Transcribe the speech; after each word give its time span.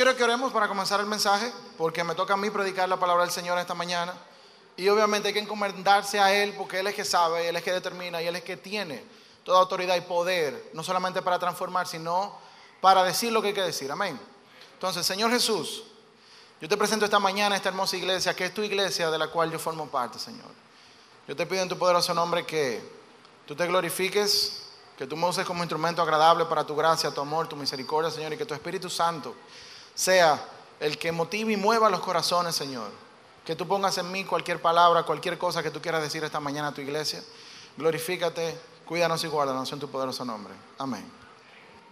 quiero 0.00 0.16
que 0.16 0.24
oremos 0.24 0.50
para 0.50 0.66
comenzar 0.66 0.98
el 1.00 1.04
mensaje, 1.04 1.52
porque 1.76 2.02
me 2.02 2.14
toca 2.14 2.32
a 2.32 2.36
mí 2.38 2.48
predicar 2.48 2.88
la 2.88 2.98
palabra 2.98 3.22
del 3.22 3.30
Señor 3.30 3.58
esta 3.58 3.74
mañana. 3.74 4.14
Y 4.74 4.88
obviamente 4.88 5.28
hay 5.28 5.34
que 5.34 5.40
encomendarse 5.40 6.18
a 6.18 6.32
Él, 6.32 6.54
porque 6.56 6.80
Él 6.80 6.86
es 6.86 6.94
que 6.94 7.04
sabe, 7.04 7.46
Él 7.46 7.56
es 7.56 7.62
que 7.62 7.70
determina 7.70 8.22
y 8.22 8.26
Él 8.26 8.34
es 8.34 8.42
que 8.42 8.56
tiene 8.56 9.04
toda 9.44 9.58
autoridad 9.58 9.94
y 9.96 10.00
poder, 10.00 10.70
no 10.72 10.82
solamente 10.82 11.20
para 11.20 11.38
transformar, 11.38 11.86
sino 11.86 12.34
para 12.80 13.04
decir 13.04 13.30
lo 13.30 13.42
que 13.42 13.48
hay 13.48 13.52
que 13.52 13.60
decir. 13.60 13.92
Amén. 13.92 14.18
Entonces, 14.72 15.04
Señor 15.04 15.30
Jesús, 15.32 15.82
yo 16.62 16.66
te 16.66 16.78
presento 16.78 17.04
esta 17.04 17.18
mañana 17.18 17.54
esta 17.54 17.68
hermosa 17.68 17.94
iglesia, 17.98 18.34
que 18.34 18.46
es 18.46 18.54
tu 18.54 18.62
iglesia 18.62 19.10
de 19.10 19.18
la 19.18 19.28
cual 19.28 19.52
yo 19.52 19.58
formo 19.58 19.86
parte, 19.86 20.18
Señor. 20.18 20.48
Yo 21.28 21.36
te 21.36 21.44
pido 21.44 21.62
en 21.62 21.68
tu 21.68 21.76
poderoso 21.76 22.14
nombre 22.14 22.46
que 22.46 22.82
tú 23.44 23.54
te 23.54 23.66
glorifiques, 23.66 24.62
que 24.96 25.06
tú 25.06 25.14
me 25.14 25.26
uses 25.26 25.44
como 25.44 25.62
instrumento 25.62 26.00
agradable 26.00 26.46
para 26.46 26.64
tu 26.64 26.74
gracia, 26.74 27.10
tu 27.10 27.20
amor, 27.20 27.48
tu 27.48 27.56
misericordia, 27.56 28.10
Señor, 28.10 28.32
y 28.32 28.38
que 28.38 28.46
tu 28.46 28.54
Espíritu 28.54 28.88
Santo 28.88 29.34
sea 29.94 30.42
el 30.80 30.98
que 30.98 31.12
motive 31.12 31.52
y 31.52 31.56
mueva 31.56 31.90
los 31.90 32.00
corazones, 32.00 32.54
Señor. 32.54 32.90
Que 33.44 33.54
tú 33.54 33.66
pongas 33.66 33.98
en 33.98 34.10
mí 34.10 34.24
cualquier 34.24 34.60
palabra, 34.60 35.02
cualquier 35.02 35.38
cosa 35.38 35.62
que 35.62 35.70
tú 35.70 35.80
quieras 35.80 36.02
decir 36.02 36.24
esta 36.24 36.40
mañana 36.40 36.68
a 36.68 36.72
tu 36.72 36.80
iglesia. 36.80 37.22
Glorifícate, 37.76 38.58
cuídanos 38.86 39.22
y 39.24 39.28
guárdanos 39.28 39.70
en 39.72 39.78
tu 39.78 39.88
poderoso 39.88 40.24
nombre. 40.24 40.54
Amén. 40.78 41.04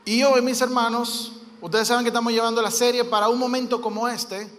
Y 0.04 0.22
hoy, 0.22 0.40
mis 0.40 0.60
hermanos, 0.60 1.32
ustedes 1.60 1.88
saben 1.88 2.04
que 2.04 2.08
estamos 2.08 2.32
llevando 2.32 2.62
la 2.62 2.70
serie 2.70 3.04
para 3.04 3.28
un 3.28 3.38
momento 3.38 3.80
como 3.80 4.08
este. 4.08 4.50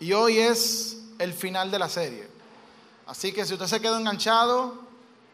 Y 0.00 0.12
hoy 0.12 0.38
es 0.38 0.98
el 1.18 1.32
final 1.32 1.70
de 1.70 1.78
la 1.78 1.88
serie. 1.88 2.28
Así 3.06 3.32
que 3.32 3.46
si 3.46 3.54
usted 3.54 3.66
se 3.66 3.80
quedó 3.80 3.96
enganchado, 3.96 4.74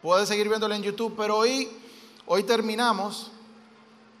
puede 0.01 0.25
seguir 0.25 0.47
viéndolo 0.47 0.75
en 0.75 0.83
YouTube. 0.83 1.15
Pero 1.17 1.37
hoy, 1.37 1.69
hoy 2.25 2.43
terminamos. 2.43 3.31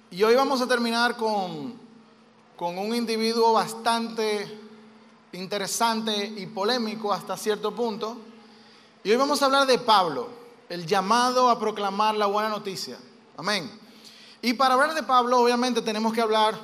Y 0.09 0.23
hoy 0.23 0.35
vamos 0.35 0.61
a 0.61 0.67
terminar 0.67 1.15
con 1.15 1.84
con 2.55 2.77
un 2.77 2.95
individuo 2.95 3.53
bastante 3.53 4.59
interesante 5.33 6.33
y 6.37 6.45
polémico 6.47 7.11
hasta 7.11 7.35
cierto 7.35 7.75
punto. 7.75 8.17
Y 9.03 9.11
hoy 9.11 9.17
vamos 9.17 9.41
a 9.41 9.45
hablar 9.45 9.67
de 9.67 9.77
Pablo, 9.77 10.29
el 10.69 10.85
llamado 10.85 11.49
a 11.49 11.59
proclamar 11.59 12.15
la 12.15 12.27
buena 12.27 12.49
noticia. 12.49 12.97
Amén. 13.37 13.69
Y 14.41 14.53
para 14.53 14.75
hablar 14.75 14.93
de 14.93 15.03
Pablo, 15.03 15.39
obviamente 15.39 15.81
tenemos 15.81 16.13
que 16.13 16.21
hablar 16.21 16.57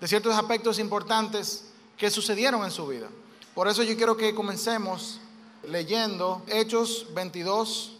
de 0.00 0.06
ciertos 0.06 0.34
aspectos 0.34 0.78
importantes 0.78 1.64
que 1.96 2.10
sucedieron 2.10 2.62
en 2.64 2.70
su 2.70 2.86
vida. 2.86 3.08
Por 3.54 3.68
eso 3.68 3.82
yo 3.82 3.96
quiero 3.96 4.16
que 4.16 4.34
comencemos 4.34 5.18
leyendo 5.66 6.42
Hechos 6.46 7.06
22, 7.14 7.96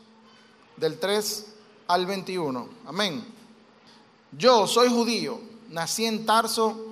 del 0.76 0.98
3 0.98 1.54
al 1.88 2.06
21. 2.06 2.68
Amén. 2.86 3.24
Yo 4.32 4.66
soy 4.66 4.88
judío, 4.88 5.40
nací 5.70 6.04
en 6.04 6.26
Tarso 6.26 6.87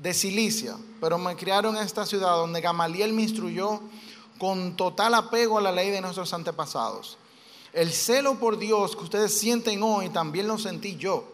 de 0.00 0.14
Cilicia, 0.14 0.76
pero 0.98 1.18
me 1.18 1.36
criaron 1.36 1.76
en 1.76 1.82
esta 1.82 2.06
ciudad 2.06 2.36
donde 2.36 2.62
Gamaliel 2.62 3.12
me 3.12 3.22
instruyó 3.22 3.80
con 4.38 4.74
total 4.74 5.12
apego 5.14 5.58
a 5.58 5.60
la 5.60 5.72
ley 5.72 5.90
de 5.90 6.00
nuestros 6.00 6.32
antepasados. 6.32 7.18
El 7.74 7.92
celo 7.92 8.36
por 8.36 8.58
Dios 8.58 8.96
que 8.96 9.02
ustedes 9.02 9.38
sienten 9.38 9.82
hoy 9.82 10.08
también 10.08 10.48
lo 10.48 10.56
sentí 10.56 10.96
yo, 10.96 11.24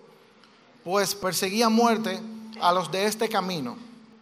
pues 0.83 1.15
perseguía 1.15 1.69
muerte 1.69 2.21
a 2.61 2.73
los 2.73 2.91
de 2.91 3.05
este 3.05 3.29
camino. 3.29 3.77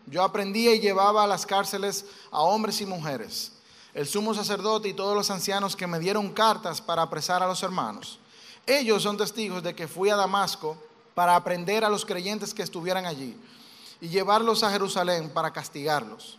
Yo 0.06 0.22
aprendía 0.22 0.74
y 0.74 0.80
llevaba 0.80 1.24
a 1.24 1.26
las 1.26 1.46
cárceles 1.46 2.04
a 2.30 2.42
hombres 2.42 2.82
y 2.82 2.86
mujeres, 2.86 3.52
el 3.94 4.06
sumo 4.06 4.34
sacerdote 4.34 4.88
y 4.90 4.94
todos 4.94 5.16
los 5.16 5.30
ancianos 5.30 5.74
que 5.74 5.86
me 5.86 5.98
dieron 5.98 6.34
cartas 6.34 6.82
para 6.82 7.00
apresar 7.00 7.42
a 7.42 7.48
los 7.48 7.62
hermanos. 7.62 8.18
Ellos 8.66 9.02
son 9.02 9.16
testigos 9.16 9.62
de 9.62 9.74
que 9.74 9.88
fui 9.88 10.10
a 10.10 10.16
Damasco 10.16 10.76
para 11.14 11.34
aprender 11.34 11.82
a 11.82 11.88
los 11.88 12.04
creyentes 12.04 12.52
que 12.52 12.62
estuvieran 12.62 13.06
allí 13.06 13.34
y 14.00 14.08
llevarlos 14.08 14.62
a 14.62 14.70
Jerusalén 14.70 15.30
para 15.30 15.52
castigarlos. 15.52 16.38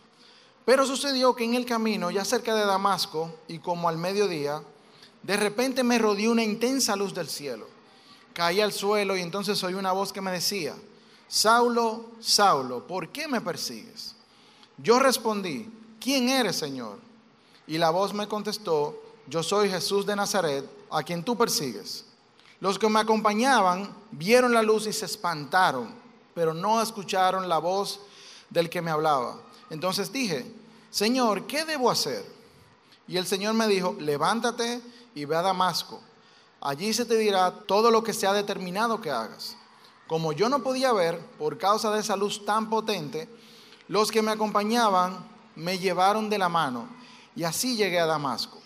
Pero 0.64 0.84
sucedió 0.84 1.34
que 1.34 1.44
en 1.44 1.54
el 1.54 1.64
camino, 1.64 2.10
ya 2.10 2.24
cerca 2.24 2.54
de 2.54 2.64
Damasco 2.64 3.32
y 3.48 3.58
como 3.58 3.88
al 3.88 3.98
mediodía, 3.98 4.62
de 5.22 5.36
repente 5.36 5.84
me 5.84 5.98
rodeó 5.98 6.32
una 6.32 6.42
intensa 6.42 6.96
luz 6.96 7.14
del 7.14 7.28
cielo. 7.28 7.68
Caí 8.32 8.60
al 8.60 8.72
suelo 8.72 9.16
y 9.16 9.22
entonces 9.22 9.62
oí 9.62 9.74
una 9.74 9.92
voz 9.92 10.12
que 10.12 10.20
me 10.20 10.32
decía, 10.32 10.74
Saulo, 11.28 12.10
Saulo, 12.20 12.86
¿por 12.86 13.08
qué 13.08 13.28
me 13.28 13.40
persigues? 13.40 14.14
Yo 14.76 14.98
respondí, 14.98 15.70
¿quién 16.00 16.28
eres, 16.28 16.56
Señor? 16.56 16.98
Y 17.66 17.78
la 17.78 17.90
voz 17.90 18.12
me 18.12 18.28
contestó, 18.28 19.00
yo 19.26 19.42
soy 19.42 19.70
Jesús 19.70 20.04
de 20.06 20.16
Nazaret, 20.16 20.64
a 20.90 21.02
quien 21.02 21.24
tú 21.24 21.36
persigues. 21.36 22.04
Los 22.60 22.78
que 22.78 22.88
me 22.88 23.00
acompañaban 23.00 23.94
vieron 24.12 24.52
la 24.52 24.62
luz 24.62 24.86
y 24.86 24.92
se 24.92 25.06
espantaron 25.06 26.05
pero 26.36 26.52
no 26.52 26.82
escucharon 26.82 27.48
la 27.48 27.56
voz 27.56 27.98
del 28.50 28.68
que 28.68 28.82
me 28.82 28.90
hablaba. 28.90 29.40
Entonces 29.70 30.12
dije, 30.12 30.44
Señor, 30.90 31.46
¿qué 31.46 31.64
debo 31.64 31.90
hacer? 31.90 32.26
Y 33.08 33.16
el 33.16 33.26
Señor 33.26 33.54
me 33.54 33.66
dijo, 33.66 33.96
levántate 33.98 34.82
y 35.14 35.24
ve 35.24 35.34
a 35.34 35.40
Damasco. 35.40 35.98
Allí 36.60 36.92
se 36.92 37.06
te 37.06 37.16
dirá 37.16 37.50
todo 37.50 37.90
lo 37.90 38.04
que 38.04 38.12
se 38.12 38.26
ha 38.26 38.34
determinado 38.34 39.00
que 39.00 39.10
hagas. 39.10 39.56
Como 40.06 40.34
yo 40.34 40.50
no 40.50 40.62
podía 40.62 40.92
ver 40.92 41.18
por 41.38 41.56
causa 41.56 41.90
de 41.90 42.00
esa 42.00 42.16
luz 42.16 42.44
tan 42.44 42.68
potente, 42.68 43.30
los 43.88 44.10
que 44.10 44.20
me 44.20 44.32
acompañaban 44.32 45.26
me 45.54 45.78
llevaron 45.78 46.28
de 46.28 46.36
la 46.36 46.50
mano 46.50 46.86
y 47.34 47.44
así 47.44 47.76
llegué 47.76 47.98
a 47.98 48.04
Damasco. 48.04 48.58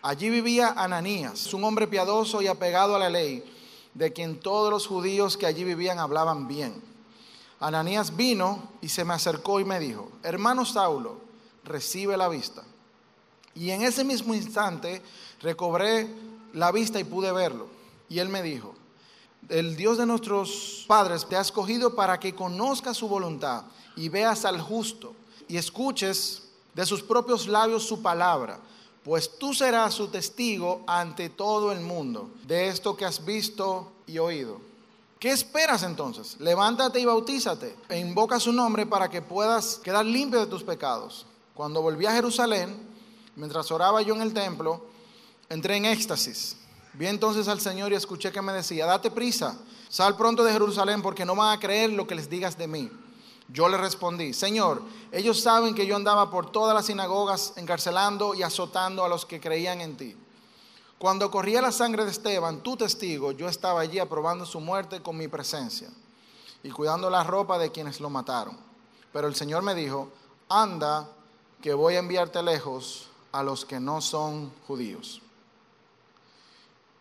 Allí 0.00 0.30
vivía 0.30 0.72
Ananías, 0.78 1.52
un 1.52 1.62
hombre 1.64 1.86
piadoso 1.86 2.40
y 2.40 2.46
apegado 2.46 2.96
a 2.96 2.98
la 2.98 3.10
ley, 3.10 3.44
de 3.92 4.14
quien 4.14 4.40
todos 4.40 4.70
los 4.70 4.86
judíos 4.86 5.36
que 5.36 5.44
allí 5.44 5.62
vivían 5.62 5.98
hablaban 5.98 6.48
bien. 6.48 6.91
Ananías 7.62 8.16
vino 8.16 8.70
y 8.80 8.88
se 8.88 9.04
me 9.04 9.14
acercó 9.14 9.60
y 9.60 9.64
me 9.64 9.78
dijo, 9.78 10.10
hermano 10.24 10.64
Saulo, 10.64 11.20
recibe 11.64 12.16
la 12.16 12.28
vista. 12.28 12.64
Y 13.54 13.70
en 13.70 13.82
ese 13.82 14.02
mismo 14.02 14.34
instante 14.34 15.00
recobré 15.40 16.08
la 16.52 16.72
vista 16.72 16.98
y 16.98 17.04
pude 17.04 17.30
verlo. 17.30 17.68
Y 18.08 18.18
él 18.18 18.28
me 18.28 18.42
dijo, 18.42 18.74
el 19.48 19.76
Dios 19.76 19.96
de 19.98 20.06
nuestros 20.06 20.84
padres 20.88 21.26
te 21.28 21.36
ha 21.36 21.40
escogido 21.40 21.94
para 21.94 22.18
que 22.18 22.34
conozcas 22.34 22.96
su 22.96 23.08
voluntad 23.08 23.64
y 23.96 24.08
veas 24.08 24.44
al 24.44 24.60
justo 24.60 25.14
y 25.46 25.56
escuches 25.56 26.50
de 26.74 26.84
sus 26.84 27.02
propios 27.02 27.46
labios 27.46 27.84
su 27.84 28.02
palabra, 28.02 28.58
pues 29.04 29.38
tú 29.38 29.54
serás 29.54 29.94
su 29.94 30.08
testigo 30.08 30.82
ante 30.86 31.28
todo 31.28 31.70
el 31.70 31.80
mundo 31.80 32.30
de 32.44 32.68
esto 32.68 32.96
que 32.96 33.04
has 33.04 33.24
visto 33.24 33.92
y 34.06 34.18
oído. 34.18 34.71
¿Qué 35.22 35.30
esperas 35.30 35.84
entonces? 35.84 36.40
Levántate 36.40 36.98
y 36.98 37.04
bautízate 37.04 37.76
e 37.88 37.96
invoca 37.96 38.40
su 38.40 38.52
nombre 38.52 38.86
para 38.86 39.08
que 39.08 39.22
puedas 39.22 39.76
quedar 39.76 40.04
limpio 40.04 40.40
de 40.40 40.48
tus 40.48 40.64
pecados. 40.64 41.26
Cuando 41.54 41.80
volví 41.80 42.06
a 42.06 42.12
Jerusalén, 42.12 42.76
mientras 43.36 43.70
oraba 43.70 44.02
yo 44.02 44.16
en 44.16 44.22
el 44.22 44.34
templo, 44.34 44.84
entré 45.48 45.76
en 45.76 45.84
éxtasis. 45.84 46.56
Vi 46.94 47.06
entonces 47.06 47.46
al 47.46 47.60
Señor 47.60 47.92
y 47.92 47.94
escuché 47.94 48.32
que 48.32 48.42
me 48.42 48.52
decía, 48.52 48.84
date 48.84 49.12
prisa, 49.12 49.56
sal 49.88 50.16
pronto 50.16 50.42
de 50.42 50.50
Jerusalén 50.50 51.02
porque 51.02 51.24
no 51.24 51.36
van 51.36 51.56
a 51.56 51.60
creer 51.60 51.90
lo 51.90 52.04
que 52.04 52.16
les 52.16 52.28
digas 52.28 52.58
de 52.58 52.66
mí. 52.66 52.90
Yo 53.46 53.68
le 53.68 53.76
respondí, 53.76 54.32
Señor, 54.32 54.82
ellos 55.12 55.40
saben 55.40 55.76
que 55.76 55.86
yo 55.86 55.94
andaba 55.94 56.32
por 56.32 56.50
todas 56.50 56.74
las 56.74 56.86
sinagogas 56.86 57.52
encarcelando 57.54 58.34
y 58.34 58.42
azotando 58.42 59.04
a 59.04 59.08
los 59.08 59.24
que 59.24 59.38
creían 59.38 59.82
en 59.82 59.96
ti. 59.96 60.16
Cuando 61.02 61.32
corría 61.32 61.60
la 61.60 61.72
sangre 61.72 62.04
de 62.04 62.12
Esteban, 62.12 62.62
tu 62.62 62.76
testigo, 62.76 63.32
yo 63.32 63.48
estaba 63.48 63.80
allí 63.80 63.98
aprobando 63.98 64.46
su 64.46 64.60
muerte 64.60 65.02
con 65.02 65.16
mi 65.16 65.26
presencia 65.26 65.88
y 66.62 66.70
cuidando 66.70 67.10
la 67.10 67.24
ropa 67.24 67.58
de 67.58 67.72
quienes 67.72 67.98
lo 67.98 68.08
mataron. 68.08 68.56
Pero 69.12 69.26
el 69.26 69.34
Señor 69.34 69.64
me 69.64 69.74
dijo, 69.74 70.12
anda, 70.48 71.08
que 71.60 71.74
voy 71.74 71.96
a 71.96 71.98
enviarte 71.98 72.40
lejos 72.40 73.08
a 73.32 73.42
los 73.42 73.64
que 73.64 73.80
no 73.80 74.00
son 74.00 74.52
judíos. 74.68 75.20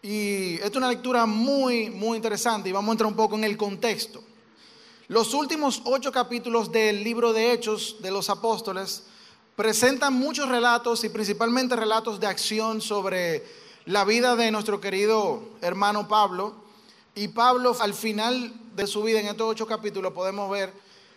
Y 0.02 0.56
esta 0.56 0.68
es 0.70 0.76
una 0.78 0.90
lectura 0.90 1.28
muy, 1.28 1.92
muy 1.92 2.16
interesante 2.16 2.70
y 2.70 2.72
vamos 2.72 2.90
a 2.90 2.94
entrar 2.94 3.08
un 3.08 3.16
poco 3.16 3.36
en 3.36 3.44
el 3.44 3.56
contexto. 3.56 4.24
Los 5.10 5.36
últimos 5.36 5.80
ocho 5.86 6.12
capítulos 6.12 6.72
del 6.72 7.04
libro 7.04 7.34
de 7.34 7.54
Hechos 7.54 7.98
de 8.00 8.10
los 8.10 8.32
Apóstoles 8.32 9.04
presentan 9.56 10.16
muchos 10.16 10.50
relatos 10.50 11.04
y 11.04 11.10
principalmente 11.10 11.76
relatos 11.76 12.20
de 12.20 12.26
acción 12.26 12.82
sobre 12.82 13.62
la 13.86 14.04
vida 14.06 14.36
de 14.36 14.52
nuestro 14.52 14.80
querido 14.80 15.42
hermano 15.62 16.08
Pablo. 16.08 16.56
Y 17.16 17.28
Pablo 17.30 17.76
al 17.80 17.94
final 17.94 18.54
de 18.76 18.88
su 18.88 19.04
vida, 19.04 19.20
en 19.20 19.28
estos 19.28 19.50
ocho 19.50 19.68
capítulos, 19.68 20.14
podemos 20.14 20.50
ver 20.50 20.74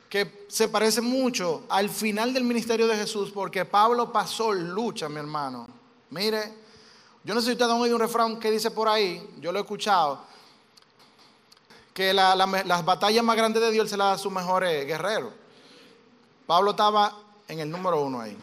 que 0.09 0.47
se 0.49 0.69
parece 0.69 1.01
mucho 1.01 1.65
al 1.69 1.89
final 1.89 2.33
del 2.33 2.45
ministerio 2.45 2.87
de 2.87 2.97
Jesús, 2.97 3.31
porque 3.33 3.65
Pablo 3.65 4.13
pasó 4.13 4.53
lucha, 4.53 5.09
mi 5.09 5.17
hermano. 5.17 5.67
Mire, 6.11 6.53
yo 7.25 7.35
no 7.35 7.41
sé 7.41 7.47
si 7.47 7.53
ustedes 7.53 7.71
han 7.71 7.81
oído 7.81 7.97
un 7.97 8.03
refrán 8.03 8.39
que 8.39 8.51
dice 8.51 8.71
por 8.71 8.89
ahí, 8.89 9.29
yo 9.41 9.51
lo 9.51 9.59
he 9.59 9.63
escuchado, 9.63 10.21
que 11.93 12.13
las 12.13 12.85
batallas 12.85 13.25
más 13.25 13.37
grandes 13.37 13.63
de 13.63 13.71
Dios 13.71 13.89
se 13.89 13.97
las 13.97 14.07
da 14.07 14.13
a 14.13 14.19
sus 14.19 14.33
mejores 14.33 14.87
guerreros. 14.87 15.33
Pablo 16.47 16.73
estaba 16.73 17.17
en 17.49 17.61
el 17.61 17.71
número 17.71 18.01
uno 18.03 18.21
ahí. 18.21 18.37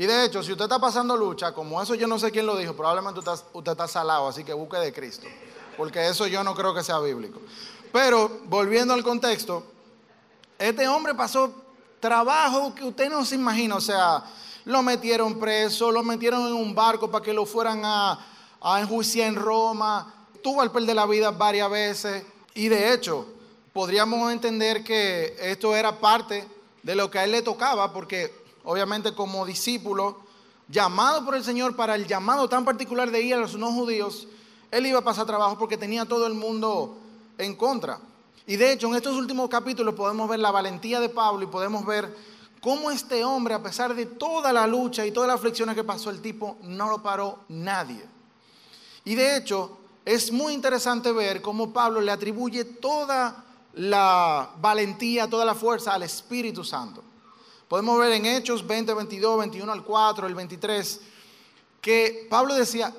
Y 0.00 0.06
de 0.06 0.24
hecho, 0.24 0.42
si 0.42 0.50
usted 0.50 0.64
está 0.64 0.78
pasando 0.78 1.14
lucha, 1.14 1.52
como 1.52 1.82
eso 1.82 1.94
yo 1.94 2.06
no 2.06 2.18
sé 2.18 2.30
quién 2.30 2.46
lo 2.46 2.56
dijo, 2.56 2.74
probablemente 2.74 3.20
usted, 3.20 3.70
está 3.70 3.86
salado, 3.86 4.28
así 4.28 4.42
que 4.42 4.54
busque 4.54 4.78
de 4.78 4.94
Cristo. 4.94 5.26
Porque 5.76 6.08
eso 6.08 6.26
yo 6.26 6.42
no 6.42 6.54
creo 6.54 6.72
que 6.72 6.82
sea 6.82 6.98
bíblico. 7.00 7.38
Pero 7.92 8.40
volviendo 8.46 8.94
al 8.94 9.02
contexto, 9.02 9.62
Este 10.58 10.88
hombre 10.88 11.14
pasó 11.14 11.52
trabajo 12.00 12.74
que 12.74 12.84
usted 12.84 13.10
no 13.10 13.26
se 13.26 13.34
imagina, 13.34 13.76
o 13.76 13.80
sea, 13.82 14.24
lo 14.64 14.82
metieron 14.82 15.38
preso, 15.38 15.92
lo 15.92 16.02
metieron 16.02 16.46
en 16.46 16.54
un 16.54 16.74
barco 16.74 17.10
para 17.10 17.22
que 17.22 17.34
lo 17.34 17.44
fueran 17.44 17.82
a, 17.84 18.26
a 18.58 18.80
enjuiciar 18.80 19.28
en 19.28 19.36
Roma, 19.36 20.14
tuvo 20.42 20.62
al 20.62 20.72
perder 20.72 20.96
la 20.96 21.04
vida 21.04 21.30
varias 21.30 21.70
veces 21.70 22.24
y 22.54 22.68
de 22.68 22.94
hecho 22.94 23.26
podríamos 23.74 24.32
entender 24.32 24.82
que 24.82 25.36
esto 25.38 25.76
era 25.76 26.00
parte 26.00 26.48
de 26.82 26.94
lo 26.94 27.10
que 27.10 27.18
a 27.18 27.24
él 27.24 27.32
le 27.32 27.42
tocaba 27.42 27.92
porque 27.92 28.39
obviamente 28.64 29.14
como 29.14 29.46
discípulo 29.46 30.20
llamado 30.68 31.24
por 31.24 31.34
el 31.34 31.44
Señor 31.44 31.74
para 31.76 31.94
el 31.94 32.06
llamado 32.06 32.48
tan 32.48 32.64
particular 32.64 33.10
de 33.10 33.22
ir 33.22 33.34
a 33.34 33.38
los 33.38 33.56
no 33.56 33.72
judíos, 33.72 34.28
él 34.70 34.86
iba 34.86 35.00
a 35.00 35.04
pasar 35.04 35.26
trabajo 35.26 35.58
porque 35.58 35.76
tenía 35.76 36.04
todo 36.04 36.26
el 36.26 36.34
mundo 36.34 36.96
en 37.38 37.56
contra. 37.56 37.98
Y 38.46 38.56
de 38.56 38.72
hecho, 38.72 38.88
en 38.88 38.94
estos 38.94 39.16
últimos 39.16 39.48
capítulos 39.48 39.94
podemos 39.94 40.28
ver 40.28 40.38
la 40.38 40.50
valentía 40.50 41.00
de 41.00 41.08
Pablo 41.08 41.44
y 41.44 41.48
podemos 41.48 41.84
ver 41.84 42.16
cómo 42.60 42.90
este 42.90 43.24
hombre, 43.24 43.54
a 43.54 43.62
pesar 43.62 43.94
de 43.94 44.06
toda 44.06 44.52
la 44.52 44.66
lucha 44.66 45.04
y 45.04 45.12
todas 45.12 45.28
las 45.28 45.36
aflicciones 45.36 45.74
que 45.74 45.84
pasó, 45.84 46.10
el 46.10 46.20
tipo 46.20 46.56
no 46.62 46.88
lo 46.88 47.02
paró 47.02 47.40
nadie. 47.48 48.04
Y 49.04 49.14
de 49.14 49.36
hecho, 49.36 49.78
es 50.04 50.30
muy 50.32 50.52
interesante 50.52 51.12
ver 51.12 51.42
cómo 51.42 51.72
Pablo 51.72 52.00
le 52.00 52.12
atribuye 52.12 52.64
toda 52.64 53.44
la 53.74 54.50
valentía, 54.60 55.28
toda 55.28 55.44
la 55.44 55.54
fuerza 55.54 55.94
al 55.94 56.02
Espíritu 56.02 56.64
Santo. 56.64 57.02
Podemos 57.70 58.00
ver 58.00 58.10
en 58.10 58.26
Hechos 58.26 58.66
20, 58.66 58.94
22, 58.94 59.38
21 59.38 59.70
al 59.70 59.84
4, 59.84 60.26
el 60.26 60.34
23, 60.34 61.00
que 61.80 62.26
Pablo 62.28 62.56
decía, 62.56 62.92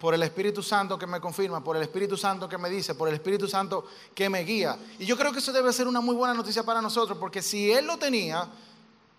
por 0.00 0.14
el 0.14 0.22
Espíritu 0.24 0.64
Santo 0.64 0.98
que 0.98 1.06
me 1.06 1.20
confirma, 1.20 1.62
por 1.62 1.76
el 1.76 1.82
Espíritu 1.82 2.16
Santo 2.16 2.48
que 2.48 2.58
me 2.58 2.68
dice, 2.68 2.96
por 2.96 3.06
el 3.06 3.14
Espíritu 3.14 3.46
Santo 3.46 3.86
que 4.16 4.28
me 4.28 4.42
guía. 4.42 4.76
Y 4.98 5.06
yo 5.06 5.16
creo 5.16 5.30
que 5.30 5.38
eso 5.38 5.52
debe 5.52 5.72
ser 5.72 5.86
una 5.86 6.00
muy 6.00 6.16
buena 6.16 6.34
noticia 6.34 6.64
para 6.64 6.82
nosotros, 6.82 7.18
porque 7.18 7.40
si 7.40 7.70
Él 7.70 7.86
lo 7.86 7.98
tenía, 7.98 8.48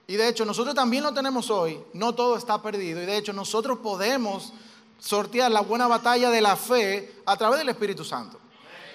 y 0.08 0.18
de 0.18 0.28
hecho 0.28 0.44
nosotros 0.44 0.76
también 0.76 1.04
lo 1.04 1.14
tenemos 1.14 1.50
hoy, 1.50 1.82
no 1.94 2.14
todo 2.14 2.36
está 2.36 2.62
perdido, 2.62 3.02
y 3.02 3.06
de 3.06 3.16
hecho 3.16 3.32
nosotros 3.32 3.80
podemos 3.80 4.52
sortear 5.00 5.50
la 5.50 5.62
buena 5.62 5.88
batalla 5.88 6.30
de 6.30 6.42
la 6.42 6.58
fe 6.58 7.16
a 7.26 7.38
través 7.38 7.60
del 7.60 7.70
Espíritu 7.70 8.04
Santo. 8.04 8.42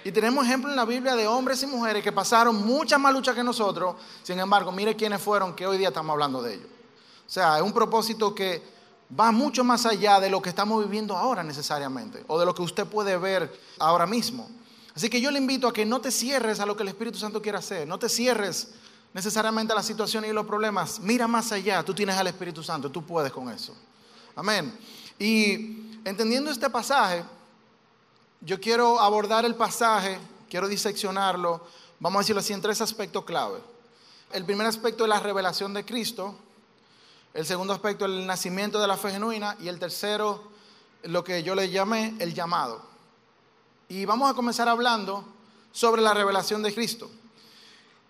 Y 0.04 0.10
tenemos 0.10 0.44
ejemplos 0.44 0.72
en 0.72 0.76
la 0.76 0.84
Biblia 0.84 1.14
de 1.14 1.26
hombres 1.26 1.62
y 1.62 1.66
mujeres 1.66 2.02
que 2.02 2.12
pasaron 2.12 2.66
muchas 2.66 2.99
más 2.99 3.12
luchas 3.12 3.34
que 3.34 3.44
nosotros, 3.44 3.96
sin 4.22 4.38
embargo, 4.38 4.72
mire 4.72 4.96
quiénes 4.96 5.20
fueron 5.20 5.54
que 5.54 5.66
hoy 5.66 5.78
día 5.78 5.88
estamos 5.88 6.12
hablando 6.12 6.43
de 6.43 6.54
ellos. 6.54 6.66
O 7.26 7.31
sea, 7.31 7.56
es 7.56 7.62
un 7.62 7.72
propósito 7.72 8.34
que 8.34 8.62
va 9.19 9.31
mucho 9.31 9.62
más 9.62 9.87
allá 9.87 10.19
de 10.19 10.31
lo 10.31 10.43
que 10.43 10.49
estamos 10.49 10.82
viviendo 10.82 11.16
ahora 11.16 11.43
necesariamente, 11.43 12.25
o 12.26 12.38
de 12.38 12.46
lo 12.46 12.54
que 12.54 12.62
usted 12.62 12.87
puede 12.87 13.16
ver 13.16 13.58
ahora 13.78 14.06
mismo. 14.06 14.49
Así 14.94 15.08
que 15.08 15.20
yo 15.20 15.31
le 15.31 15.38
invito 15.38 15.69
a 15.69 15.72
que 15.72 15.87
no 15.87 16.00
te 16.00 16.10
cierres 16.10 16.60
a 16.60 16.66
lo 16.66 16.76
que 16.76 16.82
el 16.82 16.88
Espíritu 16.88 17.19
Santo 17.19 17.40
quiere 17.40 17.58
hacer, 17.58 17.87
no 17.87 17.99
te 17.99 18.08
cierres 18.08 18.75
necesariamente 19.14 19.72
a 19.72 19.76
la 19.76 19.82
situación 19.82 20.25
y 20.25 20.32
los 20.32 20.46
problemas, 20.46 20.99
mira 21.00 21.28
más 21.28 21.52
allá, 21.52 21.82
tú 21.82 21.94
tienes 21.94 22.16
al 22.16 22.26
Espíritu 22.26 22.62
Santo, 22.62 22.90
tú 22.90 23.04
puedes 23.04 23.32
con 23.32 23.50
eso. 23.50 23.75
Amén. 24.34 24.76
Y 25.19 25.99
entendiendo 26.04 26.50
este 26.50 26.69
pasaje, 26.70 27.25
yo 28.43 28.61
quiero 28.61 29.00
abordar 29.00 29.44
el 29.44 29.55
pasaje, 29.55 30.19
quiero 30.50 30.69
diseccionarlo, 30.69 31.67
vamos 32.00 32.19
a 32.19 32.23
decirlo 32.23 32.41
así, 32.41 32.53
en 32.53 32.61
tres 32.61 32.81
aspectos 32.81 33.25
clave. 33.25 33.61
El 34.33 34.44
primer 34.44 34.67
aspecto 34.67 35.05
es 35.05 35.09
la 35.09 35.21
revelación 35.21 35.75
de 35.75 35.85
Cristo, 35.85 36.37
el 37.35 37.47
segundo 37.47 37.73
aspecto, 37.73 38.05
el 38.05 38.27
nacimiento 38.27 38.81
de 38.81 38.87
la 38.87 38.97
fe 38.97 39.11
genuina. 39.11 39.56
Y 39.61 39.69
el 39.69 39.79
tercero, 39.79 40.43
lo 41.05 41.25
que 41.25 41.43
yo 41.43 41.55
le 41.55 41.71
llamé 41.71 42.15
el 42.19 42.35
llamado. 42.35 42.83
Y 43.89 44.05
vamos 44.05 44.31
a 44.31 44.35
comenzar 44.35 44.69
hablando 44.69 45.25
sobre 45.71 46.03
la 46.03 46.12
revelación 46.12 46.62
de 46.62 46.75
Cristo. 46.75 47.11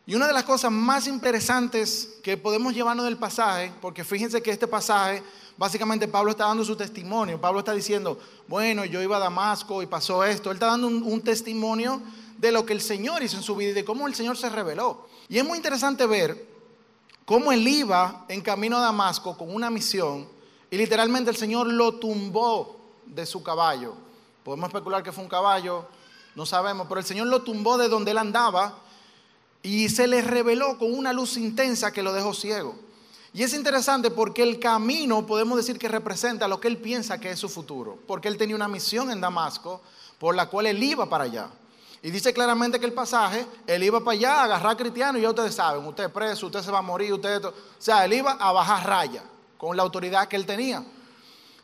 Y 0.06 0.16
una 0.16 0.26
de 0.26 0.32
las 0.32 0.42
cosas 0.42 0.72
más 0.72 1.06
interesantes 1.06 2.18
que 2.24 2.36
podemos 2.36 2.74
llevarnos 2.74 3.04
del 3.04 3.16
pasaje, 3.16 3.72
porque 3.80 4.02
fíjense 4.02 4.42
que 4.42 4.50
este 4.50 4.66
pasaje, 4.66 5.22
básicamente 5.56 6.08
Pablo 6.08 6.30
está 6.30 6.46
dando 6.46 6.64
su 6.64 6.76
testimonio. 6.76 7.40
Pablo 7.40 7.60
está 7.60 7.72
diciendo, 7.72 8.18
bueno, 8.48 8.84
yo 8.84 9.00
iba 9.02 9.16
a 9.16 9.20
Damasco 9.20 9.82
y 9.82 9.86
pasó 9.86 10.24
esto. 10.24 10.50
Él 10.50 10.56
está 10.56 10.66
dando 10.66 10.86
un, 10.86 11.20
testimonio 11.22 12.00
de 12.38 12.52
lo 12.52 12.66
que 12.66 12.72
el 12.72 12.80
Señor 12.80 13.22
hizo 13.22 13.36
en 13.36 13.42
su 13.42 13.56
vida 13.56 13.70
y 13.70 13.74
de 13.74 13.84
cómo 13.84 14.06
el 14.06 14.14
Señor 14.14 14.36
se 14.36 14.50
reveló. 14.50 15.06
Y 15.28 15.38
es 15.38 15.44
muy 15.44 15.56
interesante 15.56 16.06
ver 16.06 16.46
cómo 17.24 17.52
él 17.52 17.66
iba 17.66 18.24
en 18.28 18.40
camino 18.40 18.76
a 18.76 18.80
Damasco 18.80 19.36
con 19.36 19.54
una 19.54 19.70
misión 19.70 20.28
y 20.70 20.76
literalmente 20.76 21.30
el 21.30 21.36
Señor 21.36 21.66
lo 21.66 21.94
tumbó 21.94 22.80
de 23.06 23.26
su 23.26 23.42
caballo. 23.42 23.94
Podemos 24.42 24.68
especular 24.68 25.02
que 25.02 25.12
fue 25.12 25.22
un 25.22 25.30
caballo, 25.30 25.86
no 26.34 26.46
sabemos, 26.46 26.86
pero 26.88 27.00
el 27.00 27.06
Señor 27.06 27.28
lo 27.28 27.42
tumbó 27.42 27.76
de 27.76 27.88
donde 27.88 28.10
él 28.10 28.18
andaba 28.18 28.78
y 29.62 29.88
se 29.88 30.06
le 30.06 30.22
reveló 30.22 30.78
con 30.78 30.92
una 30.92 31.12
luz 31.12 31.36
intensa 31.36 31.92
que 31.92 32.02
lo 32.02 32.12
dejó 32.12 32.34
ciego. 32.34 32.74
Y 33.34 33.42
es 33.42 33.54
interesante 33.54 34.10
porque 34.10 34.42
el 34.42 34.58
camino 34.58 35.26
podemos 35.26 35.56
decir 35.56 35.78
que 35.78 35.88
representa 35.88 36.46
lo 36.46 36.60
que 36.60 36.68
él 36.68 36.76
piensa 36.76 37.18
que 37.18 37.30
es 37.30 37.38
su 37.38 37.48
futuro, 37.48 37.98
porque 38.06 38.28
él 38.28 38.36
tenía 38.36 38.54
una 38.54 38.68
misión 38.68 39.10
en 39.10 39.20
Damasco 39.20 39.80
por 40.18 40.34
la 40.34 40.46
cual 40.46 40.66
él 40.66 40.82
iba 40.82 41.08
para 41.08 41.24
allá. 41.24 41.48
Y 42.02 42.10
dice 42.10 42.34
claramente 42.34 42.78
que 42.78 42.86
el 42.86 42.92
pasaje, 42.92 43.46
él 43.66 43.82
iba 43.84 44.00
para 44.00 44.16
allá 44.16 44.34
a 44.34 44.44
agarrar 44.44 44.76
cristianos 44.76 45.18
y 45.18 45.22
ya 45.22 45.30
ustedes 45.30 45.54
saben, 45.54 45.86
usted 45.86 46.04
es 46.04 46.10
preso, 46.10 46.46
usted 46.46 46.60
se 46.60 46.70
va 46.70 46.78
a 46.78 46.82
morir, 46.82 47.12
usted... 47.12 47.44
O 47.44 47.54
sea, 47.78 48.04
él 48.04 48.12
iba 48.12 48.32
a 48.32 48.52
bajar 48.52 48.86
raya 48.86 49.22
con 49.56 49.76
la 49.76 49.84
autoridad 49.84 50.26
que 50.26 50.36
él 50.36 50.44
tenía. 50.44 50.84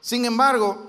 Sin 0.00 0.24
embargo, 0.24 0.88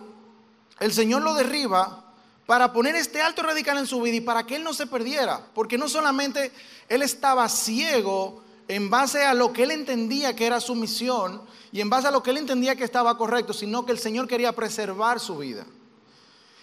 el 0.79 0.93
Señor 0.93 1.23
lo 1.23 1.33
derriba 1.33 2.05
para 2.45 2.71
poner 2.71 2.95
este 2.95 3.21
alto 3.21 3.41
radical 3.41 3.79
en 3.79 3.87
su 3.87 3.99
vida 4.01 4.17
y 4.17 4.21
para 4.21 4.45
que 4.45 4.55
él 4.55 4.63
no 4.63 4.73
se 4.73 4.87
perdiera. 4.87 5.41
Porque 5.53 5.77
no 5.77 5.89
solamente 5.89 6.51
él 6.87 7.01
estaba 7.01 7.49
ciego 7.49 8.43
en 8.69 8.87
base 8.91 9.25
a 9.25 9.33
lo 9.33 9.51
que 9.51 9.63
él 9.63 9.71
entendía 9.71 10.35
que 10.35 10.45
era 10.45 10.61
su 10.61 10.75
misión 10.75 11.41
y 11.71 11.81
en 11.81 11.89
base 11.89 12.07
a 12.07 12.11
lo 12.11 12.21
que 12.21 12.29
él 12.29 12.37
entendía 12.37 12.75
que 12.75 12.83
estaba 12.83 13.17
correcto, 13.17 13.51
sino 13.51 13.83
que 13.83 13.91
el 13.91 13.97
Señor 13.97 14.27
quería 14.27 14.53
preservar 14.53 15.19
su 15.19 15.39
vida. 15.39 15.65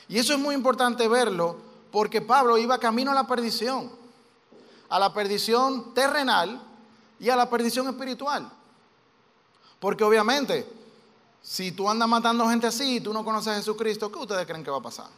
Y 0.08 0.16
eso 0.16 0.32
es 0.32 0.38
muy 0.38 0.54
importante 0.54 1.08
verlo 1.08 1.56
porque 1.90 2.22
Pablo 2.22 2.58
iba 2.58 2.78
camino 2.78 3.10
a 3.10 3.14
la 3.14 3.26
perdición, 3.26 3.90
a 4.88 5.00
la 5.00 5.12
perdición 5.12 5.94
terrenal 5.94 6.62
y 7.18 7.28
a 7.28 7.34
la 7.34 7.50
perdición 7.50 7.88
espiritual. 7.88 8.52
Porque 9.80 10.04
obviamente, 10.04 10.64
si 11.42 11.72
tú 11.72 11.90
andas 11.90 12.08
matando 12.08 12.48
gente 12.48 12.68
así 12.68 12.98
y 12.98 13.00
tú 13.00 13.12
no 13.12 13.24
conoces 13.24 13.52
a 13.52 13.56
Jesucristo, 13.56 14.12
¿qué 14.12 14.18
ustedes 14.20 14.46
creen 14.46 14.62
que 14.62 14.70
va 14.70 14.78
a 14.78 14.82
pasar? 14.82 15.08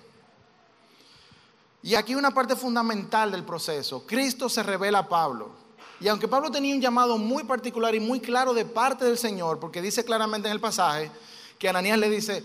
Y 1.82 1.94
aquí 1.94 2.14
una 2.14 2.30
parte 2.30 2.56
fundamental 2.56 3.30
del 3.30 3.44
proceso. 3.44 4.06
Cristo 4.06 4.48
se 4.48 4.62
revela 4.62 5.00
a 5.00 5.08
Pablo. 5.08 5.67
Y 6.00 6.08
aunque 6.08 6.28
Pablo 6.28 6.50
tenía 6.50 6.74
un 6.74 6.80
llamado 6.80 7.18
muy 7.18 7.44
particular 7.44 7.94
y 7.94 8.00
muy 8.00 8.20
claro 8.20 8.54
de 8.54 8.64
parte 8.64 9.04
del 9.04 9.18
Señor, 9.18 9.58
porque 9.58 9.82
dice 9.82 10.04
claramente 10.04 10.48
en 10.48 10.52
el 10.52 10.60
pasaje 10.60 11.10
que 11.58 11.68
Ananías 11.68 11.98
le 11.98 12.08
dice, 12.08 12.44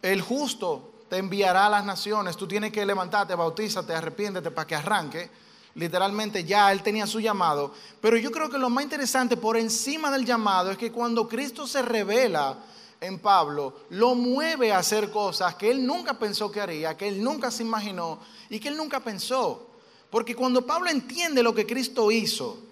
el 0.00 0.22
justo 0.22 0.92
te 1.08 1.18
enviará 1.18 1.66
a 1.66 1.70
las 1.70 1.84
naciones, 1.84 2.36
tú 2.36 2.48
tienes 2.48 2.72
que 2.72 2.86
levantarte, 2.86 3.34
bautízate, 3.34 3.92
arrepiéntete 3.94 4.50
para 4.50 4.66
que 4.66 4.74
arranque. 4.74 5.30
Literalmente 5.74 6.42
ya 6.42 6.72
él 6.72 6.82
tenía 6.82 7.06
su 7.06 7.20
llamado. 7.20 7.74
Pero 8.00 8.16
yo 8.16 8.30
creo 8.30 8.48
que 8.48 8.56
lo 8.56 8.70
más 8.70 8.82
interesante 8.82 9.36
por 9.36 9.58
encima 9.58 10.10
del 10.10 10.24
llamado 10.24 10.70
es 10.70 10.78
que 10.78 10.90
cuando 10.90 11.28
Cristo 11.28 11.66
se 11.66 11.82
revela 11.82 12.56
en 12.98 13.18
Pablo, 13.18 13.80
lo 13.90 14.14
mueve 14.14 14.72
a 14.72 14.78
hacer 14.78 15.10
cosas 15.10 15.54
que 15.56 15.70
él 15.70 15.86
nunca 15.86 16.18
pensó 16.18 16.50
que 16.50 16.62
haría, 16.62 16.96
que 16.96 17.08
él 17.08 17.22
nunca 17.22 17.50
se 17.50 17.62
imaginó 17.62 18.20
y 18.48 18.58
que 18.58 18.68
él 18.68 18.76
nunca 18.76 19.00
pensó. 19.00 19.68
Porque 20.08 20.34
cuando 20.34 20.64
Pablo 20.64 20.88
entiende 20.88 21.42
lo 21.42 21.54
que 21.54 21.66
Cristo 21.66 22.10
hizo, 22.10 22.65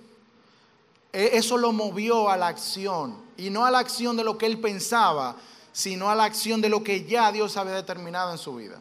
eso 1.14 1.56
lo 1.56 1.72
movió 1.72 2.28
a 2.28 2.36
la 2.36 2.48
acción 2.48 3.16
y 3.36 3.50
no 3.50 3.64
a 3.64 3.70
la 3.70 3.78
acción 3.78 4.16
de 4.16 4.24
lo 4.24 4.36
que 4.36 4.46
él 4.46 4.58
pensaba, 4.60 5.36
sino 5.72 6.10
a 6.10 6.14
la 6.14 6.24
acción 6.24 6.60
de 6.60 6.68
lo 6.68 6.82
que 6.82 7.04
ya 7.04 7.30
Dios 7.30 7.56
había 7.56 7.74
determinado 7.74 8.32
en 8.32 8.38
su 8.38 8.56
vida. 8.56 8.80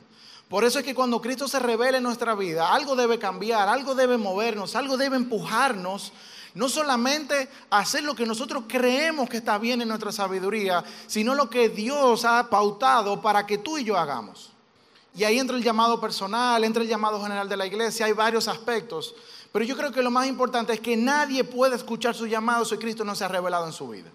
Por 0.50 0.63
eso 0.63 0.80
es 0.80 0.86
que 0.86 0.96
cuando 0.96 1.22
Cristo 1.22 1.48
se 1.48 1.60
revela 1.60 1.98
en 1.98 2.04
nuestra 2.04 2.36
vida, 2.36 2.74
algo 2.74 2.96
debe 2.96 3.18
cambiar, 3.18 3.70
algo 3.70 3.96
debe 3.96 4.18
movernos, 4.18 4.75
algo 4.75 4.98
debe 4.98 5.16
empujarnos, 5.16 6.12
no 6.56 6.70
solamente 6.70 7.50
hacer 7.70 8.04
lo 8.04 8.16
que 8.16 8.25
nosotros 8.25 8.66
creemos 8.68 9.30
que 9.30 9.38
está 9.38 9.58
bien 9.58 9.82
en 9.82 9.88
nuestra 9.88 10.12
sabiduría, 10.12 10.84
sino 11.08 11.34
lo 11.34 11.50
que 11.50 11.70
Dios 11.70 12.25
ha 12.25 12.50
pautado 12.50 13.22
para 13.22 13.46
que 13.46 13.58
tú 13.60 13.78
y 13.78 13.84
yo 13.84 13.98
hagamos. 13.98 14.52
Y 15.16 15.24
ahí 15.24 15.40
entra 15.40 15.56
el 15.56 15.63
llamado 15.63 16.00
personal, 16.02 16.63
entra 16.63 16.82
el 16.82 16.90
llamado 16.90 17.22
general 17.22 17.48
de 17.48 17.58
la 17.58 17.66
iglesia, 17.66 18.06
hay 18.06 18.13
varios 18.13 18.48
aspectos. 18.48 19.16
Pero 19.53 19.65
yo 19.65 19.77
creo 19.77 19.91
que 19.91 20.01
lo 20.01 20.10
más 20.10 20.27
importante 20.27 20.74
es 20.74 20.79
que 20.79 20.98
nadie 20.98 21.43
puede 21.43 21.75
escuchar 21.75 22.15
su 22.15 22.25
llamado 22.25 22.65
si 22.65 22.75
Cristo 22.77 23.05
no 23.05 23.15
se 23.15 23.24
ha 23.24 23.27
revelado 23.27 23.67
en 23.67 23.72
su 23.72 23.88
vida. 23.88 24.10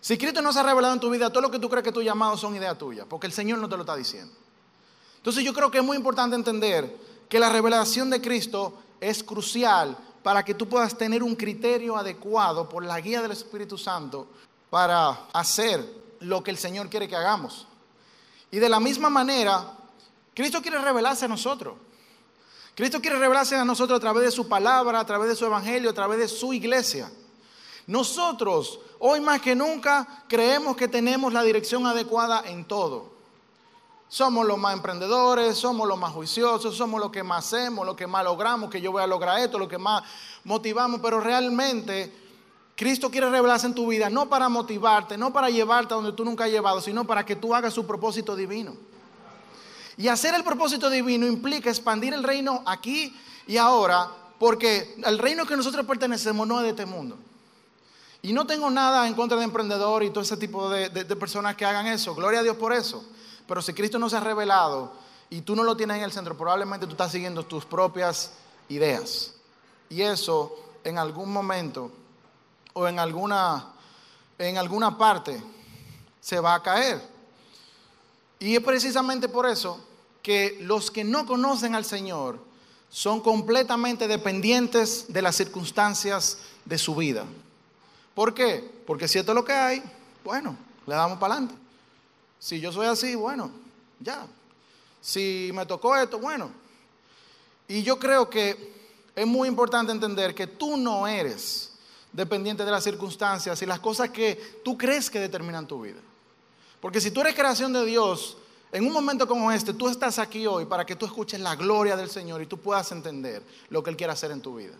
Si 0.00 0.16
Cristo 0.16 0.40
no 0.40 0.54
se 0.54 0.60
ha 0.60 0.62
revelado 0.62 0.94
en 0.94 1.00
tu 1.00 1.10
vida, 1.10 1.28
todo 1.28 1.42
lo 1.42 1.50
que 1.50 1.58
tú 1.58 1.68
crees 1.68 1.84
que 1.84 1.92
tu 1.92 2.00
llamado 2.00 2.34
son 2.38 2.56
ideas 2.56 2.78
tuyas, 2.78 3.06
porque 3.08 3.26
el 3.26 3.32
Señor 3.32 3.58
no 3.58 3.68
te 3.68 3.76
lo 3.76 3.82
está 3.82 3.94
diciendo. 3.94 4.32
Entonces 5.18 5.44
yo 5.44 5.52
creo 5.52 5.70
que 5.70 5.78
es 5.78 5.84
muy 5.84 5.98
importante 5.98 6.34
entender 6.34 6.96
que 7.28 7.38
la 7.38 7.50
revelación 7.50 8.08
de 8.08 8.22
Cristo 8.22 8.72
es 9.00 9.22
crucial 9.22 9.94
para 10.22 10.42
que 10.42 10.54
tú 10.54 10.66
puedas 10.66 10.96
tener 10.96 11.22
un 11.22 11.36
criterio 11.36 11.98
adecuado 11.98 12.70
por 12.70 12.82
la 12.82 12.98
guía 13.02 13.20
del 13.20 13.32
Espíritu 13.32 13.76
Santo 13.76 14.28
para 14.70 15.26
hacer 15.34 15.84
lo 16.20 16.42
que 16.42 16.50
el 16.50 16.56
Señor 16.56 16.88
quiere 16.88 17.06
que 17.06 17.16
hagamos. 17.16 17.66
Y 18.50 18.58
de 18.58 18.68
la 18.70 18.80
misma 18.80 19.10
manera, 19.10 19.74
Cristo 20.32 20.62
quiere 20.62 20.78
revelarse 20.78 21.26
a 21.26 21.28
nosotros. 21.28 21.74
Cristo 22.78 23.00
quiere 23.00 23.18
revelarse 23.18 23.56
a 23.56 23.64
nosotros 23.64 23.96
a 23.96 24.00
través 24.00 24.22
de 24.22 24.30
su 24.30 24.46
palabra, 24.46 25.00
a 25.00 25.04
través 25.04 25.28
de 25.28 25.34
su 25.34 25.44
evangelio, 25.44 25.90
a 25.90 25.92
través 25.92 26.20
de 26.20 26.28
su 26.28 26.52
iglesia. 26.52 27.10
Nosotros, 27.88 28.78
hoy 29.00 29.20
más 29.20 29.40
que 29.40 29.56
nunca, 29.56 30.22
creemos 30.28 30.76
que 30.76 30.86
tenemos 30.86 31.32
la 31.32 31.42
dirección 31.42 31.88
adecuada 31.88 32.40
en 32.46 32.64
todo. 32.64 33.10
Somos 34.06 34.46
los 34.46 34.58
más 34.58 34.74
emprendedores, 34.74 35.56
somos 35.56 35.88
los 35.88 35.98
más 35.98 36.12
juiciosos, 36.12 36.76
somos 36.76 37.00
los 37.00 37.10
que 37.10 37.24
más 37.24 37.46
hacemos, 37.46 37.84
los 37.84 37.96
que 37.96 38.06
más 38.06 38.22
logramos, 38.22 38.70
que 38.70 38.80
yo 38.80 38.92
voy 38.92 39.02
a 39.02 39.08
lograr 39.08 39.40
esto, 39.40 39.58
lo 39.58 39.66
que 39.66 39.78
más 39.78 40.04
motivamos, 40.44 41.00
pero 41.02 41.18
realmente 41.18 42.14
Cristo 42.76 43.10
quiere 43.10 43.28
revelarse 43.28 43.66
en 43.66 43.74
tu 43.74 43.88
vida 43.88 44.08
no 44.08 44.28
para 44.28 44.48
motivarte, 44.48 45.18
no 45.18 45.32
para 45.32 45.50
llevarte 45.50 45.94
a 45.94 45.96
donde 45.96 46.12
tú 46.12 46.24
nunca 46.24 46.44
has 46.44 46.50
llevado, 46.52 46.80
sino 46.80 47.04
para 47.04 47.26
que 47.26 47.34
tú 47.34 47.56
hagas 47.56 47.74
su 47.74 47.84
propósito 47.88 48.36
divino. 48.36 48.76
Y 49.98 50.06
hacer 50.06 50.32
el 50.34 50.44
propósito 50.44 50.88
divino 50.88 51.26
implica 51.26 51.68
expandir 51.68 52.14
el 52.14 52.22
reino 52.22 52.62
aquí 52.64 53.14
y 53.48 53.56
ahora, 53.56 54.08
porque 54.38 54.94
el 55.04 55.18
reino 55.18 55.44
que 55.44 55.56
nosotros 55.56 55.84
pertenecemos 55.84 56.46
no 56.46 56.58
es 56.58 56.62
de 56.62 56.70
este 56.70 56.86
mundo. 56.86 57.18
Y 58.22 58.32
no 58.32 58.46
tengo 58.46 58.70
nada 58.70 59.08
en 59.08 59.14
contra 59.14 59.36
de 59.36 59.42
emprendedores 59.42 60.08
y 60.08 60.12
todo 60.12 60.22
ese 60.22 60.36
tipo 60.36 60.70
de, 60.70 60.88
personas 61.16 61.56
que 61.56 61.64
hagan 61.64 61.88
eso. 61.88 62.14
Gloria 62.14 62.40
a 62.40 62.42
Dios 62.44 62.56
por 62.56 62.72
eso. 62.72 63.04
Pero 63.48 63.60
si 63.60 63.74
Cristo 63.74 63.98
no 63.98 64.08
se 64.08 64.16
ha 64.16 64.20
revelado 64.20 64.92
y 65.30 65.40
tú 65.40 65.56
no 65.56 65.64
lo 65.64 65.76
tienes 65.76 65.96
en 65.96 66.04
el 66.04 66.12
centro, 66.12 66.36
probablemente 66.36 66.86
tú 66.86 66.92
estás 66.92 67.10
siguiendo 67.10 67.44
tus 67.44 67.64
propias 67.64 68.34
ideas. 68.68 69.34
Y 69.88 70.02
eso 70.02 70.54
en 70.84 70.98
algún 70.98 71.32
momento 71.32 71.90
o 72.72 72.86
en 72.86 73.00
alguna, 73.00 73.72
en 74.38 74.58
alguna 74.58 74.96
parte 74.96 75.42
se 76.20 76.38
va 76.38 76.54
a 76.54 76.62
caer. 76.62 77.17
Y 78.38 78.54
es 78.54 78.62
precisamente 78.62 79.28
por 79.28 79.46
eso 79.46 79.84
que 80.22 80.58
los 80.60 80.90
que 80.90 81.04
no 81.04 81.26
conocen 81.26 81.74
al 81.74 81.84
Señor 81.84 82.38
son 82.90 83.20
completamente 83.20 84.08
dependientes 84.08 85.06
de 85.08 85.22
las 85.22 85.36
circunstancias 85.36 86.38
de 86.64 86.78
su 86.78 86.94
vida. 86.94 87.24
¿Por 88.14 88.34
qué? 88.34 88.68
Porque 88.86 89.08
si 89.08 89.18
esto 89.18 89.32
es 89.32 89.36
lo 89.36 89.44
que 89.44 89.52
hay, 89.52 89.82
bueno, 90.24 90.56
le 90.86 90.94
damos 90.94 91.18
para 91.18 91.34
adelante. 91.34 91.54
Si 92.38 92.60
yo 92.60 92.72
soy 92.72 92.86
así, 92.86 93.14
bueno, 93.14 93.50
ya. 94.00 94.26
Si 95.00 95.50
me 95.54 95.66
tocó 95.66 95.96
esto, 95.96 96.18
bueno. 96.18 96.50
Y 97.66 97.82
yo 97.82 97.98
creo 97.98 98.28
que 98.30 98.74
es 99.14 99.26
muy 99.26 99.48
importante 99.48 99.92
entender 99.92 100.34
que 100.34 100.46
tú 100.46 100.76
no 100.76 101.06
eres 101.06 101.72
dependiente 102.12 102.64
de 102.64 102.70
las 102.70 102.84
circunstancias 102.84 103.60
y 103.60 103.66
las 103.66 103.80
cosas 103.80 104.10
que 104.10 104.60
tú 104.64 104.78
crees 104.78 105.10
que 105.10 105.20
determinan 105.20 105.66
tu 105.66 105.82
vida. 105.82 106.00
Porque 106.80 107.00
si 107.00 107.10
tú 107.10 107.20
eres 107.20 107.34
creación 107.34 107.72
de 107.72 107.84
Dios, 107.84 108.36
en 108.70 108.86
un 108.86 108.92
momento 108.92 109.26
como 109.26 109.50
este, 109.50 109.72
tú 109.72 109.88
estás 109.88 110.18
aquí 110.18 110.46
hoy 110.46 110.66
para 110.66 110.84
que 110.84 110.94
tú 110.94 111.06
escuches 111.06 111.40
la 111.40 111.56
gloria 111.56 111.96
del 111.96 112.10
Señor 112.10 112.42
y 112.42 112.46
tú 112.46 112.58
puedas 112.58 112.90
entender 112.92 113.42
lo 113.70 113.82
que 113.82 113.90
Él 113.90 113.96
quiere 113.96 114.12
hacer 114.12 114.30
en 114.30 114.40
tu 114.40 114.56
vida. 114.56 114.74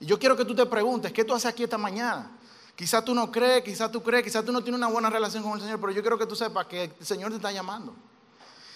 Y 0.00 0.06
yo 0.06 0.18
quiero 0.18 0.36
que 0.36 0.44
tú 0.44 0.54
te 0.54 0.64
preguntes, 0.66 1.12
¿qué 1.12 1.24
tú 1.24 1.34
haces 1.34 1.46
aquí 1.46 1.64
esta 1.64 1.78
mañana? 1.78 2.30
Quizás 2.76 3.04
tú 3.04 3.14
no 3.14 3.32
crees, 3.32 3.64
quizás 3.64 3.90
tú 3.90 4.02
crees, 4.02 4.22
quizás 4.22 4.44
tú 4.44 4.52
no 4.52 4.62
tienes 4.62 4.78
una 4.78 4.88
buena 4.88 5.08
relación 5.08 5.42
con 5.42 5.54
el 5.54 5.60
Señor, 5.60 5.80
pero 5.80 5.92
yo 5.92 6.02
quiero 6.02 6.18
que 6.18 6.26
tú 6.26 6.36
sepas 6.36 6.66
que 6.66 6.84
el 6.84 7.06
Señor 7.06 7.30
te 7.30 7.36
está 7.36 7.50
llamando. 7.50 7.94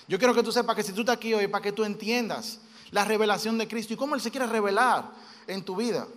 Yo 0.08 0.18
quiero 0.18 0.34
que 0.34 0.42
tú 0.42 0.50
sepas 0.50 0.74
que 0.74 0.82
si 0.82 0.92
tú 0.92 1.00
estás 1.00 1.16
aquí 1.16 1.34
hoy, 1.34 1.46
para 1.46 1.62
que 1.62 1.72
tú 1.72 1.84
entiendas 1.84 2.60
la 2.90 3.04
revelación 3.04 3.58
de 3.58 3.68
Cristo 3.68 3.94
y 3.94 3.96
cómo 3.96 4.14
Él 4.14 4.20
se 4.20 4.30
quiere 4.30 4.46
revelar 4.46 5.10
en 5.46 5.62
tu 5.62 5.76
vida. 5.76 6.08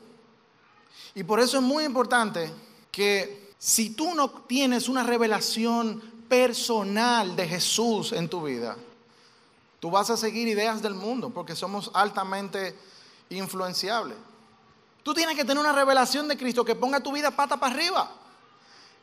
Y 1.14 1.24
por 1.24 1.40
eso 1.40 1.58
es 1.58 1.64
muy 1.64 1.84
importante 1.84 2.52
que 2.92 3.43
si 3.64 3.92
tú 3.92 4.14
no 4.14 4.30
tienes 4.30 4.90
una 4.90 5.04
revelación 5.04 6.02
personal 6.28 7.34
de 7.34 7.48
Jesús 7.48 8.12
en 8.12 8.28
tu 8.28 8.44
vida, 8.44 8.76
tú 9.80 9.90
vas 9.90 10.10
a 10.10 10.18
seguir 10.18 10.50
ideas 10.50 10.82
del 10.82 10.96
mundo 10.96 11.30
porque 11.30 11.56
somos 11.56 11.90
altamente 11.94 12.78
influenciables. 13.30 14.18
Tú 15.02 15.14
tienes 15.14 15.38
que 15.38 15.46
tener 15.46 15.60
una 15.60 15.72
revelación 15.72 16.28
de 16.28 16.36
Cristo 16.36 16.66
que 16.66 16.76
ponga 16.76 17.00
tu 17.00 17.14
vida 17.14 17.32
pata 17.32 17.56
para 17.56 17.74
arriba, 17.74 18.12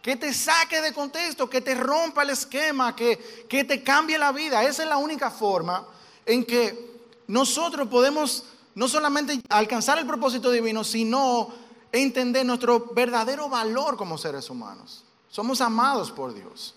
que 0.02 0.16
te 0.16 0.34
saque 0.34 0.82
de 0.82 0.92
contexto, 0.92 1.48
que 1.48 1.62
te 1.62 1.74
rompa 1.74 2.22
el 2.22 2.28
esquema, 2.28 2.94
que, 2.94 3.46
que 3.48 3.64
te 3.64 3.82
cambie 3.82 4.18
la 4.18 4.30
vida. 4.30 4.62
Esa 4.62 4.82
es 4.82 4.90
la 4.90 4.98
única 4.98 5.30
forma 5.30 5.86
en 6.26 6.44
que 6.44 7.00
nosotros 7.28 7.88
podemos 7.88 8.44
no 8.74 8.88
solamente 8.88 9.40
alcanzar 9.48 9.98
el 9.98 10.06
propósito 10.06 10.50
divino, 10.50 10.84
sino 10.84 11.69
entender 11.92 12.44
nuestro 12.46 12.92
verdadero 12.94 13.48
valor 13.48 13.96
como 13.96 14.18
seres 14.18 14.48
humanos. 14.50 15.04
Somos 15.28 15.60
amados 15.60 16.10
por 16.10 16.34
Dios. 16.34 16.74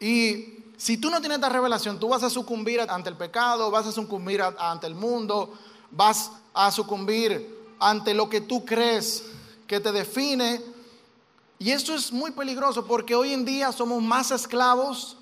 Y 0.00 0.64
si 0.76 0.96
tú 0.96 1.10
no 1.10 1.20
tienes 1.20 1.36
esta 1.36 1.48
revelación, 1.48 1.98
tú 1.98 2.08
vas 2.08 2.22
a 2.22 2.30
sucumbir 2.30 2.80
ante 2.80 3.08
el 3.08 3.16
pecado, 3.16 3.70
vas 3.70 3.86
a 3.86 3.92
sucumbir 3.92 4.42
ante 4.42 4.86
el 4.86 4.94
mundo, 4.94 5.54
vas 5.90 6.30
a 6.54 6.70
sucumbir 6.70 7.56
ante 7.80 8.14
lo 8.14 8.28
que 8.28 8.40
tú 8.40 8.64
crees 8.64 9.24
que 9.66 9.80
te 9.80 9.92
define. 9.92 10.62
Y 11.58 11.70
esto 11.70 11.94
es 11.94 12.12
muy 12.12 12.30
peligroso 12.30 12.86
porque 12.86 13.14
hoy 13.14 13.32
en 13.32 13.44
día 13.44 13.72
somos 13.72 14.02
más 14.02 14.30
esclavos 14.30 15.16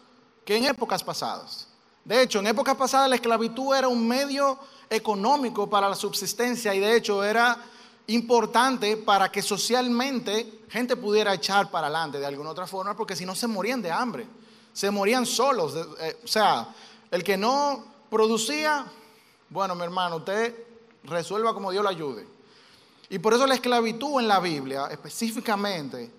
que 0.44 0.56
en 0.56 0.66
épocas 0.66 1.02
pasadas. 1.02 1.68
De 2.04 2.22
hecho, 2.22 2.38
en 2.38 2.46
épocas 2.46 2.76
pasadas 2.76 3.08
la 3.08 3.16
esclavitud 3.16 3.74
era 3.74 3.88
un 3.88 4.06
medio 4.06 4.58
económico 4.88 5.68
para 5.68 5.88
la 5.88 5.96
subsistencia 5.96 6.74
y 6.74 6.78
de 6.78 6.96
hecho 6.96 7.24
era 7.24 7.58
importante 8.08 8.96
para 8.96 9.30
que 9.30 9.42
socialmente 9.42 10.60
gente 10.68 10.96
pudiera 10.96 11.34
echar 11.34 11.70
para 11.70 11.88
adelante 11.88 12.18
de 12.18 12.26
alguna 12.26 12.50
otra 12.50 12.66
forma 12.66 12.96
porque 12.96 13.16
si 13.16 13.26
no 13.26 13.34
se 13.34 13.46
morían 13.46 13.82
de 13.82 13.90
hambre 13.90 14.26
se 14.76 14.90
morían 14.90 15.24
solos. 15.24 15.74
Eh, 16.00 16.20
o 16.22 16.28
sea, 16.28 16.68
el 17.10 17.24
que 17.24 17.38
no 17.38 17.82
producía, 18.10 18.84
bueno, 19.48 19.74
mi 19.74 19.82
hermano, 19.82 20.16
usted 20.16 20.54
resuelva 21.04 21.54
como 21.54 21.70
Dios 21.70 21.82
lo 21.82 21.88
ayude. 21.88 22.28
Y 23.08 23.18
por 23.18 23.32
eso 23.32 23.46
la 23.46 23.54
esclavitud 23.54 24.20
en 24.20 24.28
la 24.28 24.38
Biblia, 24.38 24.88
específicamente, 24.90 26.12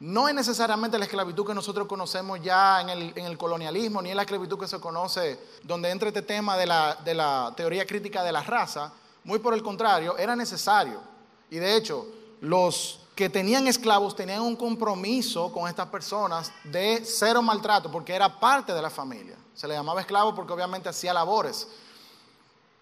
no 0.00 0.26
es 0.26 0.34
necesariamente 0.34 0.98
la 0.98 1.04
esclavitud 1.04 1.46
que 1.46 1.52
nosotros 1.52 1.86
conocemos 1.86 2.40
ya 2.40 2.80
en 2.80 3.12
el, 3.14 3.36
colonialismo, 3.36 4.00
ni 4.00 4.08
es 4.08 4.16
la 4.16 4.22
esclavitud 4.22 4.58
que 4.58 4.68
se 4.68 4.80
conoce 4.80 5.38
donde 5.64 5.90
entra 5.90 6.08
este 6.08 6.22
tema 6.22 6.56
de 6.56 6.64
la, 6.64 6.94
de 7.04 7.14
la 7.14 7.52
teoría 7.54 7.86
crítica 7.86 8.22
de 8.22 8.32
la 8.32 8.42
raza. 8.42 8.90
Muy 9.24 9.38
por 9.38 9.52
el 9.52 9.62
contrario, 9.62 10.16
era 10.16 10.34
necesario. 10.34 11.02
Y 11.50 11.56
de 11.56 11.76
hecho, 11.76 12.06
los 12.40 13.00
que 13.14 13.28
tenían 13.28 13.66
esclavos 13.66 14.14
tenían 14.14 14.42
un 14.42 14.54
compromiso 14.54 15.52
con 15.52 15.68
estas 15.68 15.88
personas 15.88 16.52
de 16.62 17.02
cero 17.04 17.42
maltrato, 17.42 17.90
porque 17.90 18.14
era 18.14 18.38
parte 18.38 18.72
de 18.72 18.80
la 18.80 18.90
familia. 18.90 19.36
Se 19.54 19.66
le 19.66 19.74
llamaba 19.74 20.00
esclavo 20.00 20.34
porque 20.34 20.52
obviamente 20.52 20.88
hacía 20.88 21.12
labores. 21.12 21.66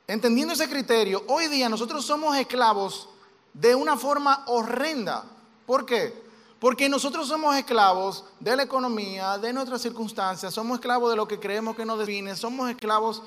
Entendiendo 0.07 0.53
ese 0.53 0.69
criterio, 0.69 1.25
hoy 1.29 1.47
día 1.49 1.69
nosotros 1.69 2.05
somos 2.05 2.37
esclavos 2.37 3.09
de 3.55 3.75
una 3.75 3.97
forma 3.97 4.45
horrenda. 4.47 5.25
¿Por 5.65 5.87
qué? 5.87 6.27
Porque 6.61 6.89
nosotros 6.89 7.29
somos 7.29 7.57
esclavos 7.57 8.25
de 8.39 8.57
la 8.57 8.63
economía, 8.63 9.39
de 9.39 9.53
nuestras 9.53 9.81
circunstancias, 9.81 10.53
somos 10.53 10.79
esclavos 10.79 11.11
de 11.11 11.17
lo 11.17 11.27
que 11.27 11.41
creemos 11.41 11.77
que 11.77 11.87
nos 11.87 11.99
define, 11.99 12.37
somos 12.37 12.69
esclavos 12.69 13.23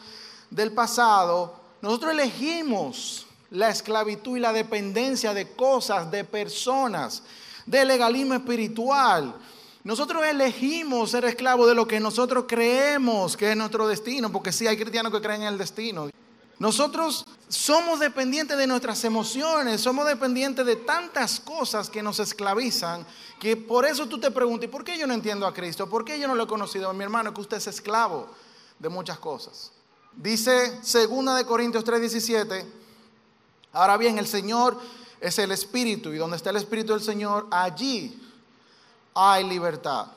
del 0.49 0.71
pasado. 0.73 1.55
Nosotros 1.81 2.11
elegimos 2.11 3.25
la 3.51 3.69
esclavitud 3.69 4.37
y 4.37 4.39
la 4.39 4.53
dependencia 4.53 5.33
de 5.33 5.51
cosas, 5.53 6.09
de 6.11 6.23
personas, 6.23 7.23
de 7.65 7.85
legalismo 7.85 8.33
espiritual. 8.33 9.35
Nosotros 9.83 10.23
elegimos 10.25 11.11
ser 11.11 11.25
esclavos 11.25 11.67
de 11.67 11.75
lo 11.75 11.87
que 11.87 11.99
nosotros 11.99 12.45
creemos 12.47 13.37
que 13.37 13.51
es 13.51 13.57
nuestro 13.57 13.87
destino, 13.87 14.31
porque 14.31 14.51
sí 14.51 14.67
hay 14.67 14.77
cristianos 14.77 15.11
que 15.11 15.21
creen 15.21 15.43
en 15.43 15.47
el 15.47 15.57
destino. 15.57 16.09
Nosotros 16.59 17.25
somos 17.47 18.01
dependientes 18.01 18.57
de 18.57 18.67
nuestras 18.67 19.03
emociones, 19.05 19.79
somos 19.79 20.05
dependientes 20.05 20.65
de 20.65 20.75
tantas 20.75 21.39
cosas 21.39 21.89
que 21.89 22.03
nos 22.03 22.19
esclavizan, 22.19 23.05
que 23.39 23.55
por 23.55 23.85
eso 23.85 24.07
tú 24.07 24.19
te 24.19 24.29
preguntas, 24.29 24.69
por 24.69 24.83
qué 24.83 24.97
yo 24.97 25.07
no 25.07 25.13
entiendo 25.13 25.47
a 25.47 25.53
Cristo? 25.53 25.89
¿Por 25.89 26.03
qué 26.03 26.19
yo 26.19 26.27
no 26.27 26.35
lo 26.35 26.43
he 26.43 26.47
conocido? 26.47 26.93
Mi 26.93 27.05
hermano, 27.05 27.33
que 27.33 27.39
usted 27.39 27.57
es 27.57 27.67
esclavo 27.67 28.27
de 28.77 28.89
muchas 28.89 29.17
cosas. 29.19 29.71
Dice 30.13 30.81
2 30.81 31.37
de 31.37 31.45
Corintios 31.45 31.85
3:17, 31.85 32.65
Ahora 33.73 33.97
bien, 33.97 34.17
el 34.17 34.27
Señor 34.27 34.79
es 35.21 35.37
el 35.39 35.51
Espíritu 35.51 36.11
y 36.11 36.17
donde 36.17 36.37
está 36.37 36.49
el 36.49 36.57
Espíritu 36.57 36.93
del 36.93 37.01
Señor, 37.01 37.47
allí 37.51 38.19
hay 39.13 39.43
libertad. 39.43 40.07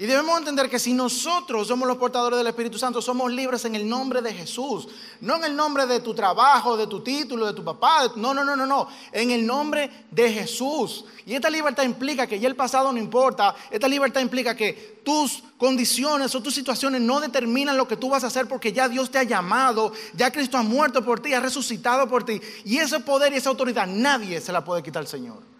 Y 0.00 0.06
debemos 0.06 0.38
entender 0.38 0.70
que 0.70 0.78
si 0.78 0.94
nosotros 0.94 1.68
somos 1.68 1.86
los 1.86 1.98
portadores 1.98 2.38
del 2.38 2.46
Espíritu 2.46 2.78
Santo, 2.78 3.02
somos 3.02 3.30
libres 3.30 3.66
en 3.66 3.74
el 3.74 3.86
nombre 3.86 4.22
de 4.22 4.32
Jesús. 4.32 4.88
No 5.20 5.36
en 5.36 5.44
el 5.44 5.54
nombre 5.54 5.84
de 5.84 6.00
tu 6.00 6.14
trabajo, 6.14 6.74
de 6.74 6.86
tu 6.86 7.02
título, 7.02 7.44
de 7.44 7.52
tu 7.52 7.62
papá. 7.62 8.10
No, 8.16 8.32
no, 8.32 8.42
no, 8.42 8.56
no, 8.56 8.64
no. 8.64 8.88
En 9.12 9.30
el 9.30 9.44
nombre 9.44 10.06
de 10.10 10.32
Jesús. 10.32 11.04
Y 11.26 11.34
esta 11.34 11.50
libertad 11.50 11.82
implica 11.82 12.26
que 12.26 12.40
ya 12.40 12.48
el 12.48 12.56
pasado 12.56 12.90
no 12.90 12.98
importa. 12.98 13.54
Esta 13.70 13.88
libertad 13.88 14.22
implica 14.22 14.56
que 14.56 15.02
tus 15.04 15.42
condiciones 15.58 16.34
o 16.34 16.42
tus 16.42 16.54
situaciones 16.54 17.02
no 17.02 17.20
determinan 17.20 17.76
lo 17.76 17.86
que 17.86 17.98
tú 17.98 18.08
vas 18.08 18.24
a 18.24 18.28
hacer 18.28 18.48
porque 18.48 18.72
ya 18.72 18.88
Dios 18.88 19.10
te 19.10 19.18
ha 19.18 19.24
llamado. 19.24 19.92
Ya 20.14 20.32
Cristo 20.32 20.56
ha 20.56 20.62
muerto 20.62 21.04
por 21.04 21.20
ti, 21.20 21.34
ha 21.34 21.40
resucitado 21.40 22.08
por 22.08 22.24
ti. 22.24 22.40
Y 22.64 22.78
ese 22.78 23.00
poder 23.00 23.34
y 23.34 23.36
esa 23.36 23.50
autoridad 23.50 23.86
nadie 23.86 24.40
se 24.40 24.50
la 24.50 24.64
puede 24.64 24.82
quitar 24.82 25.00
al 25.00 25.08
Señor. 25.08 25.50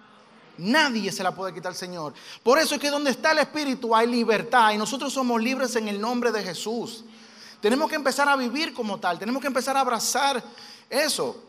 Nadie 0.61 1.11
se 1.11 1.23
la 1.23 1.35
puede 1.35 1.55
quitar 1.55 1.71
al 1.71 1.77
Señor. 1.77 2.13
Por 2.43 2.59
eso 2.59 2.75
es 2.75 2.81
que 2.81 2.91
donde 2.91 3.11
está 3.11 3.33
el 3.33 3.39
Espíritu 3.39 3.97
hay 3.97 4.07
libertad 4.07 4.73
y 4.73 4.77
nosotros 4.77 5.13
somos 5.13 5.43
libres 5.43 5.75
en 5.77 5.89
el 5.89 6.01
nombre 6.01 6.31
de 6.31 6.43
Jesús. 6.43 7.05
Tenemos 7.61 7.89
que 7.89 7.97
empezar 7.97 8.29
a 8.29 8.37
vivir 8.37 8.75
como 8.75 9.01
tal, 9.01 9.19
tenemos 9.19 9.41
que 9.41 9.47
empezar 9.47 9.77
a 9.77 9.81
abrazar 9.81 10.43
eso. 10.89 11.43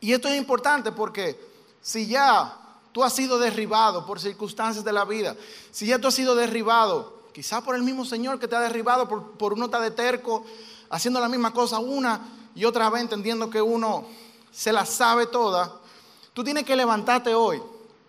Y 0.00 0.12
esto 0.12 0.28
es 0.28 0.36
importante 0.36 0.90
porque 0.90 1.40
si 1.80 2.06
ya 2.06 2.56
tú 2.92 3.04
has 3.04 3.12
sido 3.12 3.38
derribado 3.38 4.04
por 4.04 4.18
circunstancias 4.18 4.84
de 4.84 4.92
la 4.92 5.04
vida, 5.04 5.36
si 5.70 5.86
ya 5.86 5.98
tú 5.98 6.08
has 6.08 6.14
sido 6.14 6.34
derribado, 6.34 7.22
quizá 7.32 7.60
por 7.60 7.76
el 7.76 7.82
mismo 7.82 8.04
Señor 8.04 8.40
que 8.40 8.48
te 8.48 8.56
ha 8.56 8.60
derribado, 8.60 9.08
por, 9.08 9.32
por 9.32 9.52
uno 9.52 9.68
de 9.68 9.90
terco, 9.92 10.44
haciendo 10.90 11.20
la 11.20 11.28
misma 11.28 11.52
cosa 11.52 11.78
una 11.78 12.20
y 12.56 12.64
otra 12.64 12.90
vez, 12.90 13.02
entendiendo 13.02 13.50
que 13.50 13.62
uno 13.62 14.06
se 14.50 14.72
la 14.72 14.84
sabe 14.84 15.26
toda, 15.26 15.76
tú 16.32 16.42
tienes 16.42 16.64
que 16.64 16.74
levantarte 16.74 17.34
hoy. 17.34 17.62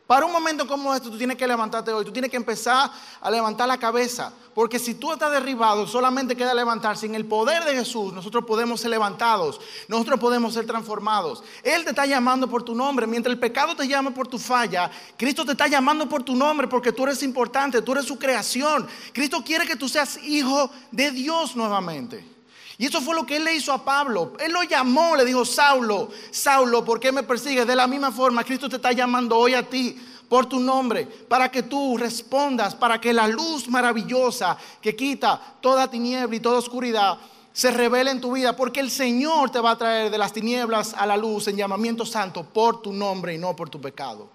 Para 0.07 0.25
un 0.25 0.31
momento 0.31 0.65
como 0.65 0.95
este, 0.95 1.09
tú 1.09 1.17
tienes 1.17 1.35
que 1.35 1.45
levantarte 1.45 1.91
hoy, 1.91 2.05
tú 2.05 2.13
tienes 2.13 2.31
que 2.31 2.37
empezar 2.37 2.89
a 3.19 3.29
levantar 3.29 3.67
la 3.67 3.77
cabeza, 3.77 4.31
porque 4.55 4.79
si 4.79 4.95
tú 4.95 5.11
estás 5.11 5.29
derribado, 5.33 5.85
solamente 5.85 6.33
queda 6.33 6.53
levantarse. 6.53 7.05
En 7.05 7.13
el 7.13 7.25
poder 7.25 7.65
de 7.65 7.75
Jesús, 7.75 8.13
nosotros 8.13 8.45
podemos 8.45 8.79
ser 8.79 8.89
levantados, 8.89 9.59
nosotros 9.89 10.17
podemos 10.17 10.53
ser 10.53 10.65
transformados. 10.65 11.43
Él 11.61 11.83
te 11.83 11.89
está 11.89 12.05
llamando 12.05 12.47
por 12.47 12.63
tu 12.63 12.73
nombre, 12.73 13.05
mientras 13.05 13.33
el 13.33 13.39
pecado 13.39 13.75
te 13.75 13.85
llama 13.85 14.11
por 14.11 14.29
tu 14.29 14.39
falla, 14.39 14.89
Cristo 15.17 15.43
te 15.43 15.51
está 15.51 15.67
llamando 15.67 16.07
por 16.07 16.23
tu 16.23 16.35
nombre, 16.35 16.69
porque 16.69 16.93
tú 16.93 17.03
eres 17.03 17.21
importante, 17.21 17.81
tú 17.81 17.91
eres 17.91 18.05
su 18.05 18.17
creación. 18.17 18.87
Cristo 19.11 19.43
quiere 19.43 19.67
que 19.67 19.75
tú 19.75 19.89
seas 19.89 20.17
hijo 20.23 20.71
de 20.89 21.11
Dios 21.11 21.53
nuevamente. 21.53 22.37
Y 22.77 22.86
eso 22.86 23.01
fue 23.01 23.15
lo 23.15 23.25
que 23.25 23.38
él 23.38 23.43
le 23.43 23.55
hizo 23.55 23.74
a 23.74 23.84
Pablo. 23.84 24.34
Él 24.39 24.51
lo 24.51 24.62
llamó, 24.63 25.15
le 25.15 25.25
dijo, 25.25 25.43
Saulo, 25.46 26.10
Saulo, 26.29 26.86
¿por 26.86 27.00
qué 27.00 27.12
me 27.12 27.24
persigues? 27.24 27.65
De 27.65 27.75
la 27.75 27.88
misma 27.88 28.12
forma, 28.12 28.43
Cristo 28.43 28.69
te 28.69 28.75
está 28.75 28.91
llamando 28.91 29.36
hoy 29.36 29.55
a 29.55 29.67
ti 29.67 29.98
por 30.29 30.46
tu 30.46 30.60
nombre, 30.60 31.05
para 31.05 31.50
que 31.50 31.63
tú 31.63 31.98
respondas, 31.98 32.75
para 32.75 33.00
que 33.00 33.13
la 33.13 33.27
luz 33.27 33.67
maravillosa 33.67 34.57
que 34.81 34.96
quita 34.96 35.55
toda 35.62 35.89
tiniebla 35.89 36.36
y 36.36 36.39
toda 36.39 36.60
oscuridad 36.60 37.17
se 37.53 37.72
revele 37.72 38.12
en 38.12 38.22
tu 38.22 38.34
vida, 38.34 38.55
porque 38.55 38.79
el 38.81 38.91
Señor 38.91 39.50
te 39.50 39.60
va 39.60 39.72
a 39.72 39.77
traer 39.77 40.12
de 40.12 40.17
las 40.19 40.31
tinieblas 40.31 40.93
a 40.93 41.07
la 41.07 41.17
luz 41.17 41.48
en 41.48 41.55
llamamiento 41.55 42.05
santo 42.05 42.43
por 42.43 42.84
tu 42.84 42.93
nombre 42.93 43.34
y 43.34 43.39
no 43.39 43.55
por 43.55 43.69
tu 43.69 43.81
pecado. 43.81 44.29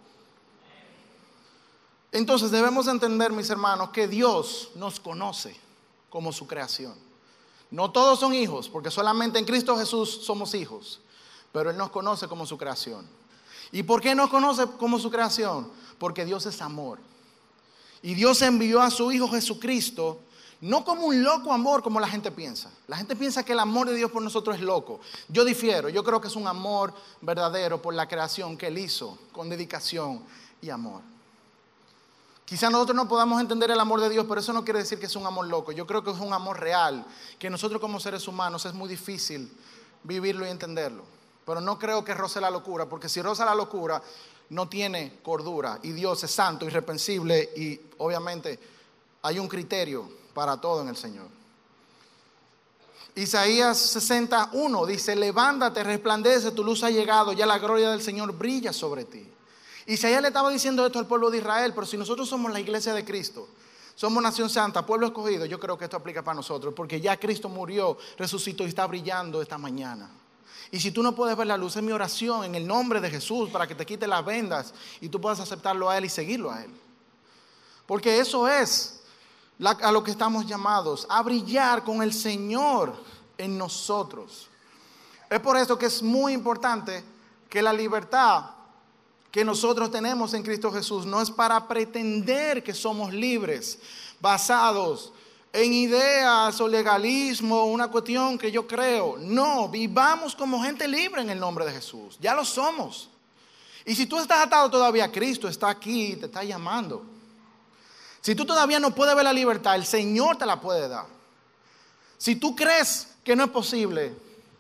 Entonces 2.11 2.51
debemos 2.51 2.89
entender, 2.89 3.31
mis 3.31 3.49
hermanos, 3.49 3.91
que 3.91 4.09
Dios 4.09 4.71
nos 4.75 4.99
conoce 4.99 5.55
como 6.11 6.33
su 6.33 6.49
creación. 6.49 7.12
No 7.73 7.91
todos 7.91 8.21
son 8.21 8.35
hijos, 8.35 8.69
porque 8.69 8.91
solamente 8.91 9.39
en 9.39 9.47
Cristo 9.47 9.77
Jesús 9.77 10.21
somos 10.25 10.55
hijos, 10.55 11.01
pero 11.53 11.71
Él 11.71 11.77
nos 11.77 11.91
conoce 11.91 12.29
como 12.29 12.47
su 12.47 12.59
creación. 12.59 13.05
¿Y 13.73 13.83
por 13.83 14.03
qué 14.03 14.15
nos 14.15 14.29
conoce 14.29 14.67
como 14.79 14.99
su 14.99 15.11
creación? 15.11 15.71
Porque 15.99 16.27
Dios 16.27 16.45
es 16.45 16.61
amor. 16.61 16.99
Y 18.03 18.15
Dios 18.15 18.43
envió 18.43 18.83
a 18.83 18.91
su 18.91 19.11
Hijo 19.11 19.27
Jesucristo 19.29 20.21
no 20.61 20.85
como 20.85 21.07
un 21.07 21.25
loco 21.25 21.53
amor 21.53 21.83
como 21.83 21.99
la 21.99 22.07
gente 22.07 22.31
piensa. 22.31 22.71
La 22.87 22.97
gente 22.97 23.17
piensa 23.17 23.45
que 23.45 23.53
el 23.53 23.59
amor 23.59 23.89
de 23.89 23.97
Dios 23.97 24.13
por 24.13 24.23
nosotros 24.23 24.57
es 24.57 24.63
loco. 24.63 25.01
Yo 25.29 25.45
difiero, 25.45 25.89
yo 25.89 26.05
creo 26.05 26.21
que 26.21 26.29
es 26.29 26.37
un 26.37 26.47
amor 26.47 26.95
verdadero 27.21 27.83
por 27.83 27.95
la 27.95 28.07
creación 28.07 28.57
que 28.57 28.69
Él 28.69 28.79
hizo 28.79 29.19
con 29.33 29.49
dedicación 29.49 30.23
y 30.61 30.71
amor. 30.71 31.01
Quizá 32.53 32.69
nosotros 32.69 32.95
no 32.95 33.09
podamos 33.09 33.41
entender 33.41 33.71
el 33.71 33.81
amor 33.81 33.99
de 34.03 34.11
Dios, 34.11 34.27
pero 34.29 34.43
eso 34.43 34.53
no 34.53 34.63
quiere 34.63 34.81
decir 34.81 34.99
que 34.99 35.07
es 35.07 35.17
un 35.17 35.25
amor 35.25 35.47
loco. 35.47 35.73
Yo 35.73 35.87
creo 35.87 36.05
que 36.05 36.11
es 36.11 36.19
un 36.19 36.35
amor 36.35 36.61
real, 36.61 37.03
que 37.39 37.49
nosotros 37.49 37.81
como 37.81 37.99
seres 37.99 38.29
humanos 38.29 38.67
es 38.67 38.75
muy 38.75 38.91
difícil 38.91 39.51
vivirlo 40.03 40.45
y 40.45 40.51
entenderlo. 40.51 41.03
Pero 41.47 41.63
no 41.63 41.79
creo 41.79 42.05
que 42.05 42.13
roce 42.13 42.43
la 42.43 42.51
locura, 42.51 42.85
porque 42.85 43.09
si 43.09 43.23
roza 43.23 43.47
la 43.47 43.55
locura, 43.55 44.03
no 44.51 44.69
tiene 44.69 45.21
cordura. 45.23 45.79
Y 45.83 45.93
Dios 45.93 46.25
es 46.25 46.31
santo, 46.31 46.67
irrepensible 46.67 47.55
y 47.57 47.81
obviamente 47.97 48.61
hay 49.23 49.39
un 49.39 49.49
criterio 49.49 50.07
para 50.35 50.61
todo 50.61 50.83
en 50.83 50.89
el 50.89 50.97
Señor. 50.97 51.29
Isaías 53.15 53.79
61 53.79 54.85
dice, 54.85 55.17
levántate, 55.17 55.83
resplandece, 55.85 56.51
tu 56.51 56.63
luz 56.63 56.85
ha 56.85 56.91
llegado, 56.91 57.33
ya 57.33 57.47
la 57.47 57.59
gloria 57.59 57.89
del 57.93 58.03
Señor 58.03 58.31
brilla 58.37 58.75
sobre 58.75 59.07
ti. 59.07 59.27
Isaías 59.87 60.23
le 60.23 60.29
estaba 60.29 60.51
diciendo 60.51 60.87
esto 60.87 60.99
al 60.99 61.07
pueblo 61.07 61.31
de 61.31 61.39
Israel, 61.39 61.73
pero 61.75 61.87
si 61.87 61.97
nosotros 61.97 62.29
somos 62.29 62.53
la 62.53 62.61
iglesia 62.61 62.95
de 62.95 63.05
Cristo, 63.05 63.49
somos 63.95 64.23
nación 64.23 64.49
santa, 64.49 64.87
pueblo 64.87 65.07
escogido, 65.07 65.45
yo 65.45 65.59
creo 65.59 65.77
que 65.77 65.85
esto 65.85 65.97
aplica 65.97 66.23
para 66.23 66.37
nosotros, 66.37 66.73
porque 66.75 67.01
ya 67.01 67.19
Cristo 67.19 67.49
murió, 67.49 67.99
resucitó 68.17 68.65
y 68.65 68.69
está 68.69 68.87
brillando 68.87 69.43
esta 69.43 69.59
mañana. 69.59 70.09
Y 70.71 70.81
si 70.81 70.91
tú 70.91 71.03
no 71.03 71.15
puedes 71.15 71.37
ver 71.37 71.47
la 71.47 71.57
luz, 71.59 71.77
es 71.77 71.83
mi 71.83 71.93
oración 71.93 72.45
en 72.45 72.55
el 72.55 72.67
nombre 72.67 73.01
de 73.01 73.11
Jesús 73.11 73.51
para 73.51 73.67
que 73.67 73.75
te 73.75 73.85
quite 73.85 74.07
las 74.07 74.25
vendas 74.25 74.73
y 75.01 75.09
tú 75.09 75.21
puedas 75.21 75.39
aceptarlo 75.39 75.91
a 75.91 75.99
Él 75.99 76.07
y 76.07 76.09
seguirlo 76.09 76.51
a 76.51 76.63
Él. 76.63 76.71
Porque 77.87 78.19
eso 78.19 78.49
es 78.49 79.03
a 79.63 79.93
lo 79.93 80.03
que 80.03 80.11
estamos 80.11 80.47
llamados, 80.47 81.07
a 81.11 81.23
brillar 81.23 81.85
con 81.85 82.03
el 82.03 82.15
Señor 82.15 82.95
en 83.37 83.59
nosotros. 83.59 84.49
Es 85.29 85.41
por 85.41 85.57
eso 85.57 85.79
que 85.79 85.87
es 85.87 86.03
muy 86.03 86.33
importante 86.33 87.05
que 87.49 87.61
la 87.61 87.73
libertad 87.73 88.47
que 89.33 89.45
nosotros 89.45 89.91
tenemos 89.91 90.35
en 90.35 90.43
Cristo 90.43 90.71
Jesús 90.71 91.07
no 91.07 91.23
es 91.23 91.31
para 91.31 91.67
pretender 91.67 92.63
que 92.63 92.75
somos 92.75 93.15
libres, 93.15 93.79
basados 94.21 95.13
en 95.55 95.73
ideas 95.73 96.61
o 96.61 96.69
legalismo, 96.69 97.65
una 97.65 97.89
cuestión 97.89 98.37
que 98.37 98.53
yo 98.53 98.67
creo. 98.67 99.17
No, 99.19 99.71
vivamos 99.71 100.37
como 100.37 100.63
gente 100.63 100.87
libre 100.87 101.23
en 101.23 101.31
el 101.31 101.41
nombre 101.41 101.65
de 101.65 101.73
Jesús. 101.73 102.19
Ya 102.21 102.35
lo 102.35 102.45
somos. 102.45 103.09
Y 103.87 103.95
si 103.95 104.05
tú 104.07 104.19
estás 104.19 104.47
atado 104.47 104.71
todavía 104.71 105.05
a 105.05 105.13
Cristo, 105.13 105.49
está 105.49 105.71
aquí, 105.71 106.15
te 106.17 106.27
está 106.27 106.45
llamando. 106.45 107.03
Si 108.21 108.35
tú 108.35 108.45
todavía 108.45 108.79
no 108.79 108.95
puedes 108.95 109.15
ver 109.15 109.25
la 109.25 109.33
libertad, 109.33 109.75
el 109.77 109.87
Señor 109.87 110.37
te 110.37 110.45
la 110.45 110.61
puede 110.61 110.89
dar. 110.89 111.07
Si 112.19 112.37
tú 112.37 112.55
crees 112.55 113.09
que 113.25 113.35
no 113.35 113.45
es 113.45 113.51
posible, 113.51 114.15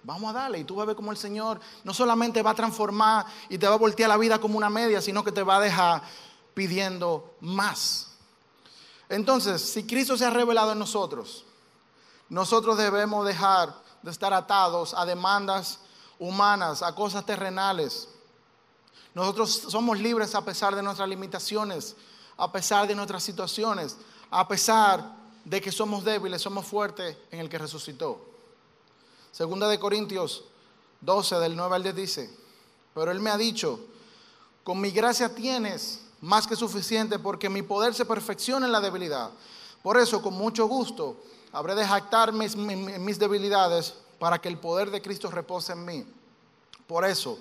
Vamos 0.04 0.30
a 0.30 0.32
darle 0.32 0.58
y 0.58 0.64
tú 0.64 0.74
vas 0.74 0.82
a 0.82 0.86
ver 0.86 0.96
cómo 0.96 1.12
el 1.12 1.16
Señor 1.16 1.60
no 1.84 1.94
solamente 1.94 2.42
va 2.42 2.50
a 2.50 2.54
transformar 2.54 3.24
y 3.48 3.56
te 3.56 3.68
va 3.68 3.74
a 3.74 3.78
voltear 3.78 4.08
la 4.08 4.16
vida 4.16 4.40
como 4.40 4.58
una 4.58 4.68
media, 4.68 5.00
sino 5.00 5.22
que 5.22 5.30
te 5.30 5.42
va 5.42 5.56
a 5.56 5.60
dejar 5.60 6.02
pidiendo 6.54 7.36
más. 7.40 8.08
Entonces, 9.08 9.62
si 9.62 9.86
Cristo 9.86 10.16
se 10.16 10.24
ha 10.24 10.30
revelado 10.30 10.72
en 10.72 10.78
nosotros, 10.78 11.44
nosotros 12.28 12.78
debemos 12.78 13.26
dejar 13.26 13.74
de 14.02 14.10
estar 14.10 14.32
atados 14.32 14.94
a 14.94 15.04
demandas 15.04 15.78
humanas, 16.18 16.82
a 16.82 16.94
cosas 16.94 17.24
terrenales. 17.24 18.08
Nosotros 19.14 19.66
somos 19.68 20.00
libres 20.00 20.34
a 20.34 20.44
pesar 20.44 20.74
de 20.74 20.82
nuestras 20.82 21.08
limitaciones, 21.08 21.94
a 22.36 22.50
pesar 22.50 22.88
de 22.88 22.94
nuestras 22.94 23.22
situaciones, 23.22 23.96
a 24.30 24.48
pesar 24.48 25.14
de 25.44 25.60
que 25.60 25.70
somos 25.70 26.02
débiles, 26.04 26.42
somos 26.42 26.66
fuertes 26.66 27.16
en 27.30 27.40
el 27.40 27.48
que 27.48 27.58
resucitó. 27.58 28.31
Segunda 29.32 29.66
de 29.66 29.80
Corintios 29.80 30.44
12, 31.00 31.36
del 31.36 31.56
9 31.56 31.74
al 31.74 31.82
10 31.82 31.94
dice, 31.96 32.30
pero 32.94 33.10
Él 33.10 33.20
me 33.20 33.30
ha 33.30 33.36
dicho, 33.36 33.80
con 34.62 34.80
mi 34.80 34.90
gracia 34.90 35.34
tienes 35.34 36.00
más 36.20 36.46
que 36.46 36.54
suficiente 36.54 37.18
porque 37.18 37.48
mi 37.48 37.62
poder 37.62 37.94
se 37.94 38.04
perfecciona 38.04 38.66
en 38.66 38.72
la 38.72 38.80
debilidad. 38.80 39.30
Por 39.82 39.98
eso, 39.98 40.22
con 40.22 40.34
mucho 40.34 40.66
gusto, 40.66 41.16
habré 41.50 41.74
de 41.74 41.84
jactarme 41.86 42.48
mis 42.48 43.18
debilidades 43.18 43.94
para 44.20 44.38
que 44.38 44.48
el 44.48 44.58
poder 44.58 44.90
de 44.90 45.02
Cristo 45.02 45.30
repose 45.30 45.72
en 45.72 45.84
mí. 45.84 46.06
Por 46.86 47.04
eso, 47.04 47.38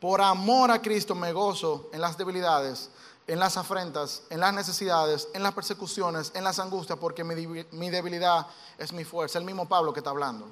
por 0.00 0.20
amor 0.20 0.70
a 0.70 0.82
Cristo 0.82 1.14
me 1.14 1.32
gozo 1.32 1.90
en 1.92 2.00
las 2.00 2.16
debilidades, 2.18 2.90
en 3.26 3.38
las 3.38 3.56
afrentas, 3.56 4.22
en 4.30 4.40
las 4.40 4.54
necesidades, 4.54 5.28
en 5.34 5.42
las 5.42 5.52
persecuciones, 5.52 6.32
en 6.34 6.42
las 6.42 6.58
angustias, 6.58 6.98
porque 6.98 7.22
mi 7.22 7.90
debilidad 7.90 8.46
es 8.78 8.92
mi 8.92 9.04
fuerza. 9.04 9.38
El 9.38 9.44
mismo 9.44 9.68
Pablo 9.68 9.92
que 9.92 10.00
está 10.00 10.10
hablando. 10.10 10.48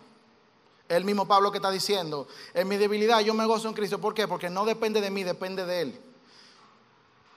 El 0.89 1.05
mismo 1.05 1.27
Pablo 1.27 1.51
que 1.51 1.59
está 1.59 1.71
diciendo, 1.71 2.29
en 2.55 2.69
mi 2.69 2.77
debilidad 2.77 3.21
yo 3.21 3.35
me 3.35 3.45
gozo 3.45 3.69
en 3.69 3.75
Cristo. 3.75 4.01
¿Por 4.01 4.15
qué? 4.15 4.29
Porque 4.29 4.49
no 4.49 4.65
depende 4.65 5.01
de 5.01 5.11
mí, 5.11 5.25
depende 5.25 5.67
de 5.67 5.81
Él. 5.83 6.01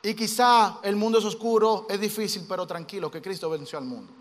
Y 0.02 0.14
quizá 0.14 0.78
el 0.84 0.96
mundo 0.96 1.20
es 1.20 1.26
oscuro, 1.26 1.88
es 1.90 2.00
difícil, 2.00 2.46
pero 2.48 2.66
tranquilo, 2.66 3.12
que 3.12 3.22
Cristo 3.22 3.50
venció 3.50 3.80
al 3.80 3.86
mundo. 3.86 4.14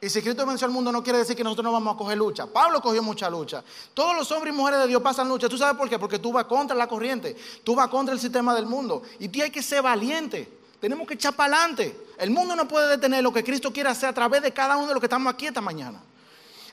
Y 0.00 0.10
si 0.10 0.20
Cristo 0.20 0.44
venció 0.44 0.66
al 0.66 0.72
mundo 0.72 0.92
no 0.92 1.02
quiere 1.02 1.20
decir 1.20 1.34
que 1.34 1.42
nosotros 1.42 1.64
no 1.64 1.72
vamos 1.72 1.94
a 1.94 1.96
coger 1.96 2.18
lucha. 2.18 2.46
Pablo 2.46 2.82
cogió 2.82 3.02
mucha 3.02 3.30
lucha. 3.30 3.64
Todos 3.94 4.14
los 4.14 4.30
hombres 4.32 4.52
y 4.52 4.56
mujeres 4.56 4.80
de 4.80 4.88
Dios 4.88 5.00
pasan 5.00 5.26
lucha. 5.28 5.48
¿Tú 5.48 5.56
sabes 5.56 5.78
por 5.78 5.88
qué? 5.88 5.98
Porque 5.98 6.18
tú 6.18 6.30
vas 6.30 6.44
contra 6.44 6.76
la 6.76 6.86
corriente, 6.86 7.34
tú 7.62 7.74
vas 7.74 7.88
contra 7.88 8.12
el 8.12 8.20
sistema 8.20 8.54
del 8.54 8.66
mundo. 8.66 9.02
Y 9.18 9.28
tú 9.28 9.42
hay 9.42 9.50
que 9.50 9.62
ser 9.62 9.80
valiente. 9.80 10.58
Tenemos 10.78 11.08
que 11.08 11.14
echar 11.14 11.34
para 11.34 11.56
adelante. 11.56 12.08
El 12.18 12.30
mundo 12.30 12.54
no 12.54 12.68
puede 12.68 12.88
detener 12.88 13.22
lo 13.22 13.32
que 13.32 13.42
Cristo 13.42 13.72
quiere 13.72 13.88
hacer 13.88 14.10
a 14.10 14.12
través 14.12 14.42
de 14.42 14.52
cada 14.52 14.76
uno 14.76 14.88
de 14.88 14.92
los 14.92 15.00
que 15.00 15.06
estamos 15.06 15.32
aquí 15.32 15.46
esta 15.46 15.62
mañana. 15.62 16.02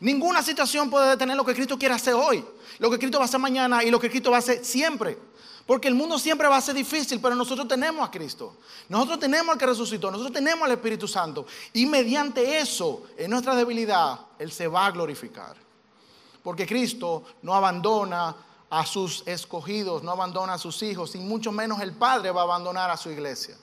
Ninguna 0.02 0.42
situación 0.42 0.90
puede 0.90 1.12
detener 1.12 1.38
lo 1.38 1.46
que 1.46 1.54
Cristo 1.54 1.78
quiere 1.78 1.94
hacer 1.94 2.16
hoy, 2.16 2.44
lo 2.80 2.90
que 2.90 2.98
Cristo 2.98 3.20
va 3.20 3.26
a 3.26 3.28
hacer 3.28 3.40
mañana 3.40 3.84
y 3.84 3.92
lo 3.92 4.00
que 4.00 4.10
Cristo 4.10 4.32
va 4.32 4.38
a 4.38 4.40
hacer 4.40 4.66
siempre. 4.66 5.16
Porque 5.68 5.88
el 5.88 5.94
mundo 5.94 6.18
siempre 6.18 6.48
va 6.48 6.58
a 6.58 6.62
ser 6.62 6.74
difícil, 6.74 7.22
pero 7.22 7.36
nosotros 7.36 7.68
tenemos 7.68 8.06
a 8.06 8.10
Cristo. 8.10 8.58
Nosotros 8.90 9.20
tenemos 9.20 9.54
al 9.54 9.60
que 9.60 9.68
resucitó, 9.68 10.10
nosotros 10.10 10.34
tenemos 10.34 10.64
al 10.64 10.72
Espíritu 10.72 11.08
Santo. 11.08 11.46
Y 11.72 11.86
mediante 11.86 12.58
eso, 12.58 13.04
en 13.16 13.30
nuestra 13.30 13.54
debilidad, 13.54 14.20
Él 14.40 14.52
se 14.52 14.68
va 14.68 14.88
a 14.88 14.92
glorificar. 14.92 15.56
Porque 16.42 16.66
Cristo 16.66 17.24
no 17.44 17.54
abandona 17.54 18.36
a 18.72 18.86
sus 18.88 19.22
escogidos, 19.28 20.02
no 20.02 20.10
abandona 20.10 20.54
a 20.54 20.58
sus 20.58 20.82
hijos, 20.82 21.14
y 21.14 21.20
mucho 21.20 21.52
menos 21.52 21.80
el 21.80 21.94
Padre 21.94 22.32
va 22.32 22.42
a 22.42 22.46
abandonar 22.46 22.90
a 22.90 22.98
su 22.98 23.12
iglesia. 23.12 23.56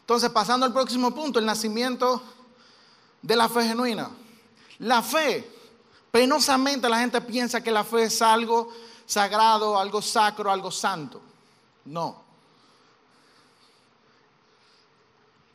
Entonces, 0.00 0.28
pasando 0.28 0.66
al 0.66 0.74
próximo 0.74 1.14
punto, 1.14 1.38
el 1.38 1.46
nacimiento 1.46 2.22
de 3.22 3.36
la 3.36 3.48
fe 3.48 3.62
genuina. 3.62 4.10
La 4.80 5.02
fe 5.02 5.56
Penosamente 6.16 6.88
la 6.88 7.00
gente 7.00 7.20
piensa 7.20 7.62
que 7.62 7.70
la 7.70 7.84
fe 7.84 8.04
es 8.04 8.22
algo 8.22 8.72
sagrado, 9.04 9.78
algo 9.78 10.00
sacro, 10.00 10.50
algo 10.50 10.70
santo. 10.70 11.20
No. 11.84 12.24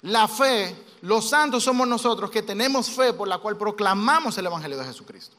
La 0.03 0.27
fe, 0.27 0.86
los 1.01 1.27
santos 1.27 1.63
somos 1.63 1.88
nosotros 1.88 2.29
que 2.29 2.43
tenemos 2.43 2.91
fe 2.91 3.12
por 3.13 3.27
la 3.27 3.39
cual 3.39 3.57
proclamamos 3.57 4.38
el 4.38 4.45
Evangelio 4.45 4.77
de 4.77 4.86
Jesucristo. 4.86 5.36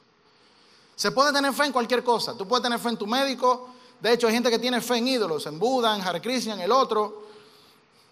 Se 0.97 1.12
puede 1.12 1.33
tener 1.33 1.53
fe 1.53 1.66
en 1.66 1.73
cualquier 1.73 2.03
cosa. 2.03 2.37
Tú 2.37 2.49
puedes 2.49 2.64
tener 2.64 2.81
fe 2.81 2.88
en 2.88 2.97
tu 2.97 3.07
médico. 3.07 3.68
De 4.01 4.14
hecho, 4.14 4.27
hay 4.27 4.35
gente 4.35 4.51
que 4.51 4.59
tiene 4.59 4.81
fe 4.81 4.97
en 4.97 5.07
ídolos, 5.07 5.47
en 5.47 5.57
Buda, 5.57 5.95
en 5.95 6.03
Hare 6.03 6.21
Krishna, 6.21 6.55
en 6.55 6.62
el 6.62 6.73
otro. 6.73 7.29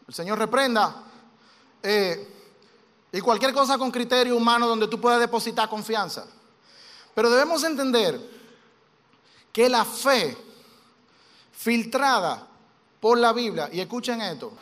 El 0.07 0.15
Señor 0.15 0.39
reprenda. 0.39 0.95
Eh, 1.83 2.40
y 3.13 3.21
cualquier 3.21 3.53
cosa 3.53 3.77
con 3.77 3.91
criterio 3.91 4.37
humano 4.37 4.69
donde 4.69 4.89
tú 4.89 5.01
puedas 5.01 5.21
depositar 5.21 5.69
confianza. 5.69 6.27
Pero 7.15 7.31
debemos 7.31 7.65
entender 7.65 8.21
que 9.53 9.69
la 9.69 9.85
fe 9.85 10.37
filtrada 11.53 12.47
por 13.01 13.19
la 13.19 13.33
Biblia, 13.33 13.69
y 13.73 13.81
escuchen 13.81 14.21
esto, 14.21 14.53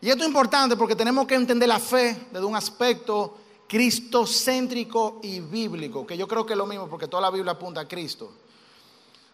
y 0.00 0.08
esto 0.08 0.22
es 0.22 0.28
importante 0.28 0.76
porque 0.76 0.96
tenemos 0.96 1.26
que 1.26 1.34
entender 1.34 1.68
la 1.68 1.78
fe 1.78 2.28
desde 2.30 2.46
un 2.46 2.56
aspecto 2.56 3.38
cristocéntrico 3.68 5.20
y 5.22 5.40
bíblico, 5.40 6.06
que 6.06 6.16
yo 6.16 6.26
creo 6.26 6.44
que 6.44 6.54
es 6.54 6.58
lo 6.58 6.66
mismo 6.66 6.88
porque 6.88 7.08
toda 7.08 7.22
la 7.22 7.30
Biblia 7.30 7.52
apunta 7.52 7.82
a 7.82 7.88
Cristo. 7.88 8.32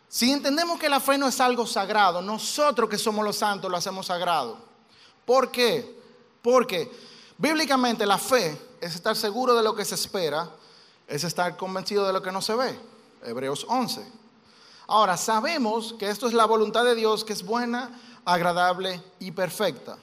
Si 0.08 0.30
entendemos 0.30 0.78
que 0.78 0.88
la 0.88 1.00
fe 1.00 1.18
no 1.18 1.28
es 1.28 1.40
algo 1.40 1.66
sagrado, 1.66 2.22
nosotros 2.22 2.88
que 2.88 2.96
somos 2.96 3.24
los 3.24 3.36
santos 3.36 3.70
lo 3.70 3.76
hacemos 3.76 4.06
sagrado. 4.06 4.56
¿Por 5.24 5.50
qué? 5.50 6.00
Porque 6.40 6.90
bíblicamente 7.38 8.04
la 8.04 8.18
fe 8.18 8.60
es 8.80 8.94
estar 8.94 9.16
seguro 9.16 9.54
de 9.54 9.62
lo 9.62 9.74
que 9.74 9.84
se 9.84 9.94
espera, 9.94 10.50
es 11.06 11.24
estar 11.24 11.56
convencido 11.56 12.06
de 12.06 12.12
lo 12.12 12.20
que 12.20 12.32
no 12.32 12.42
se 12.42 12.54
ve. 12.54 12.78
Hebreos 13.24 13.64
11. 13.68 14.04
Ahora, 14.86 15.16
sabemos 15.16 15.94
que 15.98 16.08
esto 16.08 16.26
es 16.26 16.34
la 16.34 16.44
voluntad 16.44 16.84
de 16.84 16.94
Dios, 16.94 17.24
que 17.24 17.32
es 17.32 17.44
buena, 17.44 17.90
agradable 18.24 19.02
y 19.18 19.30
perfecta. 19.30 19.98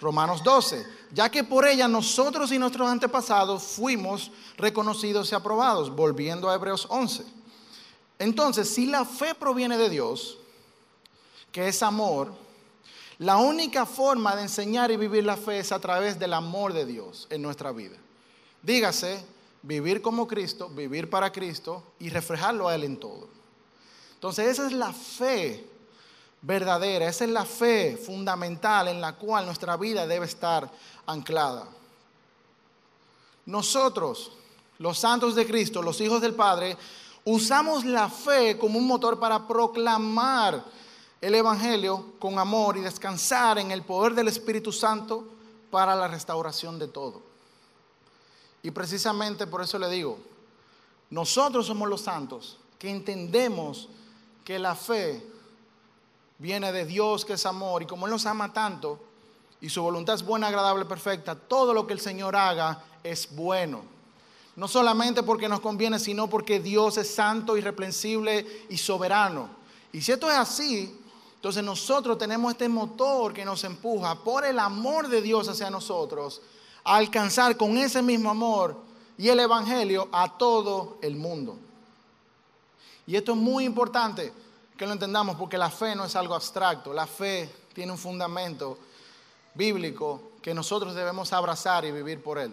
Romanos 0.00 0.42
12, 0.42 0.86
ya 1.12 1.30
que 1.30 1.44
por 1.44 1.66
ella 1.66 1.86
nosotros 1.86 2.50
y 2.52 2.58
nuestros 2.58 2.88
antepasados 2.88 3.62
fuimos 3.62 4.30
reconocidos 4.56 5.30
y 5.30 5.34
aprobados, 5.34 5.94
volviendo 5.94 6.48
a 6.48 6.54
Hebreos 6.54 6.86
11. 6.88 7.24
Entonces, 8.18 8.72
si 8.72 8.86
la 8.86 9.04
fe 9.04 9.34
proviene 9.34 9.76
de 9.76 9.90
Dios, 9.90 10.38
que 11.52 11.68
es 11.68 11.82
amor, 11.82 12.32
la 13.20 13.36
única 13.36 13.84
forma 13.84 14.34
de 14.34 14.42
enseñar 14.42 14.90
y 14.90 14.96
vivir 14.96 15.24
la 15.24 15.36
fe 15.36 15.58
es 15.58 15.72
a 15.72 15.78
través 15.78 16.18
del 16.18 16.32
amor 16.32 16.72
de 16.72 16.86
Dios 16.86 17.26
en 17.28 17.42
nuestra 17.42 17.70
vida. 17.70 17.96
Dígase, 18.62 19.22
vivir 19.60 20.00
como 20.00 20.26
Cristo, 20.26 20.70
vivir 20.70 21.10
para 21.10 21.30
Cristo 21.30 21.82
y 21.98 22.08
reflejarlo 22.08 22.66
a 22.66 22.74
Él 22.74 22.84
en 22.84 22.96
todo. 22.96 23.28
Entonces, 24.14 24.48
esa 24.48 24.66
es 24.66 24.72
la 24.72 24.94
fe 24.94 25.66
verdadera, 26.40 27.08
esa 27.08 27.24
es 27.24 27.30
la 27.30 27.44
fe 27.44 27.98
fundamental 28.02 28.88
en 28.88 29.02
la 29.02 29.12
cual 29.12 29.44
nuestra 29.44 29.76
vida 29.76 30.06
debe 30.06 30.24
estar 30.24 30.70
anclada. 31.04 31.66
Nosotros, 33.44 34.32
los 34.78 34.98
santos 34.98 35.34
de 35.34 35.46
Cristo, 35.46 35.82
los 35.82 36.00
hijos 36.00 36.22
del 36.22 36.32
Padre, 36.32 36.74
usamos 37.26 37.84
la 37.84 38.08
fe 38.08 38.56
como 38.56 38.78
un 38.78 38.86
motor 38.86 39.20
para 39.20 39.46
proclamar 39.46 40.79
el 41.20 41.34
Evangelio 41.34 42.14
con 42.18 42.38
amor 42.38 42.76
y 42.76 42.80
descansar 42.80 43.58
en 43.58 43.70
el 43.70 43.82
poder 43.82 44.14
del 44.14 44.28
Espíritu 44.28 44.72
Santo 44.72 45.24
para 45.70 45.94
la 45.94 46.08
restauración 46.08 46.78
de 46.78 46.88
todo. 46.88 47.22
Y 48.62 48.70
precisamente 48.70 49.46
por 49.46 49.62
eso 49.62 49.78
le 49.78 49.88
digo, 49.88 50.18
nosotros 51.10 51.66
somos 51.66 51.88
los 51.88 52.02
santos 52.02 52.58
que 52.78 52.90
entendemos 52.90 53.88
que 54.44 54.58
la 54.58 54.74
fe 54.74 55.24
viene 56.38 56.72
de 56.72 56.86
Dios 56.86 57.24
que 57.24 57.34
es 57.34 57.46
amor 57.46 57.82
y 57.82 57.86
como 57.86 58.06
Él 58.06 58.12
nos 58.12 58.26
ama 58.26 58.52
tanto 58.52 58.98
y 59.60 59.68
su 59.68 59.82
voluntad 59.82 60.14
es 60.14 60.24
buena, 60.24 60.46
agradable, 60.46 60.86
perfecta, 60.86 61.34
todo 61.34 61.74
lo 61.74 61.86
que 61.86 61.92
el 61.92 62.00
Señor 62.00 62.34
haga 62.34 62.82
es 63.04 63.34
bueno. 63.34 63.82
No 64.56 64.68
solamente 64.68 65.22
porque 65.22 65.48
nos 65.48 65.60
conviene, 65.60 65.98
sino 65.98 66.28
porque 66.28 66.60
Dios 66.60 66.96
es 66.96 67.14
santo, 67.14 67.56
irreprensible 67.56 68.66
y 68.68 68.78
soberano. 68.78 69.50
Y 69.92 70.00
si 70.00 70.12
esto 70.12 70.30
es 70.30 70.36
así, 70.36 70.99
entonces 71.40 71.64
nosotros 71.64 72.18
tenemos 72.18 72.52
este 72.52 72.68
motor 72.68 73.32
que 73.32 73.46
nos 73.46 73.64
empuja 73.64 74.14
por 74.14 74.44
el 74.44 74.58
amor 74.58 75.08
de 75.08 75.22
Dios 75.22 75.48
hacia 75.48 75.70
nosotros 75.70 76.42
a 76.84 76.96
alcanzar 76.96 77.56
con 77.56 77.78
ese 77.78 78.02
mismo 78.02 78.28
amor 78.28 78.76
y 79.16 79.30
el 79.30 79.40
Evangelio 79.40 80.10
a 80.12 80.36
todo 80.36 80.98
el 81.00 81.16
mundo. 81.16 81.56
Y 83.06 83.16
esto 83.16 83.32
es 83.32 83.38
muy 83.38 83.64
importante 83.64 84.30
que 84.76 84.84
lo 84.84 84.92
entendamos 84.92 85.36
porque 85.36 85.56
la 85.56 85.70
fe 85.70 85.96
no 85.96 86.04
es 86.04 86.14
algo 86.14 86.34
abstracto, 86.34 86.92
la 86.92 87.06
fe 87.06 87.50
tiene 87.72 87.90
un 87.90 87.98
fundamento 87.98 88.76
bíblico 89.54 90.32
que 90.42 90.52
nosotros 90.52 90.94
debemos 90.94 91.32
abrazar 91.32 91.86
y 91.86 91.90
vivir 91.90 92.22
por 92.22 92.38
él. 92.38 92.52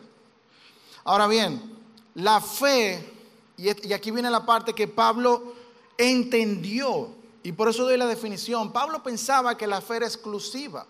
Ahora 1.04 1.28
bien, 1.28 1.76
la 2.16 2.40
fe, 2.40 3.14
y 3.58 3.92
aquí 3.92 4.12
viene 4.12 4.32
la 4.32 4.46
parte 4.46 4.74
que 4.74 4.88
Pablo 4.88 5.56
entendió, 5.98 7.17
y 7.48 7.54
por 7.54 7.70
eso 7.70 7.86
doy 7.86 7.96
la 7.96 8.08
definición, 8.08 8.74
Pablo 8.74 9.02
pensaba 9.02 9.56
que 9.56 9.66
la 9.66 9.80
fe 9.80 9.96
era 9.96 10.06
exclusiva 10.06 10.86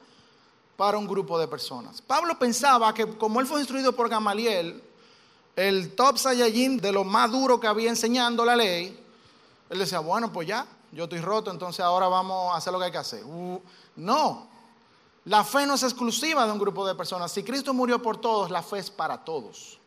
para 0.76 0.98
un 0.98 1.06
grupo 1.06 1.38
de 1.38 1.48
personas. 1.48 2.02
Pablo 2.02 2.40
pensaba 2.40 2.92
que 2.96 3.16
como 3.16 3.40
él 3.40 3.46
fue 3.46 3.60
instruido 3.60 3.96
por 3.96 4.10
Gamaliel, 4.10 4.82
el 5.56 5.94
top 5.94 6.18
Saiyajin 6.18 6.78
de 6.78 6.92
lo 6.92 7.04
más 7.04 7.32
duro 7.32 7.60
que 7.60 7.68
había 7.68 7.90
enseñando 7.90 8.44
la 8.44 8.56
ley, 8.56 9.00
él 9.70 9.78
decía, 9.78 10.00
bueno, 10.00 10.34
pues 10.34 10.48
ya, 10.48 10.66
yo 10.92 11.04
estoy 11.04 11.22
roto, 11.22 11.52
entonces 11.52 11.82
ahora 11.82 12.08
vamos 12.08 12.52
a 12.52 12.58
hacer 12.58 12.74
lo 12.74 12.80
que 12.80 12.86
hay 12.86 12.92
que 12.92 12.98
hacer. 12.98 13.24
Uh, 13.24 13.62
no, 13.98 14.48
la 15.26 15.44
fe 15.44 15.68
no 15.68 15.76
es 15.76 15.84
exclusiva 15.84 16.44
de 16.48 16.52
un 16.52 16.58
grupo 16.58 16.88
de 16.88 16.96
personas. 16.96 17.32
Si 17.32 17.44
Cristo 17.44 17.72
murió 17.72 18.02
por 18.02 18.18
todos, 18.18 18.50
la 18.50 18.64
fe 18.64 18.80
es 18.80 18.90
para 18.90 19.24
todos. 19.24 19.78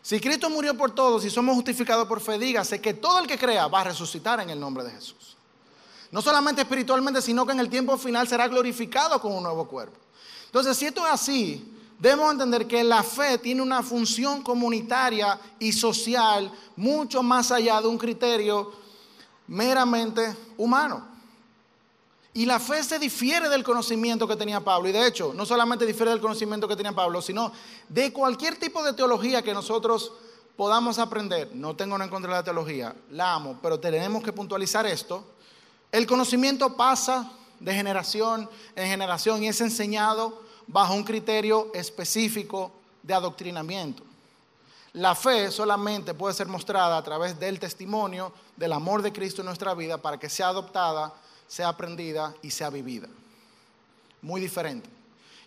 Si 0.00 0.18
Cristo 0.20 0.48
murió 0.48 0.74
por 0.74 0.92
todos 0.92 1.22
y 1.26 1.28
somos 1.28 1.54
justificados 1.54 2.08
por 2.08 2.22
fe, 2.22 2.38
dígase 2.38 2.80
que 2.80 2.94
todo 2.94 3.18
el 3.18 3.26
que 3.26 3.36
crea 3.36 3.66
va 3.66 3.82
a 3.82 3.84
resucitar 3.84 4.40
en 4.40 4.48
el 4.48 4.58
nombre 4.58 4.84
de 4.84 4.92
Jesús. 4.92 5.36
No 6.10 6.20
solamente 6.20 6.62
espiritualmente, 6.62 7.22
sino 7.22 7.46
que 7.46 7.52
en 7.52 7.60
el 7.60 7.70
tiempo 7.70 7.96
final 7.96 8.26
será 8.26 8.48
glorificado 8.48 9.20
con 9.20 9.32
un 9.32 9.42
nuevo 9.42 9.68
cuerpo. 9.68 9.96
Entonces, 10.46 10.76
si 10.76 10.86
esto 10.86 11.06
es 11.06 11.12
así, 11.12 11.76
debemos 11.98 12.32
entender 12.32 12.66
que 12.66 12.82
la 12.82 13.02
fe 13.02 13.38
tiene 13.38 13.62
una 13.62 13.82
función 13.82 14.42
comunitaria 14.42 15.38
y 15.58 15.72
social 15.72 16.50
mucho 16.76 17.22
más 17.22 17.52
allá 17.52 17.80
de 17.80 17.86
un 17.86 17.98
criterio 17.98 18.72
meramente 19.46 20.36
humano. 20.56 21.06
Y 22.32 22.46
la 22.46 22.60
fe 22.60 22.82
se 22.84 22.98
difiere 22.98 23.48
del 23.48 23.64
conocimiento 23.64 24.26
que 24.26 24.36
tenía 24.36 24.60
Pablo. 24.60 24.88
Y 24.88 24.92
de 24.92 25.06
hecho, 25.06 25.32
no 25.34 25.44
solamente 25.44 25.84
difiere 25.84 26.12
del 26.12 26.20
conocimiento 26.20 26.68
que 26.68 26.76
tenía 26.76 26.92
Pablo, 26.92 27.20
sino 27.20 27.52
de 27.88 28.12
cualquier 28.12 28.56
tipo 28.56 28.82
de 28.84 28.92
teología 28.92 29.42
que 29.42 29.52
nosotros 29.52 30.12
podamos 30.56 30.98
aprender. 30.98 31.50
No 31.54 31.74
tengo 31.74 31.96
nada 31.96 32.04
en 32.04 32.10
contra 32.10 32.30
de 32.30 32.36
la 32.36 32.44
teología, 32.44 32.94
la 33.10 33.34
amo, 33.34 33.58
pero 33.60 33.80
tenemos 33.80 34.22
que 34.22 34.32
puntualizar 34.32 34.86
esto. 34.86 35.24
El 35.92 36.06
conocimiento 36.06 36.76
pasa 36.76 37.32
de 37.58 37.74
generación 37.74 38.48
en 38.76 38.88
generación 38.88 39.42
y 39.42 39.48
es 39.48 39.60
enseñado 39.60 40.42
bajo 40.66 40.94
un 40.94 41.04
criterio 41.04 41.70
específico 41.74 42.72
de 43.02 43.14
adoctrinamiento. 43.14 44.04
La 44.94 45.14
fe 45.14 45.50
solamente 45.50 46.14
puede 46.14 46.34
ser 46.34 46.48
mostrada 46.48 46.96
a 46.96 47.02
través 47.02 47.38
del 47.38 47.60
testimonio 47.60 48.32
del 48.56 48.72
amor 48.72 49.02
de 49.02 49.12
Cristo 49.12 49.42
en 49.42 49.46
nuestra 49.46 49.74
vida 49.74 49.98
para 49.98 50.18
que 50.18 50.28
sea 50.28 50.48
adoptada, 50.48 51.12
sea 51.46 51.68
aprendida 51.68 52.34
y 52.42 52.50
sea 52.50 52.70
vivida. 52.70 53.08
Muy 54.22 54.40
diferente. 54.40 54.88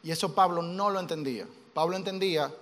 Y 0.02 0.12
eso 0.12 0.34
Pablo 0.34 0.62
no 0.62 0.90
lo 0.90 1.00
entendía. 1.00 1.48
Pablo 1.74 1.96
entendía 1.96 2.54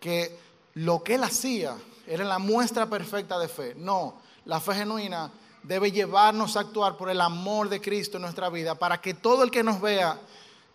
que 0.00 0.38
lo 0.74 1.02
que 1.02 1.14
él 1.14 1.24
hacía 1.24 1.76
era 2.06 2.24
la 2.24 2.38
muestra 2.38 2.86
perfecta 2.86 3.38
de 3.38 3.48
fe. 3.48 3.74
No, 3.76 4.14
la 4.44 4.60
fe 4.60 4.74
genuina 4.74 5.30
debe 5.62 5.92
llevarnos 5.92 6.56
a 6.56 6.60
actuar 6.60 6.96
por 6.96 7.08
el 7.10 7.20
amor 7.20 7.68
de 7.68 7.80
Cristo 7.80 8.16
en 8.16 8.22
nuestra 8.22 8.48
vida 8.48 8.74
para 8.74 9.00
que 9.00 9.14
todo 9.14 9.44
el 9.44 9.50
que 9.50 9.62
nos 9.62 9.80
vea 9.80 10.20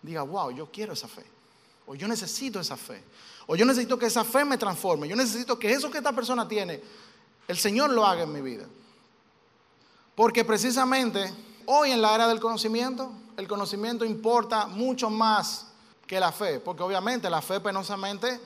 diga, 0.02 0.22
wow, 0.22 0.50
yo 0.50 0.70
quiero 0.70 0.92
esa 0.92 1.08
fe. 1.08 1.24
O 1.86 1.94
yo 1.94 2.06
necesito 2.06 2.60
esa 2.60 2.76
fe. 2.76 3.02
O 3.46 3.56
yo 3.56 3.64
necesito 3.64 3.98
que 3.98 4.06
esa 4.06 4.24
fe 4.24 4.44
me 4.44 4.58
transforme. 4.58 5.08
Yo 5.08 5.16
necesito 5.16 5.58
que 5.58 5.72
eso 5.72 5.90
que 5.90 5.98
esta 5.98 6.12
persona 6.12 6.46
tiene, 6.46 6.80
el 7.46 7.56
Señor 7.56 7.90
lo 7.90 8.06
haga 8.06 8.24
en 8.24 8.32
mi 8.32 8.40
vida. 8.40 8.66
Porque 10.14 10.44
precisamente 10.44 11.32
hoy 11.66 11.90
en 11.90 12.02
la 12.02 12.14
era 12.14 12.28
del 12.28 12.40
conocimiento, 12.40 13.10
el 13.36 13.48
conocimiento 13.48 14.04
importa 14.04 14.66
mucho 14.66 15.08
más 15.10 15.66
que 16.06 16.20
la 16.20 16.32
fe. 16.32 16.60
Porque 16.60 16.82
obviamente 16.82 17.30
la 17.30 17.40
fe 17.40 17.60
penosamente 17.60 18.40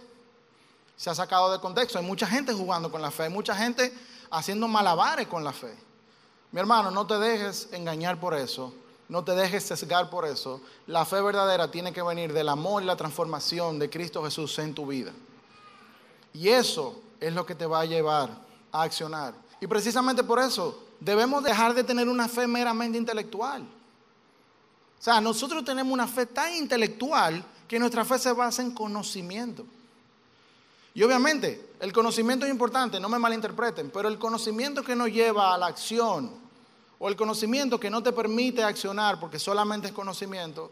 se 0.97 1.11
ha 1.11 1.15
sacado 1.15 1.51
de 1.51 1.59
contexto. 1.59 1.99
Hay 1.99 2.05
mucha 2.05 2.27
gente 2.27 2.53
jugando 2.53 2.91
con 2.91 3.03
la 3.03 3.11
fe, 3.11 3.25
hay 3.25 3.31
mucha 3.31 3.57
gente 3.57 3.93
haciendo 4.31 4.69
malabares 4.69 5.27
con 5.27 5.43
la 5.43 5.53
fe. 5.53 5.75
Mi 6.53 6.61
hermano, 6.61 6.91
no 6.91 7.07
te 7.07 7.19
dejes 7.19 7.69
engañar 7.73 8.21
por 8.21 8.35
eso. 8.35 8.73
No 9.09 9.25
te 9.25 9.33
dejes 9.33 9.65
sesgar 9.65 10.09
por 10.09 10.27
eso. 10.27 10.61
La 10.87 11.05
fe 11.05 11.21
verdadera 11.21 11.71
tiene 11.71 11.93
que 11.93 12.03
venir 12.03 12.33
del 12.33 12.49
amor 12.49 12.83
y 12.83 12.87
la 12.87 12.97
transformación 12.97 13.79
de 13.79 13.91
Cristo 13.91 14.23
Jesús 14.25 14.59
en 14.59 14.75
tu 14.75 14.87
vida. 14.87 15.13
Y 16.33 16.49
eso 16.49 17.01
es 17.21 17.33
lo 17.35 17.45
que 17.45 17.55
te 17.55 17.67
va 17.67 17.81
a 17.81 17.85
llevar 17.85 18.31
a 18.71 18.83
accionar. 18.83 19.35
Y 19.61 19.67
precisamente 19.67 20.25
por 20.25 20.39
eso 20.39 20.83
debemos 21.01 21.43
dejar 21.43 21.75
de 21.75 21.85
tener 21.85 22.09
una 22.09 22.29
fe 22.29 22.47
meramente 22.47 22.99
intelectual. 22.99 23.63
O 23.63 25.03
sea, 25.03 25.21
nosotros 25.21 25.65
tenemos 25.65 25.93
una 25.93 26.07
fe 26.07 26.27
tan 26.27 26.55
intelectual 26.55 27.45
que 27.69 27.79
nuestra 27.79 28.05
fe 28.05 28.19
se 28.19 28.33
basa 28.33 28.63
en 28.63 28.73
conocimiento. 28.73 29.65
Y 30.95 31.03
obviamente, 31.03 31.73
el 31.81 31.93
conocimiento 31.93 32.45
es 32.45 32.53
importante, 32.53 33.01
no 33.01 33.09
me 33.09 33.19
malinterpreten, 33.19 33.91
pero 33.91 34.09
el 34.09 34.19
conocimiento 34.19 34.83
que 34.83 34.95
nos 34.95 35.09
lleva 35.09 35.55
a 35.55 35.59
la 35.59 35.67
acción 35.67 36.42
o 37.05 37.09
el 37.09 37.17
conocimiento 37.17 37.81
que 37.81 37.91
no 37.91 38.01
te 38.01 38.13
permite 38.13 38.63
accionar 38.63 39.19
porque 39.19 39.41
solamente 39.41 39.89
es 39.89 39.93
conocimiento, 39.93 40.71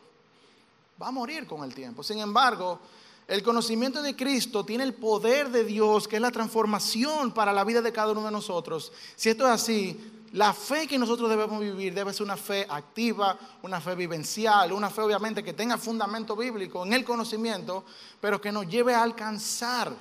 va 1.02 1.08
a 1.08 1.10
morir 1.10 1.44
con 1.44 1.64
el 1.64 1.74
tiempo. 1.74 2.04
Sin 2.04 2.20
embargo, 2.20 2.78
el 3.26 3.42
conocimiento 3.42 4.00
de 4.00 4.14
Cristo 4.14 4.64
tiene 4.64 4.84
el 4.84 4.94
poder 4.94 5.50
de 5.50 5.64
Dios, 5.64 6.06
que 6.06 6.16
es 6.16 6.22
la 6.22 6.30
transformación 6.30 7.32
para 7.32 7.52
la 7.52 7.64
vida 7.64 7.82
de 7.82 7.92
cada 7.92 8.12
uno 8.12 8.24
de 8.24 8.30
nosotros. 8.30 8.92
Si 9.16 9.28
esto 9.28 9.44
es 9.44 9.50
así, 9.50 10.28
la 10.30 10.54
fe 10.54 10.86
que 10.86 11.00
nosotros 11.00 11.28
debemos 11.28 11.58
vivir 11.58 11.92
debe 11.92 12.12
ser 12.12 12.22
una 12.22 12.36
fe 12.36 12.64
activa, 12.70 13.36
una 13.62 13.80
fe 13.80 13.96
vivencial, 13.96 14.72
una 14.72 14.88
fe 14.88 15.00
obviamente 15.00 15.42
que 15.42 15.52
tenga 15.52 15.78
fundamento 15.78 16.36
bíblico 16.36 16.86
en 16.86 16.92
el 16.92 17.04
conocimiento, 17.04 17.84
pero 18.20 18.40
que 18.40 18.52
nos 18.52 18.68
lleve 18.68 18.94
a 18.94 19.02
alcanzar 19.02 19.92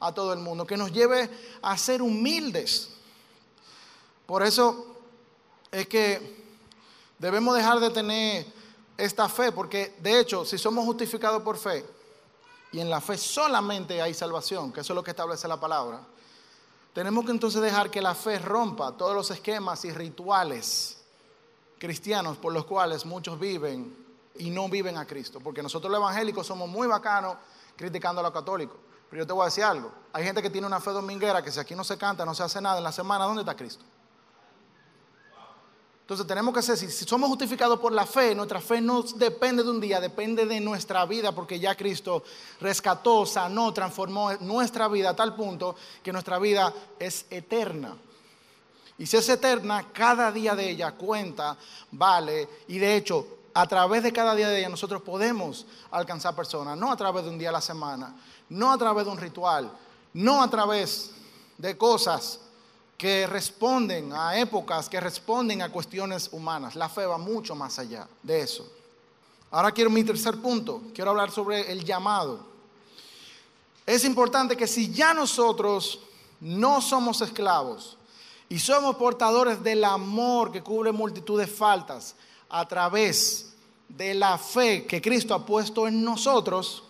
a 0.00 0.14
todo 0.14 0.32
el 0.32 0.38
mundo, 0.38 0.66
que 0.66 0.78
nos 0.78 0.90
lleve 0.90 1.28
a 1.60 1.76
ser 1.76 2.00
humildes. 2.00 2.88
Por 4.24 4.42
eso 4.42 4.91
es 5.72 5.88
que 5.88 6.44
debemos 7.18 7.56
dejar 7.56 7.80
de 7.80 7.90
tener 7.90 8.46
esta 8.96 9.28
fe, 9.28 9.50
porque 9.50 9.96
de 10.00 10.20
hecho, 10.20 10.44
si 10.44 10.58
somos 10.58 10.84
justificados 10.84 11.42
por 11.42 11.56
fe, 11.56 11.84
y 12.72 12.80
en 12.80 12.88
la 12.88 13.00
fe 13.00 13.16
solamente 13.18 14.00
hay 14.00 14.14
salvación, 14.14 14.72
que 14.72 14.80
eso 14.80 14.92
es 14.92 14.94
lo 14.94 15.02
que 15.02 15.10
establece 15.10 15.48
la 15.48 15.58
palabra, 15.58 16.00
tenemos 16.92 17.24
que 17.24 17.30
entonces 17.30 17.60
dejar 17.62 17.90
que 17.90 18.02
la 18.02 18.14
fe 18.14 18.38
rompa 18.38 18.92
todos 18.92 19.14
los 19.14 19.30
esquemas 19.30 19.84
y 19.86 19.92
rituales 19.92 20.98
cristianos 21.78 22.36
por 22.36 22.52
los 22.52 22.66
cuales 22.66 23.06
muchos 23.06 23.40
viven 23.40 23.96
y 24.36 24.50
no 24.50 24.68
viven 24.68 24.98
a 24.98 25.06
Cristo. 25.06 25.40
Porque 25.40 25.62
nosotros 25.62 25.90
los 25.90 25.98
evangélicos 25.98 26.46
somos 26.46 26.68
muy 26.68 26.86
bacanos 26.86 27.36
criticando 27.76 28.20
a 28.20 28.24
los 28.24 28.32
católicos. 28.32 28.76
Pero 29.08 29.22
yo 29.22 29.26
te 29.26 29.32
voy 29.32 29.42
a 29.42 29.44
decir 29.46 29.64
algo. 29.64 29.90
Hay 30.12 30.22
gente 30.22 30.42
que 30.42 30.50
tiene 30.50 30.66
una 30.66 30.80
fe 30.80 30.90
dominguera 30.90 31.42
que 31.42 31.50
si 31.50 31.58
aquí 31.58 31.74
no 31.74 31.82
se 31.82 31.96
canta, 31.96 32.26
no 32.26 32.34
se 32.34 32.42
hace 32.42 32.60
nada 32.60 32.78
en 32.78 32.84
la 32.84 32.92
semana, 32.92 33.24
¿dónde 33.24 33.40
está 33.40 33.56
Cristo? 33.56 33.84
Entonces 36.02 36.26
tenemos 36.26 36.52
que 36.52 36.62
ser, 36.62 36.76
si, 36.76 36.90
somos 36.90 37.28
justificados 37.28 37.78
por 37.78 37.92
la 37.92 38.04
fe, 38.04 38.34
nuestra 38.34 38.60
fe 38.60 38.80
no 38.80 39.02
depende 39.02 39.62
de 39.62 39.70
un 39.70 39.80
día, 39.80 40.00
depende 40.00 40.44
de 40.46 40.60
nuestra 40.60 41.06
vida, 41.06 41.32
porque 41.32 41.60
ya 41.60 41.76
Cristo 41.76 42.24
rescató, 42.60 43.24
sanó, 43.24 43.72
transformó 43.72 44.32
nuestra 44.40 44.88
vida 44.88 45.10
a 45.10 45.16
tal 45.16 45.36
punto 45.36 45.76
que 46.02 46.12
nuestra 46.12 46.40
vida 46.40 46.74
es 46.98 47.26
eterna. 47.30 47.96
Y 48.98 49.06
si 49.06 49.16
es 49.16 49.28
eterna, 49.28 49.92
cada 49.92 50.32
día 50.32 50.56
de 50.56 50.70
ella 50.70 50.92
cuenta, 50.92 51.56
vale, 51.92 52.48
y 52.66 52.78
de 52.78 52.96
hecho, 52.96 53.38
a 53.54 53.66
través 53.66 54.02
de 54.02 54.12
cada 54.12 54.34
día 54.34 54.48
de 54.48 54.58
ella 54.58 54.68
nosotros 54.68 55.02
podemos 55.02 55.66
alcanzar 55.92 56.34
personas, 56.34 56.76
no 56.76 56.90
a 56.90 56.96
través 56.96 57.24
de 57.24 57.30
un 57.30 57.38
día 57.38 57.50
a 57.50 57.52
la 57.52 57.60
semana, 57.60 58.14
no 58.48 58.72
a 58.72 58.78
través 58.78 59.04
de 59.04 59.12
un 59.12 59.18
ritual, 59.18 59.70
no 60.14 60.42
a 60.42 60.50
través 60.50 61.12
de 61.58 61.76
cosas 61.78 62.40
que 63.02 63.26
responden 63.26 64.12
a 64.12 64.38
épocas, 64.38 64.88
que 64.88 65.00
responden 65.00 65.60
a 65.60 65.70
cuestiones 65.70 66.28
humanas. 66.30 66.76
La 66.76 66.88
fe 66.88 67.04
va 67.04 67.18
mucho 67.18 67.56
más 67.56 67.80
allá 67.80 68.06
de 68.22 68.42
eso. 68.42 68.64
Ahora 69.50 69.72
quiero 69.72 69.90
mi 69.90 70.04
tercer 70.04 70.40
punto, 70.40 70.82
quiero 70.94 71.10
hablar 71.10 71.32
sobre 71.32 71.72
el 71.72 71.84
llamado. 71.84 72.46
Es 73.84 74.04
importante 74.04 74.56
que 74.56 74.68
si 74.68 74.92
ya 74.92 75.12
nosotros 75.14 75.98
no 76.38 76.80
somos 76.80 77.20
esclavos 77.22 77.98
y 78.48 78.60
somos 78.60 78.94
portadores 78.94 79.60
del 79.64 79.82
amor 79.82 80.52
que 80.52 80.62
cubre 80.62 80.92
multitud 80.92 81.40
de 81.40 81.48
faltas 81.48 82.14
a 82.48 82.68
través 82.68 83.52
de 83.88 84.14
la 84.14 84.38
fe 84.38 84.86
que 84.86 85.02
Cristo 85.02 85.34
ha 85.34 85.44
puesto 85.44 85.88
en 85.88 86.04
nosotros, 86.04 86.84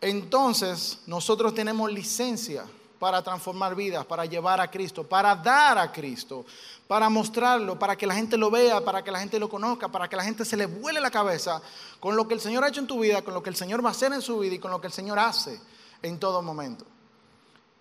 entonces 0.00 0.98
nosotros 1.06 1.54
tenemos 1.54 1.92
licencia 1.92 2.66
para 3.04 3.22
transformar 3.22 3.74
vidas, 3.74 4.06
para 4.06 4.24
llevar 4.24 4.62
a 4.62 4.70
Cristo, 4.70 5.06
para 5.06 5.36
dar 5.36 5.76
a 5.76 5.92
Cristo, 5.92 6.46
para 6.88 7.10
mostrarlo, 7.10 7.78
para 7.78 7.96
que 7.96 8.06
la 8.06 8.14
gente 8.14 8.38
lo 8.38 8.50
vea, 8.50 8.82
para 8.82 9.04
que 9.04 9.10
la 9.10 9.20
gente 9.20 9.38
lo 9.38 9.46
conozca, 9.46 9.88
para 9.88 10.08
que 10.08 10.16
la 10.16 10.24
gente 10.24 10.42
se 10.42 10.56
le 10.56 10.64
vuele 10.64 11.02
la 11.02 11.10
cabeza 11.10 11.60
con 12.00 12.16
lo 12.16 12.26
que 12.26 12.32
el 12.32 12.40
Señor 12.40 12.64
ha 12.64 12.68
hecho 12.68 12.80
en 12.80 12.86
tu 12.86 12.98
vida, 13.00 13.20
con 13.20 13.34
lo 13.34 13.42
que 13.42 13.50
el 13.50 13.56
Señor 13.56 13.84
va 13.84 13.90
a 13.90 13.92
hacer 13.92 14.10
en 14.14 14.22
su 14.22 14.38
vida 14.38 14.54
y 14.54 14.58
con 14.58 14.70
lo 14.70 14.80
que 14.80 14.86
el 14.86 14.92
Señor 14.94 15.18
hace 15.18 15.60
en 16.00 16.18
todo 16.18 16.40
momento. 16.40 16.86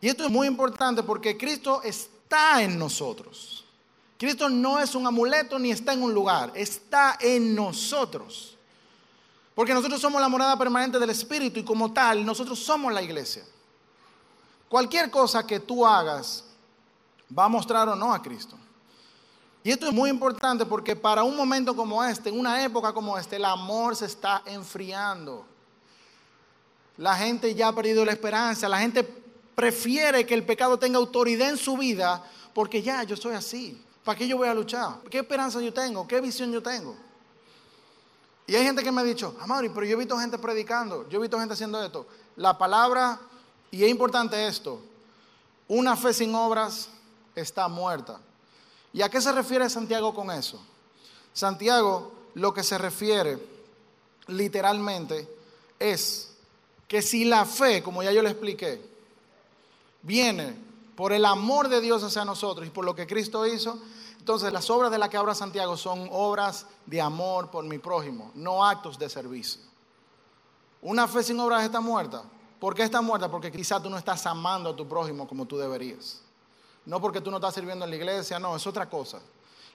Y 0.01 0.09
esto 0.09 0.25
es 0.25 0.29
muy 0.29 0.45
importante 0.45 1.03
porque 1.03 1.37
Cristo 1.37 1.81
está 1.83 2.61
en 2.61 2.77
nosotros. 2.77 3.63
Cristo 4.17 4.49
no 4.49 4.77
es 4.77 4.93
un 4.93 5.07
amuleto 5.07 5.57
ni 5.57 5.71
está 5.71 5.93
en 5.93 6.03
un 6.03 6.13
lugar, 6.13 6.51
está 6.53 7.17
en 7.21 7.55
nosotros. 7.55 8.57
Porque 9.55 9.73
nosotros 9.73 10.01
somos 10.01 10.19
la 10.19 10.27
morada 10.27 10.57
permanente 10.57 10.99
del 10.99 11.11
Espíritu 11.11 11.61
y 11.61 11.63
como 11.63 11.93
tal, 11.93 12.25
nosotros 12.25 12.59
somos 12.59 12.91
la 12.91 13.01
iglesia. 13.01 13.45
Cualquier 14.73 15.11
cosa 15.11 15.45
que 15.45 15.59
tú 15.59 15.85
hagas 15.85 16.45
va 17.37 17.45
a 17.45 17.47
mostrar 17.47 17.87
o 17.89 17.95
no 17.95 18.11
a 18.11 18.19
Cristo. 18.19 18.57
Y 19.63 19.69
esto 19.69 19.85
es 19.85 19.93
muy 19.93 20.09
importante 20.09 20.65
porque 20.65 20.95
para 20.95 21.23
un 21.23 21.35
momento 21.37 21.75
como 21.75 22.03
este, 22.03 22.31
una 22.31 22.65
época 22.65 22.91
como 22.91 23.15
este, 23.15 23.35
el 23.35 23.45
amor 23.45 23.95
se 23.95 24.07
está 24.07 24.41
enfriando. 24.47 25.45
La 26.97 27.15
gente 27.15 27.53
ya 27.53 27.67
ha 27.67 27.75
perdido 27.75 28.03
la 28.03 28.13
esperanza, 28.13 28.67
la 28.67 28.79
gente 28.79 29.03
prefiere 29.53 30.25
que 30.25 30.33
el 30.33 30.43
pecado 30.43 30.79
tenga 30.79 30.97
autoridad 30.97 31.49
en 31.49 31.57
su 31.57 31.77
vida 31.77 32.23
porque 32.51 32.81
ya 32.81 33.03
yo 33.03 33.15
soy 33.15 33.35
así. 33.35 33.79
¿Para 34.03 34.17
qué 34.17 34.27
yo 34.27 34.37
voy 34.37 34.47
a 34.47 34.55
luchar? 34.55 35.01
¿Qué 35.07 35.19
esperanza 35.19 35.61
yo 35.61 35.71
tengo? 35.71 36.07
¿Qué 36.07 36.19
visión 36.19 36.51
yo 36.51 36.63
tengo? 36.63 36.95
Y 38.47 38.55
hay 38.55 38.63
gente 38.63 38.81
que 38.81 38.91
me 38.91 39.01
ha 39.01 39.03
dicho, 39.03 39.37
Amari, 39.39 39.69
pero 39.69 39.85
yo 39.85 39.93
he 39.93 39.99
visto 39.99 40.17
gente 40.17 40.39
predicando, 40.39 41.07
yo 41.09 41.19
he 41.19 41.21
visto 41.21 41.37
gente 41.37 41.53
haciendo 41.53 41.79
esto. 41.83 42.07
La 42.37 42.57
palabra 42.57 43.19
y 43.73 43.83
es 43.83 43.89
importante 43.89 44.45
esto, 44.45 44.79
una 45.67 45.97
fe 45.97 46.13
sin 46.13 46.35
obras 46.35 46.89
está 47.33 47.67
muerta. 47.67 48.19
¿Y 48.93 49.01
a 49.01 49.09
qué 49.09 49.19
se 49.19 49.31
refiere 49.31 49.67
Santiago 49.67 50.13
con 50.13 50.29
eso? 50.29 50.61
Santiago 51.33 52.11
lo 52.35 52.53
que 52.53 52.61
se 52.61 52.77
refiere 52.77 53.39
literalmente 54.27 55.27
es 55.79 56.35
que 56.87 57.01
si 57.01 57.25
la 57.25 57.45
fe, 57.45 57.81
como 57.81 58.03
ya 58.03 58.11
yo 58.11 58.21
le 58.21 58.29
expliqué, 58.29 58.79
viene 60.03 60.55
por 60.95 61.11
el 61.11 61.25
amor 61.25 61.67
de 61.67 61.81
Dios 61.81 62.03
hacia 62.03 62.23
nosotros 62.23 62.67
y 62.67 62.69
por 62.69 62.85
lo 62.85 62.93
que 62.93 63.07
Cristo 63.07 63.47
hizo, 63.47 63.79
entonces 64.19 64.53
las 64.53 64.69
obras 64.69 64.91
de 64.91 64.99
las 64.99 65.09
que 65.09 65.17
habla 65.17 65.33
Santiago 65.33 65.77
son 65.77 66.09
obras 66.11 66.67
de 66.85 67.01
amor 67.01 67.49
por 67.49 67.63
mi 67.63 67.79
prójimo, 67.79 68.29
no 68.35 68.63
actos 68.63 68.99
de 68.99 69.09
servicio. 69.09 69.61
Una 70.83 71.07
fe 71.07 71.23
sin 71.23 71.39
obras 71.39 71.63
está 71.63 71.79
muerta. 71.79 72.23
¿Por 72.63 72.73
qué 72.73 72.83
está 72.83 73.01
muerta? 73.01 73.29
Porque 73.29 73.51
quizá 73.51 73.83
tú 73.83 73.89
no 73.89 73.97
estás 73.97 74.25
amando 74.25 74.69
a 74.69 74.73
tu 74.77 74.87
prójimo 74.87 75.27
como 75.27 75.45
tú 75.45 75.57
deberías. 75.57 76.21
No 76.85 77.01
porque 77.01 77.19
tú 77.19 77.29
no 77.29 77.35
estás 77.35 77.55
sirviendo 77.55 77.83
en 77.83 77.91
la 77.91 77.97
iglesia, 77.97 78.39
no, 78.39 78.55
es 78.55 78.65
otra 78.65 78.89
cosa. 78.89 79.19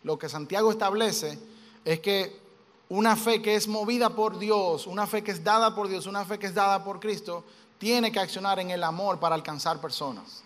Lo 0.02 0.18
que 0.18 0.26
Santiago 0.26 0.70
establece 0.70 1.38
es 1.84 2.00
que 2.00 2.40
una 2.88 3.14
fe 3.14 3.42
que 3.42 3.56
es 3.56 3.68
movida 3.68 4.08
por 4.08 4.38
Dios, 4.38 4.86
una 4.86 5.06
fe 5.06 5.22
que 5.22 5.32
es 5.32 5.44
dada 5.44 5.74
por 5.74 5.86
Dios, 5.88 6.06
una 6.06 6.24
fe 6.24 6.38
que 6.38 6.46
es 6.46 6.54
dada 6.54 6.82
por 6.82 6.98
Cristo, 6.98 7.44
tiene 7.76 8.10
que 8.10 8.20
accionar 8.20 8.58
en 8.58 8.70
el 8.70 8.82
amor 8.82 9.20
para 9.20 9.34
alcanzar 9.34 9.82
personas. 9.82 10.42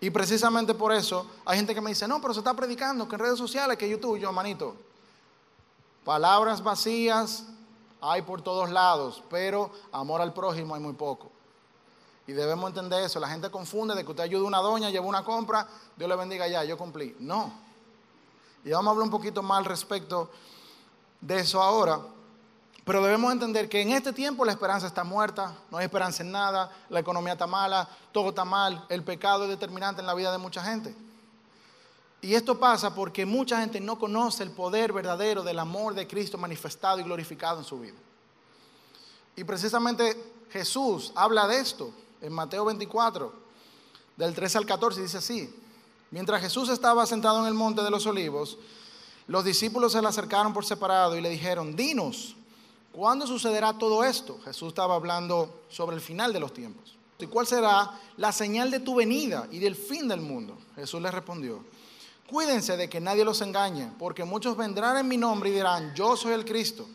Y 0.00 0.10
precisamente 0.10 0.74
por 0.74 0.92
eso 0.92 1.26
hay 1.44 1.58
gente 1.58 1.76
que 1.76 1.80
me 1.80 1.90
dice, 1.90 2.08
no, 2.08 2.20
pero 2.20 2.34
se 2.34 2.40
está 2.40 2.54
predicando 2.54 3.08
que 3.08 3.14
en 3.14 3.20
redes 3.20 3.38
sociales, 3.38 3.78
que 3.78 3.88
YouTube, 3.88 4.18
yo, 4.18 4.32
manito. 4.32 4.74
Palabras 6.04 6.60
vacías 6.60 7.44
hay 8.00 8.22
por 8.22 8.42
todos 8.42 8.68
lados, 8.68 9.22
pero 9.30 9.70
amor 9.92 10.20
al 10.20 10.34
prójimo 10.34 10.74
hay 10.74 10.80
muy 10.80 10.94
poco. 10.94 11.37
Y 12.28 12.32
debemos 12.34 12.68
entender 12.68 13.02
eso. 13.02 13.18
La 13.18 13.28
gente 13.28 13.50
confunde 13.50 13.94
de 13.94 14.04
que 14.04 14.10
usted 14.10 14.24
ayuda 14.24 14.44
a 14.44 14.46
una 14.48 14.58
doña, 14.58 14.90
lleva 14.90 15.06
una 15.06 15.24
compra, 15.24 15.66
Dios 15.96 16.10
le 16.10 16.14
bendiga 16.14 16.46
ya, 16.46 16.62
yo 16.62 16.76
cumplí. 16.76 17.16
No. 17.18 17.50
Y 18.62 18.70
vamos 18.70 18.88
a 18.88 18.90
hablar 18.90 19.04
un 19.04 19.10
poquito 19.10 19.42
más 19.42 19.58
al 19.60 19.64
respecto 19.64 20.30
de 21.22 21.40
eso 21.40 21.62
ahora. 21.62 22.00
Pero 22.84 23.02
debemos 23.02 23.32
entender 23.32 23.66
que 23.70 23.80
en 23.80 23.92
este 23.92 24.12
tiempo 24.12 24.44
la 24.44 24.52
esperanza 24.52 24.86
está 24.86 25.04
muerta, 25.04 25.56
no 25.70 25.78
hay 25.78 25.86
esperanza 25.86 26.22
en 26.22 26.30
nada, 26.30 26.70
la 26.90 27.00
economía 27.00 27.32
está 27.32 27.46
mala, 27.46 27.88
todo 28.12 28.28
está 28.28 28.44
mal, 28.44 28.84
el 28.90 29.02
pecado 29.02 29.44
es 29.44 29.48
determinante 29.48 30.02
en 30.02 30.06
la 30.06 30.12
vida 30.14 30.30
de 30.30 30.36
mucha 30.36 30.62
gente. 30.62 30.94
Y 32.20 32.34
esto 32.34 32.58
pasa 32.58 32.94
porque 32.94 33.24
mucha 33.24 33.58
gente 33.58 33.80
no 33.80 33.98
conoce 33.98 34.42
el 34.42 34.50
poder 34.50 34.92
verdadero 34.92 35.42
del 35.42 35.58
amor 35.58 35.94
de 35.94 36.06
Cristo 36.06 36.36
manifestado 36.36 37.00
y 37.00 37.04
glorificado 37.04 37.60
en 37.60 37.64
su 37.64 37.80
vida. 37.80 37.96
Y 39.34 39.44
precisamente 39.44 40.44
Jesús 40.50 41.10
habla 41.14 41.46
de 41.48 41.60
esto 41.60 41.90
en 42.20 42.32
Mateo 42.32 42.64
24, 42.64 43.32
del 44.16 44.34
13 44.34 44.58
al 44.58 44.66
14, 44.66 45.02
dice 45.02 45.18
así. 45.18 45.54
Mientras 46.10 46.40
Jesús 46.40 46.68
estaba 46.68 47.06
sentado 47.06 47.40
en 47.40 47.46
el 47.46 47.54
monte 47.54 47.82
de 47.82 47.90
los 47.90 48.06
olivos, 48.06 48.58
los 49.26 49.44
discípulos 49.44 49.92
se 49.92 50.00
le 50.00 50.08
acercaron 50.08 50.52
por 50.52 50.64
separado 50.64 51.16
y 51.16 51.20
le 51.20 51.28
dijeron, 51.28 51.76
dinos, 51.76 52.34
¿cuándo 52.92 53.26
sucederá 53.26 53.76
todo 53.76 54.02
esto? 54.04 54.38
Jesús 54.44 54.68
estaba 54.68 54.94
hablando 54.94 55.62
sobre 55.68 55.96
el 55.96 56.02
final 56.02 56.32
de 56.32 56.40
los 56.40 56.54
tiempos. 56.54 56.96
¿Y 57.18 57.26
cuál 57.26 57.46
será 57.46 57.90
la 58.16 58.32
señal 58.32 58.70
de 58.70 58.80
tu 58.80 58.94
venida 58.94 59.46
y 59.50 59.58
del 59.58 59.74
fin 59.74 60.08
del 60.08 60.20
mundo? 60.20 60.56
Jesús 60.76 61.02
le 61.02 61.10
respondió, 61.10 61.62
cuídense 62.26 62.76
de 62.76 62.88
que 62.88 63.00
nadie 63.00 63.24
los 63.24 63.40
engañe, 63.40 63.92
porque 63.98 64.24
muchos 64.24 64.56
vendrán 64.56 64.96
en 64.96 65.08
mi 65.08 65.16
nombre 65.16 65.50
y 65.50 65.52
dirán, 65.52 65.94
yo 65.94 66.16
soy 66.16 66.32
el 66.32 66.44
Cristo, 66.44 66.88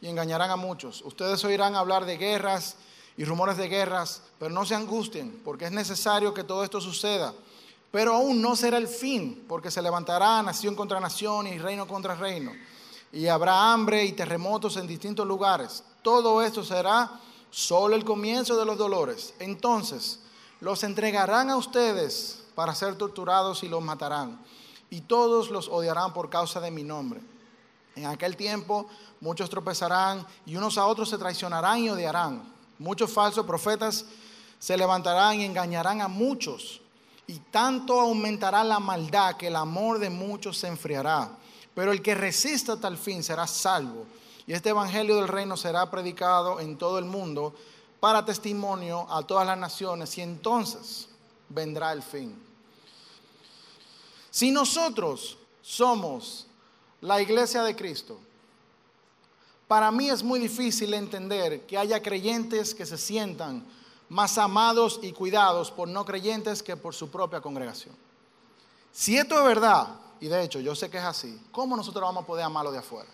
y 0.00 0.06
engañarán 0.06 0.50
a 0.50 0.56
muchos. 0.56 1.02
Ustedes 1.02 1.42
oirán 1.44 1.74
hablar 1.74 2.04
de 2.04 2.18
guerras 2.18 2.76
y 3.16 3.24
rumores 3.24 3.56
de 3.56 3.68
guerras, 3.68 4.22
pero 4.38 4.52
no 4.52 4.64
se 4.66 4.74
angustien, 4.74 5.40
porque 5.44 5.66
es 5.66 5.72
necesario 5.72 6.34
que 6.34 6.44
todo 6.44 6.64
esto 6.64 6.80
suceda. 6.80 7.32
Pero 7.90 8.14
aún 8.14 8.42
no 8.42 8.56
será 8.56 8.76
el 8.76 8.88
fin, 8.88 9.44
porque 9.48 9.70
se 9.70 9.82
levantará 9.82 10.42
nación 10.42 10.74
contra 10.74 10.98
nación 10.98 11.46
y 11.46 11.58
reino 11.58 11.86
contra 11.86 12.14
reino, 12.14 12.52
y 13.12 13.28
habrá 13.28 13.72
hambre 13.72 14.04
y 14.04 14.12
terremotos 14.12 14.76
en 14.76 14.86
distintos 14.86 15.26
lugares. 15.26 15.84
Todo 16.02 16.42
esto 16.42 16.64
será 16.64 17.20
solo 17.50 17.94
el 17.94 18.04
comienzo 18.04 18.56
de 18.56 18.64
los 18.64 18.76
dolores. 18.76 19.32
Entonces 19.38 20.18
los 20.60 20.82
entregarán 20.82 21.50
a 21.50 21.56
ustedes 21.56 22.42
para 22.56 22.74
ser 22.74 22.96
torturados 22.96 23.62
y 23.62 23.68
los 23.68 23.82
matarán. 23.82 24.40
Y 24.90 25.02
todos 25.02 25.50
los 25.50 25.68
odiarán 25.68 26.12
por 26.12 26.30
causa 26.30 26.60
de 26.60 26.72
mi 26.72 26.82
nombre. 26.82 27.20
En 27.94 28.06
aquel 28.06 28.36
tiempo 28.36 28.88
muchos 29.20 29.48
tropezarán 29.48 30.26
y 30.44 30.56
unos 30.56 30.76
a 30.78 30.86
otros 30.86 31.08
se 31.08 31.18
traicionarán 31.18 31.78
y 31.78 31.90
odiarán. 31.90 32.53
Muchos 32.78 33.10
falsos 33.10 33.46
profetas 33.46 34.04
se 34.58 34.76
levantarán 34.76 35.40
y 35.40 35.44
engañarán 35.44 36.00
a 36.00 36.08
muchos. 36.08 36.80
Y 37.26 37.38
tanto 37.38 38.00
aumentará 38.00 38.64
la 38.64 38.80
maldad 38.80 39.36
que 39.36 39.46
el 39.46 39.56
amor 39.56 39.98
de 39.98 40.10
muchos 40.10 40.58
se 40.58 40.68
enfriará. 40.68 41.30
Pero 41.74 41.92
el 41.92 42.02
que 42.02 42.14
resista 42.14 42.78
tal 42.78 42.96
fin 42.96 43.22
será 43.22 43.46
salvo. 43.46 44.06
Y 44.46 44.52
este 44.52 44.70
Evangelio 44.70 45.16
del 45.16 45.28
Reino 45.28 45.56
será 45.56 45.90
predicado 45.90 46.60
en 46.60 46.76
todo 46.76 46.98
el 46.98 47.04
mundo 47.06 47.54
para 48.00 48.24
testimonio 48.24 49.06
a 49.10 49.22
todas 49.22 49.46
las 49.46 49.56
naciones 49.56 50.18
y 50.18 50.20
entonces 50.20 51.08
vendrá 51.48 51.92
el 51.92 52.02
fin. 52.02 52.38
Si 54.30 54.50
nosotros 54.50 55.38
somos 55.62 56.46
la 57.00 57.22
iglesia 57.22 57.62
de 57.62 57.74
Cristo, 57.74 58.18
para 59.74 59.90
mí 59.90 60.08
es 60.08 60.22
muy 60.22 60.38
difícil 60.38 60.94
entender 60.94 61.66
que 61.66 61.76
haya 61.76 62.00
creyentes 62.00 62.76
que 62.76 62.86
se 62.86 62.96
sientan 62.96 63.66
más 64.08 64.38
amados 64.38 65.00
y 65.02 65.10
cuidados 65.10 65.72
por 65.72 65.88
no 65.88 66.04
creyentes 66.04 66.62
que 66.62 66.76
por 66.76 66.94
su 66.94 67.10
propia 67.10 67.40
congregación. 67.40 67.92
Si 68.92 69.18
esto 69.18 69.36
es 69.36 69.44
verdad, 69.44 69.88
y 70.20 70.28
de 70.28 70.44
hecho 70.44 70.60
yo 70.60 70.76
sé 70.76 70.88
que 70.88 70.98
es 70.98 71.02
así, 71.02 71.44
¿cómo 71.50 71.76
nosotros 71.76 72.04
vamos 72.04 72.22
a 72.22 72.26
poder 72.28 72.44
amarlo 72.44 72.70
de 72.70 72.78
afuera? 72.78 73.10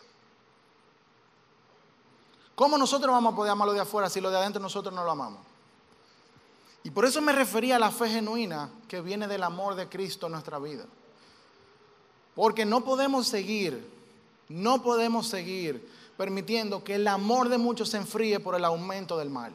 ¿Cómo 2.55 2.77
nosotros 2.77 3.11
vamos 3.11 3.33
a 3.33 3.37
poder 3.37 3.53
amarlo 3.53 3.73
de 3.73 3.81
afuera 3.81 4.11
si 4.11 4.20
lo 4.20 4.31
de 4.31 4.37
adentro 4.37 4.61
nosotros 4.61 4.94
no 4.94 5.03
lo 5.03 5.12
amamos? 5.12 5.40
Y 6.85 6.90
por 6.90 7.07
eso 7.07 7.23
me 7.23 7.33
refería 7.33 7.77
a 7.77 7.79
la 7.79 7.90
fe 7.90 8.07
genuina 8.07 8.68
que 8.87 9.01
viene 9.01 9.27
del 9.27 9.44
amor 9.44 9.77
de 9.77 9.88
Cristo 9.88 10.27
en 10.27 10.33
nuestra 10.33 10.59
vida. 10.59 10.85
Porque 12.35 12.66
no 12.66 12.85
podemos 12.85 13.29
seguir, 13.29 13.90
no 14.51 14.83
podemos 14.83 15.27
seguir 15.27 15.99
permitiendo 16.20 16.85
que 16.85 16.96
el 16.96 17.09
amor 17.09 17.48
de 17.48 17.56
muchos 17.56 17.88
se 17.88 17.96
enfríe 17.96 18.40
por 18.40 18.54
el 18.54 18.62
aumento 18.66 19.16
del 19.16 19.30
mal. 19.30 19.54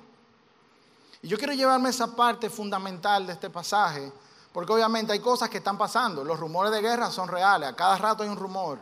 Y 1.22 1.28
yo 1.28 1.38
quiero 1.38 1.54
llevarme 1.54 1.90
esa 1.90 2.16
parte 2.16 2.50
fundamental 2.50 3.28
de 3.28 3.34
este 3.34 3.52
pasaje, 3.52 4.12
porque 4.52 4.74
obviamente 4.74 5.14
hay 5.14 5.20
cosas 5.20 5.48
que 5.48 5.60
están 5.60 5.78
pasando. 5.78 6.24
Los 6.24 6.40
rumores 6.40 6.72
de 6.72 6.82
guerra 6.82 7.12
son 7.12 7.28
reales, 7.28 7.70
a 7.70 7.76
cada 7.76 8.00
rato 8.00 8.24
hay 8.24 8.30
un 8.30 8.36
rumor. 8.36 8.80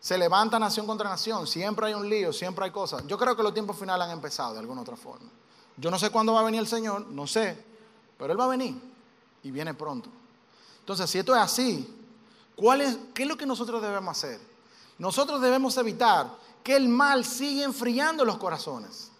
Se 0.00 0.16
levanta 0.16 0.58
nación 0.58 0.86
contra 0.86 1.10
nación, 1.10 1.46
siempre 1.46 1.88
hay 1.88 1.92
un 1.92 2.08
lío, 2.08 2.32
siempre 2.32 2.64
hay 2.64 2.70
cosas. 2.70 3.06
Yo 3.06 3.18
creo 3.18 3.36
que 3.36 3.42
los 3.42 3.52
tiempos 3.52 3.76
finales 3.76 4.06
han 4.06 4.12
empezado 4.12 4.54
de 4.54 4.60
alguna 4.60 4.80
otra 4.80 4.96
forma. 4.96 5.28
Yo 5.76 5.90
no 5.90 5.98
sé 5.98 6.08
cuándo 6.08 6.32
va 6.32 6.40
a 6.40 6.44
venir 6.44 6.60
el 6.60 6.66
Señor, 6.66 7.06
no 7.08 7.26
sé, 7.26 7.62
pero 8.16 8.32
Él 8.32 8.40
va 8.40 8.44
a 8.46 8.48
venir 8.48 8.80
y 9.42 9.50
viene 9.50 9.74
pronto. 9.74 10.08
Entonces, 10.80 11.10
si 11.10 11.18
esto 11.18 11.34
es 11.34 11.42
así, 11.42 11.86
¿cuál 12.56 12.80
es, 12.80 12.96
¿qué 13.12 13.24
es 13.24 13.28
lo 13.28 13.36
que 13.36 13.44
nosotros 13.44 13.82
debemos 13.82 14.16
hacer? 14.16 14.40
Nosotros 14.96 15.42
debemos 15.42 15.76
evitar 15.76 16.43
que 16.64 16.74
el 16.74 16.88
mal 16.88 17.24
siga 17.24 17.62
enfriando 17.62 18.24
los 18.24 18.38
corazones. 18.38 19.12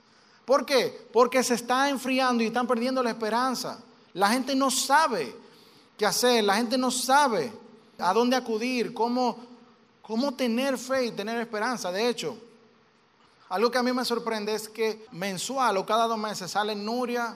¿Por 0.44 0.66
qué? 0.66 1.08
Porque 1.12 1.44
se 1.44 1.54
está 1.54 1.88
enfriando 1.88 2.42
y 2.42 2.46
están 2.46 2.66
perdiendo 2.66 3.02
la 3.02 3.10
esperanza. 3.10 3.78
La 4.14 4.30
gente 4.30 4.56
no 4.56 4.70
sabe 4.70 5.36
qué 5.96 6.06
hacer, 6.06 6.42
la 6.42 6.56
gente 6.56 6.76
no 6.76 6.90
sabe 6.90 7.52
a 7.98 8.12
dónde 8.12 8.34
acudir, 8.34 8.92
cómo 8.92 9.54
cómo 10.06 10.34
tener 10.34 10.76
fe 10.78 11.06
y 11.06 11.10
tener 11.12 11.40
esperanza. 11.40 11.90
De 11.90 12.08
hecho, 12.08 12.36
algo 13.48 13.70
que 13.70 13.78
a 13.78 13.82
mí 13.82 13.92
me 13.92 14.04
sorprende 14.04 14.54
es 14.54 14.68
que 14.68 15.06
mensual 15.12 15.76
o 15.78 15.86
cada 15.86 16.06
dos 16.06 16.18
meses 16.18 16.50
sale 16.50 16.74
Nuria, 16.74 17.34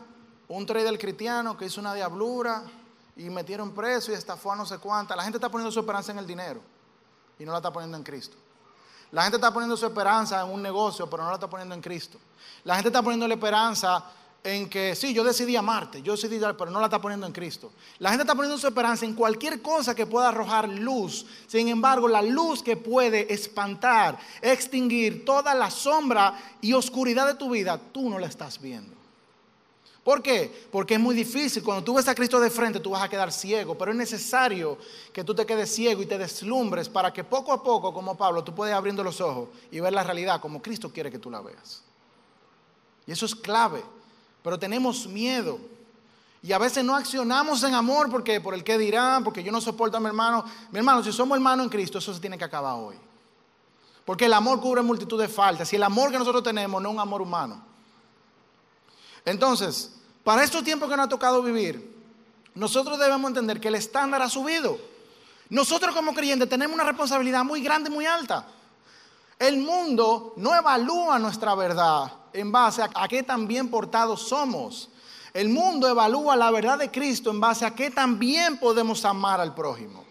un 0.49 0.67
trader 0.67 0.99
cristiano 0.99 1.57
que 1.57 1.67
hizo 1.67 1.81
una 1.81 1.95
diablura 1.95 2.63
y 3.17 3.31
metieron 3.31 3.73
preso 3.73 4.13
y 4.13 4.15
estafó 4.15 4.53
a 4.53 4.57
no 4.57 4.67
sé 4.67 4.79
cuánta. 4.79 5.17
La 5.17 5.23
gente 5.23 5.39
está 5.39 5.49
poniendo 5.49 5.73
su 5.73 5.81
esperanza 5.81 6.13
en 6.13 6.19
el 6.19 6.27
dinero 6.27 6.61
y 7.39 7.45
no 7.45 7.53
la 7.53 7.59
está 7.59 7.73
poniendo 7.73 7.97
en 7.97 8.03
Cristo. 8.03 8.37
La 9.13 9.23
gente 9.23 9.37
está 9.37 9.53
poniendo 9.53 9.77
su 9.77 9.87
esperanza 9.87 10.43
en 10.43 10.51
un 10.51 10.63
negocio, 10.63 11.09
pero 11.09 11.23
no 11.23 11.31
la 11.31 11.37
está 11.37 11.49
poniendo 11.49 11.75
en 11.75 11.81
Cristo. 11.81 12.19
La 12.65 12.75
gente 12.75 12.89
está 12.89 13.03
poniendo 13.03 13.27
la 13.27 13.35
esperanza 13.35 14.05
en 14.45 14.69
que 14.69 14.95
sí, 14.95 15.13
yo 15.13 15.25
decidí 15.25 15.57
amarte, 15.57 16.03
yo 16.03 16.13
decidí 16.13 16.39
dar, 16.39 16.57
pero 16.57 16.71
no 16.71 16.81
la 16.81 16.87
está 16.87 17.01
poniendo 17.01 17.27
en 17.27 17.33
Cristo. 17.33 17.73
La 17.99 18.11
gente 18.11 18.23
está 18.23 18.35
poniendo 18.35 18.59
su 18.59 18.67
esperanza 18.67 19.05
en 19.05 19.15
cualquier 19.15 19.61
cosa 19.63 19.95
que 19.95 20.07
pueda 20.07 20.29
arrojar 20.29 20.69
luz. 20.69 21.27
Sin 21.47 21.69
embargo, 21.69 22.09
la 22.09 22.23
luz 22.23 22.63
que 22.63 22.77
puede 22.77 23.33
espantar, 23.33 24.19
extinguir 24.41 25.25
toda 25.25 25.55
la 25.55 25.71
sombra 25.71 26.39
y 26.61 26.73
oscuridad 26.73 27.27
de 27.27 27.35
tu 27.35 27.51
vida, 27.51 27.79
tú 27.93 28.09
no 28.09 28.19
la 28.19 28.27
estás 28.27 28.61
viendo. 28.61 28.98
¿Por 30.09 30.23
qué? 30.23 30.69
Porque 30.73 30.95
es 30.95 31.01
muy 31.01 31.15
difícil. 31.15 31.63
Cuando 31.63 31.85
tú 31.85 31.93
ves 31.93 32.09
a 32.09 32.15
Cristo 32.15 32.41
de 32.41 32.49
frente, 32.49 32.81
tú 32.81 32.89
vas 32.89 33.03
a 33.03 33.11
quedar 33.11 33.31
ciego. 33.31 33.77
Pero 33.77 33.91
es 33.91 33.97
necesario 33.99 34.79
que 35.13 35.23
tú 35.23 35.35
te 35.35 35.45
quedes 35.45 35.71
ciego 35.71 36.01
y 36.01 36.07
te 36.07 36.17
deslumbres 36.17 36.89
para 36.89 37.13
que 37.13 37.25
poco 37.25 37.53
a 37.53 37.63
poco, 37.63 37.93
como 37.93 38.17
Pablo, 38.17 38.43
tú 38.43 38.55
puedas 38.55 38.75
abriendo 38.75 39.05
los 39.05 39.21
ojos 39.21 39.51
y 39.71 39.81
ver 39.81 39.93
la 39.93 40.03
realidad 40.03 40.41
como 40.41 40.63
Cristo 40.63 40.91
quiere 40.91 41.11
que 41.11 41.19
tú 41.19 41.31
la 41.31 41.43
veas. 41.43 41.83
Y 43.07 43.13
eso 43.13 43.27
es 43.27 43.35
clave 43.35 43.83
pero 44.43 44.59
tenemos 44.59 45.07
miedo. 45.07 45.59
Y 46.43 46.53
a 46.53 46.59
veces 46.59 46.83
no 46.83 46.97
accionamos 46.97 47.63
en 47.65 47.75
amor 47.75 48.11
porque 48.11 48.41
por 48.41 48.55
el 48.55 48.65
que 48.65 48.79
dirán, 48.79 49.23
porque 49.23 49.43
yo 49.43 49.53
no 49.53 49.61
soporto 49.61 49.99
a 49.99 50.01
mi 50.01 50.07
hermano. 50.07 50.43
Mi 50.71 50.79
hermano, 50.79 51.03
si 51.03 51.13
somos 51.13 51.37
hermanos 51.37 51.65
en 51.65 51.71
Cristo, 51.71 51.99
eso 51.99 52.15
se 52.15 52.21
tiene 52.21 52.39
que 52.39 52.45
acabar 52.45 52.75
hoy. 52.77 52.97
Porque 54.07 54.25
el 54.25 54.33
amor 54.33 54.59
cubre 54.59 54.81
multitud 54.81 55.21
de 55.21 55.29
faltas. 55.29 55.71
Y 55.75 55.77
el 55.77 55.83
amor 55.83 56.11
que 56.11 56.19
nosotros 56.19 56.43
tenemos 56.43 56.81
no 56.81 56.89
es 56.89 56.95
un 56.95 57.01
amor 57.01 57.21
humano. 57.21 57.63
Entonces, 59.25 59.98
para 60.25 60.45
estos 60.45 60.63
tiempos 60.65 60.89
que 60.89 60.97
nos 60.97 61.07
ha 61.07 61.09
tocado 61.09 61.43
vivir, 61.43 61.97
nosotros 62.55 62.99
debemos 62.99 63.29
entender 63.29 63.61
que 63.61 63.69
el 63.69 63.77
estándar 63.77 64.21
ha 64.23 64.29
subido. 64.29 64.79
Nosotros 65.51 65.95
como 65.95 66.13
creyentes 66.13 66.49
tenemos 66.49 66.75
una 66.75 66.85
responsabilidad 66.85 67.45
muy 67.45 67.63
grande, 67.63 67.89
muy 67.89 68.05
alta. 68.05 68.47
El 69.39 69.59
mundo 69.59 70.35
no 70.37 70.55
evalúa 70.55 71.19
nuestra 71.19 71.55
verdad 71.55 72.13
en 72.33 72.51
base 72.51 72.83
a, 72.83 73.09
qué 73.09 73.23
tan 73.23 73.47
bien 73.47 73.71
portados 73.71 74.29
somos. 74.29 74.91
El 75.33 75.49
mundo 75.49 75.89
evalúa 75.89 76.37
la 76.37 76.51
verdad 76.51 76.79
de 76.79 76.91
Cristo 76.91 77.31
en 77.31 77.41
base 77.41 77.65
a 77.65 77.75
qué 77.75 77.91
tan 77.91 78.19
bien 78.19 78.59
podemos 78.59 79.05
amar 79.05 79.41
al 79.41 79.55
prójimo. 79.55 80.05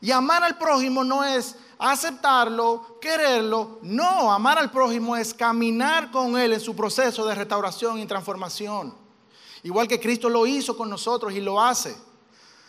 Y 0.00 0.12
amar 0.12 0.44
al 0.44 0.56
prójimo 0.56 1.02
no 1.02 1.24
es 1.24 1.56
aceptarlo, 1.78 2.98
quererlo. 3.00 3.78
No, 3.82 4.32
amar 4.32 4.58
al 4.58 4.70
prójimo 4.70 5.16
es 5.16 5.34
caminar 5.34 6.10
con 6.10 6.38
Él 6.38 6.52
en 6.52 6.60
su 6.60 6.74
proceso 6.74 7.26
de 7.26 7.34
restauración 7.34 7.98
y 7.98 8.06
transformación. 8.06 8.94
Igual 9.62 9.88
que 9.88 9.98
Cristo 9.98 10.28
lo 10.28 10.46
hizo 10.46 10.76
con 10.76 10.90
nosotros 10.90 11.32
y 11.32 11.40
lo 11.40 11.60
hace. 11.60 11.96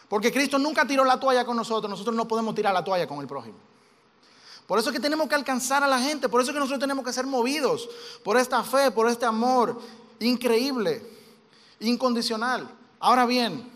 Porque 0.08 0.32
Cristo 0.32 0.58
nunca 0.58 0.86
tiró 0.86 1.04
la 1.04 1.20
toalla 1.20 1.46
con 1.46 1.58
nosotros, 1.58 1.90
nosotros 1.90 2.16
no 2.16 2.28
podemos 2.28 2.54
tirar 2.56 2.74
la 2.74 2.84
toalla 2.84 3.08
con 3.08 3.20
el 3.20 3.28
prójimo. 3.28 3.58
Por 4.68 4.80
eso 4.80 4.90
es 4.90 4.96
que 4.96 5.02
tenemos 5.02 5.28
que 5.28 5.36
alcanzar 5.36 5.84
a 5.84 5.88
la 5.88 6.00
gente, 6.00 6.28
por 6.30 6.42
eso 6.42 6.52
es 6.52 6.54
que 6.54 6.60
nosotros 6.60 6.80
tenemos 6.80 7.06
que 7.06 7.14
ser 7.14 7.26
movidos 7.26 7.88
por 8.24 8.38
esta 8.38 8.64
fe, 8.64 8.92
por 8.92 9.10
este 9.10 9.26
amor 9.26 9.80
increíble, 10.20 11.06
incondicional. 11.80 12.70
Ahora 13.00 13.26
bien, 13.26 13.72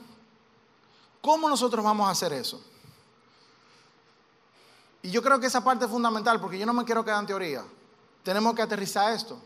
¿cómo 1.22 1.48
nosotros 1.48 1.84
vamos 1.84 2.08
a 2.08 2.12
hacer 2.12 2.34
eso? 2.34 2.62
Y 5.02 5.12
yo 5.12 5.22
creo 5.22 5.40
que 5.40 5.48
esa 5.48 5.64
parte 5.64 5.86
es 5.86 5.92
fundamental 5.92 6.40
porque 6.40 6.60
yo 6.60 6.66
no 6.66 6.74
me 6.74 6.84
quiero 6.84 7.04
quedar 7.04 7.22
en 7.22 7.28
teoría. 7.28 7.64
Tenemos 8.24 8.54
que 8.54 8.62
aterrizar 8.62 9.14
esto. 9.14 9.40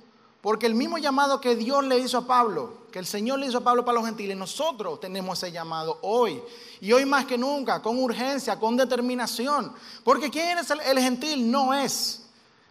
Porque 0.43 0.65
el 0.65 0.75
mismo 0.75 0.97
llamado 0.97 1.39
que 1.39 1.55
Dios 1.55 1.85
le 1.85 1.99
hizo 1.99 2.17
a 2.17 2.27
Pablo, 2.27 2.79
que 2.91 2.99
el 2.99 3.05
Señor 3.05 3.39
le 3.39 3.47
hizo 3.47 3.59
a 3.59 3.63
Pablo 3.63 3.85
para 3.85 3.95
los 3.95 4.05
gentiles, 4.05 4.35
nosotros 4.35 4.99
tenemos 4.99 5.37
ese 5.37 5.53
llamado 5.53 5.99
hoy. 6.01 6.43
Y 6.81 6.91
hoy 6.91 7.05
más 7.05 7.23
que 7.23 7.37
nunca, 7.37 7.81
con 7.81 7.97
urgencia, 7.97 8.59
con 8.59 8.75
determinación. 8.75 9.71
Porque 10.03 10.29
¿quién 10.29 10.57
es 10.57 10.69
el, 10.69 10.99
gentil? 10.99 11.49
No 11.49 11.73
es 11.73 12.25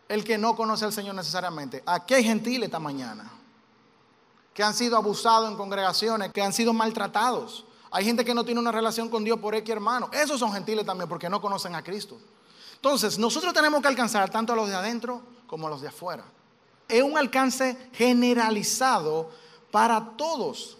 el 0.06 0.22
que 0.22 0.36
no 0.36 0.54
conoce 0.54 0.84
al 0.84 0.92
Señor 0.92 1.14
necesariamente. 1.14 1.82
Aquí 1.86 2.12
hay 2.12 2.24
gentiles 2.24 2.66
esta 2.66 2.78
mañana 2.78 3.30
que 4.52 4.62
han 4.62 4.74
sido 4.74 4.98
abusados 4.98 5.50
en 5.50 5.56
congregaciones, 5.56 6.30
que 6.30 6.42
han 6.42 6.52
sido 6.52 6.74
maltratados. 6.74 7.64
Hay 7.90 8.04
gente 8.04 8.22
que 8.22 8.34
no 8.34 8.44
tiene 8.44 8.60
una 8.60 8.70
relación 8.70 9.08
con 9.08 9.24
Dios 9.24 9.38
por 9.38 9.54
X 9.54 9.70
hermano. 9.70 10.10
Esos 10.12 10.38
son 10.38 10.52
gentiles 10.52 10.84
también 10.84 11.08
porque 11.08 11.30
no 11.30 11.40
conocen 11.40 11.74
a 11.74 11.82
Cristo. 11.82 12.18
Entonces, 12.82 13.18
nosotros 13.18 13.54
tenemos 13.54 13.80
que 13.80 13.88
alcanzar 13.88 14.28
tanto 14.30 14.52
a 14.52 14.56
los 14.56 14.68
de 14.68 14.74
adentro 14.74 15.22
como 15.46 15.68
a 15.68 15.70
los 15.70 15.80
de 15.80 15.88
afuera 15.88 16.24
es 16.92 17.02
un 17.02 17.16
alcance 17.16 17.76
generalizado 17.94 19.30
para 19.70 20.14
todos. 20.16 20.76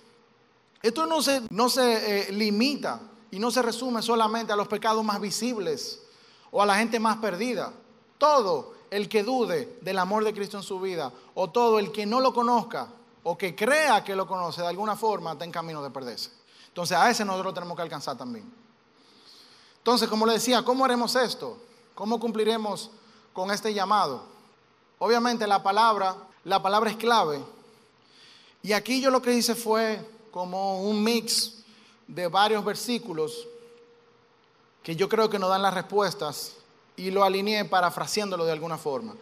Esto 0.82 1.06
no 1.06 1.22
se, 1.22 1.42
no 1.48 1.70
se 1.70 2.28
eh, 2.28 2.32
limita 2.32 3.00
y 3.30 3.38
no 3.38 3.50
se 3.50 3.62
resume 3.62 4.02
solamente 4.02 4.52
a 4.52 4.56
los 4.56 4.68
pecados 4.68 5.02
más 5.02 5.20
visibles 5.20 6.02
o 6.50 6.60
a 6.60 6.66
la 6.66 6.76
gente 6.76 7.00
más 7.00 7.16
perdida. 7.16 7.72
Todo 8.18 8.74
el 8.90 9.08
que 9.08 9.22
dude 9.22 9.78
del 9.80 9.98
amor 9.98 10.22
de 10.22 10.34
Cristo 10.34 10.58
en 10.58 10.62
su 10.62 10.78
vida 10.78 11.10
o 11.34 11.48
todo 11.48 11.78
el 11.78 11.90
que 11.90 12.04
no 12.04 12.20
lo 12.20 12.34
conozca 12.34 12.88
o 13.22 13.38
que 13.38 13.56
crea 13.56 14.04
que 14.04 14.14
lo 14.14 14.26
conoce 14.26 14.60
de 14.60 14.68
alguna 14.68 14.96
forma 14.96 15.32
está 15.32 15.46
en 15.46 15.50
camino 15.50 15.82
de 15.82 15.90
perderse. 15.90 16.30
Entonces 16.68 16.96
a 16.96 17.08
ese 17.08 17.24
nosotros 17.24 17.54
tenemos 17.54 17.74
que 17.74 17.82
alcanzar 17.82 18.18
también. 18.18 18.52
Entonces, 19.78 20.08
como 20.08 20.26
le 20.26 20.34
decía, 20.34 20.62
¿cómo 20.62 20.84
haremos 20.84 21.16
esto? 21.16 21.58
¿Cómo 21.94 22.18
cumpliremos 22.18 22.90
con 23.32 23.50
este 23.50 23.72
llamado? 23.74 24.22
Obviamente 24.98 25.46
la 25.46 25.62
palabra, 25.62 26.16
la 26.44 26.62
palabra 26.62 26.90
es 26.90 26.96
clave. 26.96 27.42
Y 28.62 28.72
aquí 28.72 29.00
yo 29.00 29.10
lo 29.10 29.20
que 29.20 29.32
hice 29.34 29.54
fue 29.54 30.08
como 30.30 30.82
un 30.82 31.02
mix 31.02 31.62
de 32.06 32.28
varios 32.28 32.64
versículos 32.64 33.46
que 34.82 34.96
yo 34.96 35.08
creo 35.08 35.28
que 35.28 35.38
nos 35.38 35.50
dan 35.50 35.62
las 35.62 35.74
respuestas 35.74 36.54
y 36.96 37.10
lo 37.10 37.24
alineé 37.24 37.64
parafraseándolo 37.64 38.44
de 38.44 38.52
alguna 38.52 38.78
forma. 38.78 39.14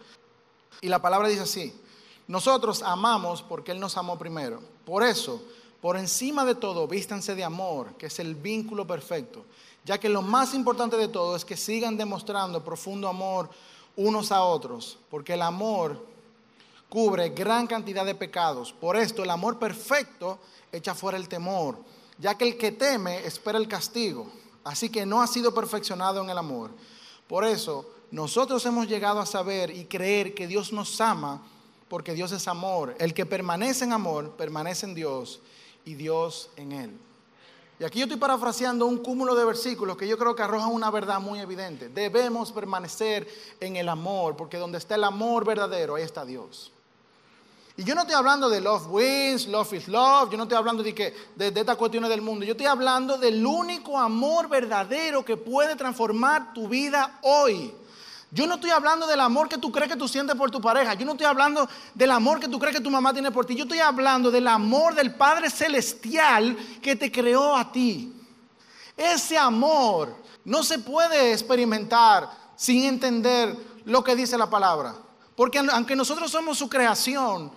Y 0.81 0.87
la 0.87 1.01
palabra 1.01 1.27
dice 1.27 1.41
así, 1.41 1.79
nosotros 2.27 2.81
amamos 2.81 3.41
porque 3.41 3.71
Él 3.71 3.79
nos 3.79 3.97
amó 3.97 4.17
primero. 4.17 4.61
Por 4.85 5.03
eso, 5.03 5.41
por 5.81 5.97
encima 5.97 6.45
de 6.45 6.53
todo, 6.53 6.87
vístanse 6.87 7.33
de 7.33 7.43
amor, 7.43 7.95
que 7.97 8.05
es 8.05 8.19
el 8.19 8.35
vínculo 8.35 8.85
perfecto, 8.85 9.43
ya 9.83 9.99
que 9.99 10.09
lo 10.09 10.21
más 10.21 10.53
importante 10.53 10.95
de 10.95 11.07
todo 11.07 11.35
es 11.35 11.43
que 11.43 11.57
sigan 11.57 11.97
demostrando 11.97 12.63
profundo 12.63 13.07
amor 13.07 13.49
unos 13.95 14.31
a 14.31 14.43
otros, 14.43 14.99
porque 15.09 15.33
el 15.33 15.41
amor 15.41 16.05
cubre 16.87 17.29
gran 17.29 17.65
cantidad 17.65 18.05
de 18.05 18.13
pecados. 18.13 18.71
Por 18.71 18.95
esto, 18.95 19.23
el 19.23 19.31
amor 19.31 19.57
perfecto 19.57 20.37
echa 20.71 20.93
fuera 20.93 21.17
el 21.17 21.27
temor, 21.27 21.79
ya 22.19 22.37
que 22.37 22.47
el 22.47 22.57
que 22.57 22.71
teme 22.71 23.25
espera 23.25 23.57
el 23.57 23.67
castigo, 23.67 24.31
así 24.63 24.89
que 24.89 25.03
no 25.05 25.19
ha 25.19 25.27
sido 25.27 25.51
perfeccionado 25.51 26.21
en 26.21 26.29
el 26.29 26.37
amor. 26.37 26.69
Por 27.27 27.43
eso, 27.43 27.89
nosotros 28.11 28.63
hemos 28.67 28.87
llegado 28.87 29.19
a 29.19 29.25
saber 29.25 29.75
y 29.75 29.85
creer 29.85 30.35
que 30.35 30.45
Dios 30.45 30.71
nos 30.71 31.01
ama, 31.01 31.41
porque 31.89 32.13
Dios 32.13 32.31
es 32.33 32.47
amor. 32.47 32.95
El 32.99 33.15
que 33.15 33.25
permanece 33.25 33.83
en 33.85 33.93
amor, 33.93 34.35
permanece 34.35 34.85
en 34.85 34.93
Dios 34.93 35.41
y 35.85 35.95
Dios 35.95 36.49
en 36.55 36.71
él. 36.71 36.99
Y 37.79 37.83
aquí 37.83 37.97
yo 37.97 38.05
estoy 38.05 38.19
parafraseando 38.19 38.85
un 38.85 38.99
cúmulo 38.99 39.33
de 39.33 39.43
versículos 39.43 39.97
que 39.97 40.07
yo 40.07 40.15
creo 40.15 40.35
que 40.35 40.43
arrojan 40.43 40.71
una 40.71 40.91
verdad 40.91 41.19
muy 41.19 41.39
evidente. 41.39 41.89
Debemos 41.89 42.51
permanecer 42.51 43.27
en 43.59 43.75
el 43.75 43.89
amor, 43.89 44.37
porque 44.37 44.57
donde 44.57 44.77
está 44.77 44.93
el 44.93 45.03
amor 45.03 45.45
verdadero, 45.45 45.95
ahí 45.95 46.03
está 46.03 46.23
Dios. 46.23 46.71
Y 47.77 47.83
yo 47.83 47.95
no 47.95 48.01
estoy 48.01 48.15
hablando 48.15 48.49
de 48.49 48.61
love 48.61 48.85
wins, 48.87 49.47
love 49.47 49.73
is 49.73 49.87
love, 49.87 50.29
yo 50.29 50.37
no 50.37 50.43
estoy 50.43 50.59
hablando 50.59 50.83
de, 50.83 50.93
que, 50.93 51.15
de, 51.35 51.47
estas 51.47 51.77
cuestiones 51.77 52.11
del 52.11 52.21
mundo, 52.21 52.45
yo 52.45 52.51
estoy 52.51 52.67
hablando 52.67 53.17
del 53.17 53.43
único 53.43 53.97
amor 53.97 54.47
verdadero 54.47 55.25
que 55.25 55.35
puede 55.35 55.75
transformar 55.75 56.53
tu 56.53 56.67
vida 56.67 57.17
hoy. 57.23 57.73
Yo 58.33 58.47
no 58.47 58.55
estoy 58.55 58.69
hablando 58.69 59.05
del 59.07 59.19
amor 59.19 59.49
que 59.49 59.57
tú 59.57 59.73
crees 59.73 59.91
que 59.91 59.97
tú 59.97 60.07
sientes 60.07 60.37
por 60.37 60.49
tu 60.49 60.61
pareja. 60.61 60.93
Yo 60.93 61.05
no 61.05 61.11
estoy 61.11 61.27
hablando 61.27 61.67
del 61.93 62.11
amor 62.11 62.39
que 62.39 62.47
tú 62.47 62.57
crees 62.59 62.73
que 62.73 62.81
tu 62.81 62.89
mamá 62.89 63.11
tiene 63.11 63.29
por 63.29 63.45
ti. 63.45 63.55
Yo 63.55 63.63
estoy 63.63 63.79
hablando 63.79 64.31
del 64.31 64.47
amor 64.47 64.95
del 64.95 65.13
Padre 65.13 65.49
Celestial 65.49 66.57
que 66.81 66.95
te 66.95 67.11
creó 67.11 67.57
a 67.57 67.69
ti. 67.69 68.13
Ese 68.95 69.37
amor 69.37 70.15
no 70.45 70.63
se 70.63 70.79
puede 70.79 71.33
experimentar 71.33 72.29
sin 72.55 72.85
entender 72.85 73.57
lo 73.83 74.01
que 74.01 74.15
dice 74.15 74.37
la 74.37 74.49
palabra. 74.49 74.95
Porque 75.35 75.59
aunque 75.59 75.95
nosotros 75.97 76.31
somos 76.31 76.57
su 76.57 76.69
creación, 76.69 77.51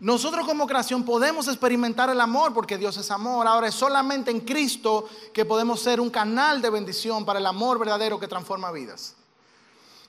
nosotros 0.00 0.46
como 0.46 0.66
creación 0.66 1.04
podemos 1.04 1.48
experimentar 1.48 2.08
el 2.08 2.20
amor 2.20 2.54
porque 2.54 2.78
Dios 2.78 2.96
es 2.96 3.10
amor. 3.10 3.46
Ahora 3.46 3.68
es 3.68 3.74
solamente 3.74 4.30
en 4.30 4.40
Cristo 4.40 5.06
que 5.34 5.44
podemos 5.44 5.80
ser 5.80 6.00
un 6.00 6.08
canal 6.08 6.62
de 6.62 6.70
bendición 6.70 7.26
para 7.26 7.38
el 7.38 7.46
amor 7.46 7.78
verdadero 7.78 8.18
que 8.18 8.26
transforma 8.26 8.72
vidas. 8.72 9.16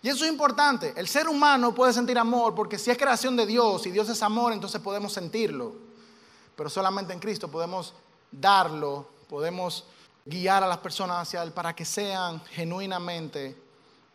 Y 0.05 0.09
eso 0.09 0.23
es 0.23 0.29
importante. 0.29 0.93
El 0.95 1.07
ser 1.07 1.27
humano 1.27 1.73
puede 1.73 1.91
sentir 1.91 2.15
amor 2.19 2.53
porque 2.53 2.77
si 2.77 2.91
es 2.91 2.97
creación 2.97 3.35
de 3.35 3.43
Dios 3.43 3.87
y 3.87 3.89
Dios 3.89 4.07
es 4.07 4.21
amor, 4.21 4.53
entonces 4.53 4.79
podemos 4.79 5.11
sentirlo. 5.11 5.73
Pero 6.55 6.69
solamente 6.69 7.11
en 7.11 7.17
Cristo 7.17 7.47
podemos 7.47 7.91
darlo, 8.31 9.07
podemos 9.27 9.83
guiar 10.23 10.63
a 10.63 10.67
las 10.67 10.77
personas 10.77 11.23
hacia 11.23 11.41
Él 11.41 11.53
para 11.53 11.75
que 11.75 11.85
sean 11.85 12.39
genuinamente 12.51 13.59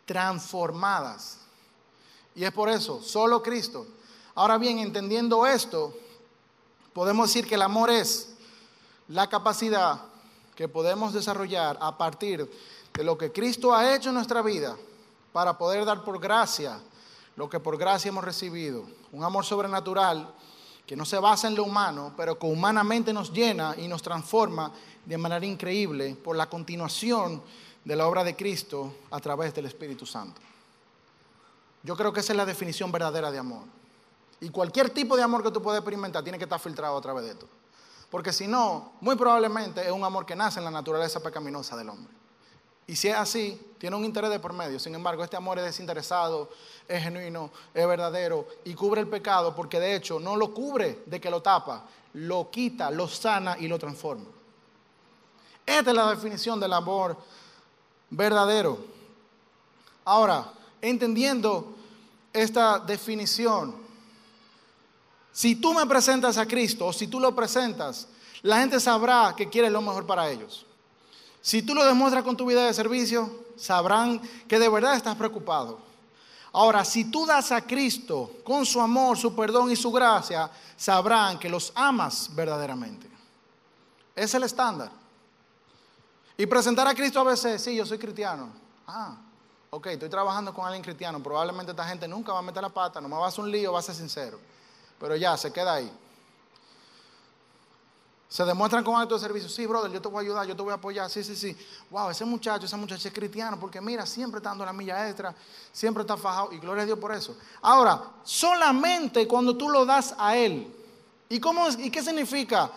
transformadas. 0.05 1.39
Y 2.35 2.45
es 2.45 2.53
por 2.53 2.69
eso, 2.69 3.01
solo 3.03 3.43
Cristo. 3.43 3.85
Ahora 4.35 4.57
bien, 4.57 4.79
entendiendo 4.79 5.45
esto, 5.45 5.93
podemos 6.93 7.27
decir 7.27 7.45
que 7.45 7.55
el 7.55 7.63
amor 7.63 7.89
es 7.89 8.29
la 9.09 9.27
capacidad 9.27 9.99
que 10.55 10.69
podemos 10.69 11.11
desarrollar 11.11 11.77
a 11.81 11.97
partir 11.97 12.49
de 12.93 13.03
lo 13.03 13.17
que 13.17 13.33
Cristo 13.33 13.75
ha 13.75 13.93
hecho 13.93 14.07
en 14.07 14.15
nuestra 14.15 14.41
vida 14.41 14.77
para 15.31 15.57
poder 15.57 15.85
dar 15.85 16.03
por 16.03 16.19
gracia 16.19 16.79
lo 17.35 17.49
que 17.49 17.59
por 17.59 17.77
gracia 17.77 18.09
hemos 18.09 18.23
recibido. 18.23 18.85
Un 19.11 19.23
amor 19.23 19.45
sobrenatural 19.45 20.33
que 20.85 20.95
no 20.95 21.05
se 21.05 21.17
basa 21.17 21.47
en 21.47 21.55
lo 21.55 21.63
humano, 21.63 22.13
pero 22.17 22.37
que 22.37 22.45
humanamente 22.45 23.13
nos 23.13 23.31
llena 23.31 23.75
y 23.77 23.87
nos 23.87 24.01
transforma 24.01 24.71
de 25.05 25.17
manera 25.17 25.45
increíble 25.45 26.15
por 26.15 26.35
la 26.35 26.49
continuación 26.49 27.41
de 27.83 27.95
la 27.95 28.07
obra 28.07 28.23
de 28.23 28.35
Cristo 28.35 28.93
a 29.09 29.19
través 29.19 29.53
del 29.53 29.65
Espíritu 29.65 30.05
Santo. 30.05 30.41
Yo 31.83 31.95
creo 31.95 32.13
que 32.13 32.19
esa 32.19 32.33
es 32.33 32.37
la 32.37 32.45
definición 32.45 32.91
verdadera 32.91 33.31
de 33.31 33.39
amor. 33.39 33.63
Y 34.39 34.49
cualquier 34.49 34.89
tipo 34.89 35.15
de 35.15 35.23
amor 35.23 35.43
que 35.43 35.51
tú 35.51 35.61
puedas 35.61 35.79
experimentar 35.79 36.23
tiene 36.23 36.37
que 36.37 36.43
estar 36.43 36.59
filtrado 36.59 36.97
a 36.97 37.01
través 37.01 37.25
de 37.25 37.31
esto. 37.31 37.47
Porque 38.09 38.33
si 38.33 38.47
no, 38.47 38.93
muy 39.01 39.15
probablemente 39.15 39.81
es 39.85 39.91
un 39.91 40.03
amor 40.03 40.25
que 40.25 40.35
nace 40.35 40.59
en 40.59 40.65
la 40.65 40.71
naturaleza 40.71 41.21
pecaminosa 41.21 41.77
del 41.77 41.89
hombre. 41.89 42.20
Y 42.91 42.97
si 42.97 43.07
es 43.07 43.15
así, 43.15 43.57
tiene 43.77 43.95
un 43.95 44.03
interés 44.03 44.29
de 44.29 44.39
por 44.41 44.51
medio. 44.51 44.77
Sin 44.77 44.93
embargo, 44.93 45.23
este 45.23 45.37
amor 45.37 45.57
es 45.57 45.63
desinteresado, 45.63 46.49
es 46.85 47.01
genuino, 47.01 47.49
es 47.73 47.87
verdadero 47.87 48.45
y 48.65 48.73
cubre 48.73 48.99
el 48.99 49.07
pecado 49.07 49.55
porque 49.55 49.79
de 49.79 49.95
hecho 49.95 50.19
no 50.19 50.35
lo 50.35 50.53
cubre 50.53 51.01
de 51.05 51.21
que 51.21 51.29
lo 51.29 51.41
tapa, 51.41 51.85
lo 52.15 52.51
quita, 52.51 52.91
lo 52.91 53.07
sana 53.07 53.55
y 53.57 53.69
lo 53.69 53.79
transforma. 53.79 54.25
Esta 55.65 55.89
es 55.89 55.95
la 55.95 56.09
definición 56.09 56.59
del 56.59 56.73
amor 56.73 57.15
verdadero. 58.09 58.77
Ahora, 60.03 60.51
entendiendo 60.81 61.73
esta 62.33 62.77
definición, 62.77 63.73
si 65.31 65.55
tú 65.55 65.73
me 65.73 65.85
presentas 65.85 66.37
a 66.37 66.45
Cristo 66.45 66.87
o 66.87 66.91
si 66.91 67.07
tú 67.07 67.21
lo 67.21 67.33
presentas, 67.33 68.09
la 68.41 68.59
gente 68.59 68.81
sabrá 68.81 69.33
que 69.37 69.47
quieres 69.47 69.71
lo 69.71 69.81
mejor 69.81 70.05
para 70.05 70.29
ellos. 70.29 70.65
Si 71.41 71.63
tú 71.63 71.73
lo 71.73 71.83
demuestras 71.83 72.23
con 72.23 72.37
tu 72.37 72.45
vida 72.45 72.65
de 72.65 72.73
servicio, 72.73 73.45
sabrán 73.57 74.21
que 74.47 74.59
de 74.59 74.69
verdad 74.69 74.95
estás 74.95 75.15
preocupado. 75.15 75.79
Ahora, 76.53 76.83
si 76.83 77.09
tú 77.09 77.25
das 77.25 77.51
a 77.51 77.61
Cristo 77.61 78.31
con 78.43 78.65
su 78.65 78.81
amor, 78.81 79.17
su 79.17 79.33
perdón 79.33 79.71
y 79.71 79.75
su 79.75 79.91
gracia, 79.91 80.49
sabrán 80.75 81.39
que 81.39 81.49
los 81.49 81.71
amas 81.75 82.29
verdaderamente. 82.35 83.09
Es 84.15 84.33
el 84.33 84.43
estándar. 84.43 84.91
Y 86.37 86.45
presentar 86.45 86.87
a 86.87 86.93
Cristo 86.93 87.19
a 87.19 87.23
veces, 87.23 87.61
sí, 87.61 87.75
yo 87.75 87.85
soy 87.85 87.97
cristiano. 87.97 88.49
Ah, 88.85 89.15
ok, 89.69 89.87
estoy 89.87 90.09
trabajando 90.09 90.53
con 90.53 90.65
alguien 90.65 90.83
cristiano. 90.83 91.23
Probablemente 91.23 91.71
esta 91.71 91.85
gente 91.85 92.07
nunca 92.07 92.33
va 92.33 92.39
a 92.39 92.43
meter 92.43 92.61
la 92.61 92.69
pata, 92.69 92.99
no 92.99 93.07
me 93.07 93.15
va 93.15 93.25
a 93.25 93.27
hacer 93.29 93.43
un 93.43 93.51
lío, 93.51 93.71
va 93.71 93.79
a 93.79 93.83
ser 93.83 93.95
sincero. 93.95 94.39
Pero 94.99 95.15
ya, 95.15 95.37
se 95.37 95.53
queda 95.53 95.75
ahí. 95.75 95.91
Se 98.31 98.45
demuestran 98.45 98.81
con 98.81 98.95
actos 98.95 99.21
de 99.21 99.27
servicio. 99.27 99.49
Sí, 99.49 99.65
brother, 99.65 99.91
yo 99.91 100.01
te 100.01 100.07
voy 100.07 100.19
a 100.19 100.21
ayudar, 100.21 100.47
yo 100.47 100.55
te 100.55 100.61
voy 100.61 100.71
a 100.71 100.75
apoyar. 100.75 101.09
Sí, 101.09 101.21
sí, 101.21 101.35
sí. 101.35 101.53
Wow, 101.89 102.11
ese 102.11 102.23
muchacho, 102.23 102.65
esa 102.65 102.77
muchacha 102.77 103.09
es 103.09 103.13
cristiano 103.13 103.59
porque 103.59 103.81
mira, 103.81 104.05
siempre 104.05 104.37
está 104.37 104.51
dando 104.51 104.63
la 104.63 104.71
milla 104.71 105.05
extra, 105.09 105.35
siempre 105.73 105.99
está 105.99 106.15
fajado 106.15 106.53
y 106.53 106.57
gloria 106.59 106.83
a 106.83 106.85
Dios 106.85 106.97
por 106.97 107.13
eso. 107.13 107.35
Ahora, 107.61 108.01
solamente 108.23 109.27
cuando 109.27 109.57
tú 109.57 109.67
lo 109.69 109.85
das 109.85 110.15
a 110.17 110.37
Él. 110.37 110.73
¿Y, 111.27 111.41
cómo, 111.41 111.67
¿Y 111.77 111.91
qué 111.91 112.01
significa 112.01 112.71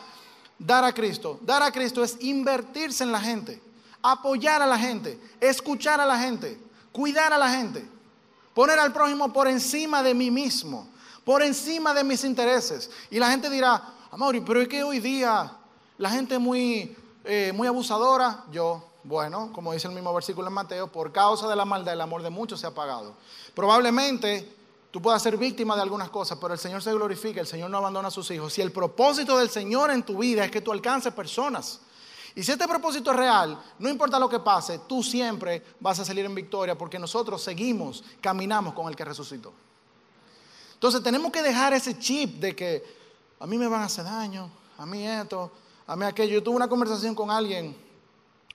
dar 0.59 0.83
a 0.83 0.93
Cristo? 0.93 1.39
Dar 1.41 1.63
a 1.63 1.71
Cristo 1.71 2.03
es 2.03 2.17
invertirse 2.19 3.05
en 3.05 3.13
la 3.13 3.21
gente, 3.21 3.63
apoyar 4.03 4.61
a 4.61 4.67
la 4.67 4.77
gente, 4.77 5.21
escuchar 5.39 6.01
a 6.01 6.05
la 6.05 6.19
gente, 6.19 6.61
cuidar 6.91 7.33
a 7.33 7.39
la 7.39 7.51
gente, 7.51 7.89
poner 8.55 8.81
al 8.81 8.93
prójimo 8.93 9.33
por 9.33 9.47
encima 9.47 10.03
de 10.03 10.15
mí 10.15 10.33
mismo, 10.33 10.89
por 11.25 11.45
encima 11.45 11.95
de 11.95 12.03
mis 12.03 12.25
intereses. 12.25 12.91
Y 13.09 13.21
la 13.21 13.31
gente 13.31 13.49
dirá, 13.49 13.95
Amor, 14.15 14.41
pero 14.45 14.61
es 14.61 14.69
que 14.69 14.85
hoy 14.85 15.01
día 15.01 15.57
la 15.99 16.09
gente 16.09 16.37
es 16.37 16.41
muy, 16.41 16.97
eh, 17.25 17.51
muy 17.53 17.67
abusadora. 17.67 18.45
Yo, 18.53 18.81
bueno, 19.03 19.51
como 19.53 19.73
dice 19.73 19.89
el 19.89 19.95
mismo 19.95 20.15
versículo 20.15 20.47
en 20.47 20.55
Mateo, 20.55 20.87
por 20.87 21.11
causa 21.11 21.49
de 21.49 21.57
la 21.57 21.65
maldad 21.65 21.95
el 21.95 22.01
amor 22.01 22.23
de 22.23 22.31
muchos 22.31 22.61
se 22.61 22.67
ha 22.67 22.69
apagado. 22.69 23.17
Probablemente 23.57 24.57
tú 24.93 25.03
puedas 25.03 25.21
ser 25.21 25.37
víctima 25.37 25.75
de 25.75 25.83
algunas 25.83 26.11
cosas, 26.11 26.39
pero 26.41 26.55
el 26.55 26.61
Señor 26.61 26.81
se 26.81 26.93
glorifica, 26.93 27.41
el 27.41 27.49
Señor 27.49 27.71
no 27.71 27.79
abandona 27.79 28.07
a 28.07 28.11
sus 28.13 28.31
hijos. 28.31 28.53
Si 28.53 28.63
el 28.63 28.71
propósito 28.71 29.37
del 29.37 29.51
Señor 29.51 29.91
en 29.91 30.05
tu 30.05 30.19
vida 30.19 30.45
es 30.45 30.51
que 30.53 30.61
tú 30.61 30.71
alcances 30.71 31.13
personas, 31.13 31.81
y 32.37 32.45
si 32.45 32.53
este 32.53 32.69
propósito 32.69 33.11
es 33.11 33.17
real, 33.17 33.61
no 33.81 33.89
importa 33.89 34.21
lo 34.21 34.29
que 34.29 34.39
pase, 34.39 34.83
tú 34.87 35.03
siempre 35.03 35.61
vas 35.81 35.99
a 35.99 36.05
salir 36.05 36.25
en 36.25 36.37
victoria 36.37 36.79
porque 36.79 37.01
nosotros 37.01 37.43
seguimos, 37.43 38.05
caminamos 38.21 38.75
con 38.75 38.87
el 38.87 38.95
que 38.95 39.05
resucitó. 39.05 39.53
Entonces 40.75 41.03
tenemos 41.03 41.33
que 41.33 41.43
dejar 41.43 41.73
ese 41.73 41.99
chip 41.99 42.39
de 42.39 42.55
que 42.55 43.04
a 43.41 43.47
mí 43.47 43.59
me 43.59 43.69
van 43.69 43.83
a 43.83 43.85
hacer 43.85 44.05
daño, 44.05 44.51
a 44.79 44.87
mí 44.87 45.07
esto, 45.07 45.51
a 45.87 45.97
mí 45.97 46.05
aquello. 46.05 46.35
Yo 46.35 46.43
tuve 46.43 46.57
una 46.57 46.69
conversación 46.69 47.15
con 47.15 47.31
alguien 47.31 47.85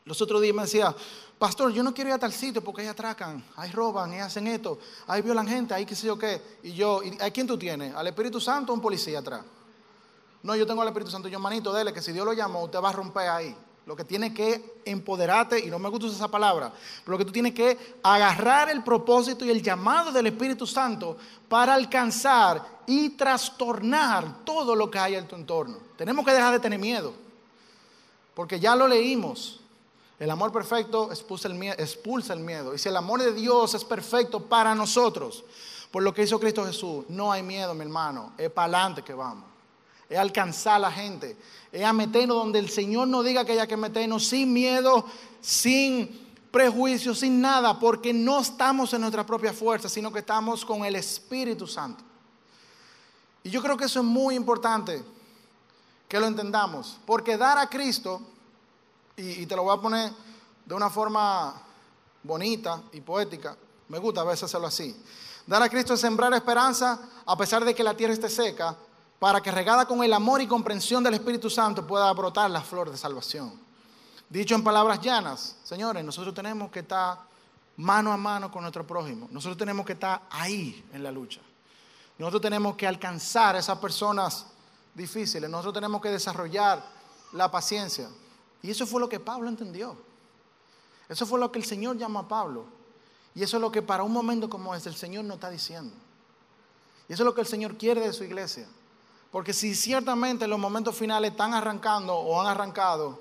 los 0.09 0.19
otros 0.23 0.41
días 0.41 0.55
me 0.55 0.63
decía, 0.63 0.95
pastor, 1.37 1.71
yo 1.71 1.83
no 1.83 1.93
quiero 1.93 2.09
ir 2.09 2.15
a 2.15 2.17
tal 2.17 2.33
sitio 2.33 2.63
porque 2.63 2.81
ahí 2.81 2.87
atracan, 2.87 3.45
ahí 3.55 3.71
roban, 3.71 4.11
ahí 4.11 4.17
hacen 4.17 4.47
esto, 4.47 4.79
ahí 5.05 5.21
violan 5.21 5.47
gente, 5.47 5.71
ahí 5.71 5.85
qué 5.85 5.95
sé 5.95 6.07
yo 6.07 6.17
qué. 6.17 6.41
Y 6.63 6.73
yo, 6.73 7.01
¿a 7.19 7.29
quién 7.29 7.45
tú 7.45 7.59
tienes? 7.59 7.93
¿Al 7.93 8.07
Espíritu 8.07 8.41
Santo 8.41 8.71
o 8.71 8.75
un 8.75 8.81
policía 8.81 9.19
atrás? 9.19 9.41
No, 10.41 10.55
yo 10.55 10.65
tengo 10.65 10.81
al 10.81 10.87
Espíritu 10.87 11.11
Santo, 11.11 11.27
yo 11.27 11.39
manito, 11.39 11.71
dele, 11.71 11.93
que 11.93 12.01
si 12.01 12.11
Dios 12.11 12.25
lo 12.25 12.33
llamó, 12.33 12.63
usted 12.63 12.79
va 12.81 12.89
a 12.89 12.93
romper 12.93 13.29
ahí. 13.29 13.55
Lo 13.89 13.95
que 13.95 14.03
tiene 14.03 14.31
que 14.31 14.81
empoderarte, 14.85 15.59
y 15.59 15.65
no 15.65 15.79
me 15.79 15.89
gusta 15.89 16.05
esa 16.05 16.27
palabra, 16.27 16.71
pero 17.03 17.13
lo 17.13 17.17
que 17.17 17.25
tú 17.25 17.31
tienes 17.31 17.55
que 17.55 17.95
agarrar 18.03 18.69
el 18.69 18.83
propósito 18.83 19.43
y 19.45 19.49
el 19.49 19.63
llamado 19.63 20.11
del 20.11 20.27
Espíritu 20.27 20.67
Santo 20.67 21.17
para 21.47 21.73
alcanzar 21.73 22.83
y 22.85 23.09
trastornar 23.09 24.45
todo 24.45 24.75
lo 24.75 24.91
que 24.91 24.99
hay 24.99 25.15
en 25.15 25.27
tu 25.27 25.35
entorno. 25.35 25.77
Tenemos 25.97 26.23
que 26.23 26.33
dejar 26.33 26.53
de 26.53 26.59
tener 26.59 26.77
miedo, 26.77 27.15
porque 28.35 28.59
ya 28.59 28.75
lo 28.75 28.87
leímos. 28.87 29.59
El 30.19 30.29
amor 30.29 30.51
perfecto 30.51 31.09
expulsa 31.09 31.47
el, 31.47 31.55
miedo, 31.55 31.75
expulsa 31.79 32.33
el 32.33 32.41
miedo. 32.41 32.75
Y 32.75 32.77
si 32.77 32.89
el 32.89 32.95
amor 32.95 33.23
de 33.23 33.33
Dios 33.33 33.73
es 33.73 33.83
perfecto 33.83 34.39
para 34.39 34.75
nosotros, 34.75 35.43
por 35.89 36.03
lo 36.03 36.13
que 36.13 36.21
hizo 36.21 36.39
Cristo 36.39 36.63
Jesús, 36.63 37.05
no 37.09 37.31
hay 37.31 37.41
miedo, 37.41 37.73
mi 37.73 37.81
hermano. 37.81 38.33
Es 38.37 38.51
para 38.51 38.65
adelante 38.65 39.01
que 39.01 39.15
vamos. 39.15 39.48
Es 40.09 40.17
alcanzar 40.17 40.75
a 40.75 40.79
la 40.79 40.91
gente. 40.91 41.37
Es 41.71 41.85
a 41.85 41.93
meternos 41.93 42.37
donde 42.37 42.59
el 42.59 42.69
Señor 42.69 43.07
nos 43.07 43.23
diga 43.23 43.45
que 43.45 43.51
haya 43.53 43.67
que 43.67 43.77
meternos 43.77 44.25
sin 44.27 44.51
miedo, 44.51 45.05
sin 45.39 46.27
prejuicio, 46.51 47.13
sin 47.13 47.39
nada, 47.39 47.79
porque 47.79 48.11
no 48.11 48.39
estamos 48.39 48.91
en 48.93 49.01
nuestra 49.01 49.25
propia 49.25 49.53
fuerza, 49.53 49.87
sino 49.87 50.11
que 50.11 50.19
estamos 50.19 50.65
con 50.65 50.83
el 50.83 50.95
Espíritu 50.95 51.67
Santo. 51.67 52.03
Y 53.43 53.49
yo 53.49 53.61
creo 53.61 53.77
que 53.77 53.85
eso 53.85 53.99
es 53.99 54.05
muy 54.05 54.35
importante 54.35 55.03
que 56.07 56.19
lo 56.19 56.25
entendamos, 56.25 56.97
porque 57.05 57.37
dar 57.37 57.57
a 57.59 57.69
Cristo 57.69 58.21
y, 59.15 59.45
te 59.45 59.55
lo 59.55 59.63
voy 59.63 59.77
a 59.77 59.81
poner 59.81 60.11
de 60.65 60.73
una 60.73 60.89
forma 60.89 61.61
bonita 62.23 62.81
y 62.93 63.01
poética. 63.01 63.55
Me 63.89 63.99
gusta 63.99 64.21
a 64.21 64.23
veces 64.23 64.43
hacerlo 64.43 64.67
así. 64.67 64.95
Dar 65.45 65.61
a 65.61 65.69
Cristo 65.69 65.93
es 65.93 65.99
sembrar 65.99 66.33
esperanza 66.33 66.99
a 67.25 67.37
pesar 67.37 67.63
de 67.63 67.75
que 67.75 67.83
la 67.83 67.95
tierra 67.95 68.13
esté 68.13 68.29
seca, 68.29 68.75
para 69.19 69.41
que 69.41 69.51
regada 69.51 69.85
con 69.85 70.01
el 70.03 70.13
amor 70.13 70.41
y 70.41 70.47
comprensión 70.47 71.03
del 71.03 71.15
Espíritu 71.15 71.49
Santo 71.49 71.85
pueda 71.85 72.11
brotar 72.13 72.49
la 72.49 72.61
flor 72.61 72.89
de 72.89 72.97
salvación. 72.97 73.59
Dicho 74.29 74.55
en 74.55 74.63
palabras 74.63 75.01
llanas, 75.01 75.57
señores, 75.63 76.03
nosotros 76.03 76.33
tenemos 76.33 76.71
que 76.71 76.79
estar 76.79 77.19
mano 77.77 78.13
a 78.13 78.17
mano 78.17 78.51
con 78.51 78.61
nuestro 78.61 78.85
prójimo. 78.87 79.27
Nosotros 79.31 79.57
tenemos 79.57 79.85
que 79.85 79.93
estar 79.93 80.21
ahí 80.29 80.85
en 80.93 81.03
la 81.03 81.11
lucha. 81.11 81.41
Nosotros 82.17 82.41
tenemos 82.41 82.75
que 82.75 82.87
alcanzar 82.87 83.55
a 83.55 83.59
esas 83.59 83.77
personas 83.79 84.45
difíciles. 84.93 85.49
Nosotros 85.49 85.73
tenemos 85.73 86.01
que 86.01 86.09
desarrollar 86.09 86.83
la 87.33 87.49
paciencia. 87.49 88.09
Y 88.61 88.71
eso 88.71 88.85
fue 88.85 89.01
lo 89.01 89.09
que 89.09 89.19
Pablo 89.19 89.49
entendió. 89.49 89.97
Eso 91.07 91.25
fue 91.25 91.39
lo 91.39 91.51
que 91.51 91.59
el 91.59 91.65
Señor 91.65 91.97
llamó 91.97 92.19
a 92.19 92.27
Pablo. 92.27 92.65
Y 93.33 93.43
eso 93.43 93.57
es 93.57 93.61
lo 93.61 93.71
que 93.71 93.81
para 93.81 94.03
un 94.03 94.11
momento 94.11 94.49
como 94.49 94.75
este 94.75 94.89
el 94.89 94.95
Señor 94.95 95.25
nos 95.25 95.35
está 95.35 95.49
diciendo. 95.49 95.93
Y 97.07 97.13
eso 97.13 97.23
es 97.23 97.25
lo 97.25 97.33
que 97.33 97.41
el 97.41 97.47
Señor 97.47 97.77
quiere 97.77 98.01
de 98.01 98.13
su 98.13 98.23
iglesia. 98.23 98.67
Porque 99.31 99.53
si 99.53 99.75
ciertamente 99.75 100.47
los 100.47 100.57
momentos 100.57 100.95
finales 100.95 101.31
están 101.31 101.53
arrancando 101.53 102.15
o 102.15 102.41
han 102.41 102.47
arrancado, 102.47 103.19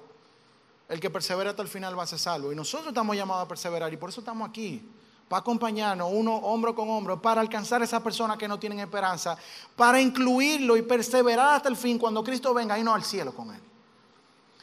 el 0.89 1.01
que 1.01 1.11
persevera 1.11 1.51
hasta 1.51 1.63
el 1.63 1.69
final 1.69 1.99
va 1.99 2.05
a 2.05 2.07
ser 2.07 2.19
salvo. 2.19 2.51
Y 2.51 2.57
nosotros 2.57 2.89
estamos 2.89 3.15
llamados 3.15 3.45
a 3.45 3.49
perseverar 3.49 3.93
y 3.93 3.97
por 3.99 4.09
eso 4.09 4.21
estamos 4.21 4.49
aquí. 4.49 4.83
Para 5.29 5.41
acompañarnos 5.41 6.09
uno 6.11 6.37
hombro 6.37 6.75
con 6.75 6.89
hombro, 6.89 7.21
para 7.21 7.43
alcanzar 7.43 7.83
a 7.83 7.85
esas 7.85 8.01
personas 8.01 8.39
que 8.39 8.49
no 8.49 8.59
tienen 8.59 8.81
esperanza, 8.81 9.37
para 9.77 10.01
incluirlo 10.01 10.75
y 10.79 10.83
perseverar 10.83 11.57
hasta 11.57 11.69
el 11.69 11.77
fin 11.77 11.99
cuando 11.99 12.25
Cristo 12.25 12.55
venga 12.55 12.79
y 12.79 12.83
no 12.83 12.95
al 12.95 13.05
cielo 13.05 13.35
con 13.35 13.55
él. 13.55 13.61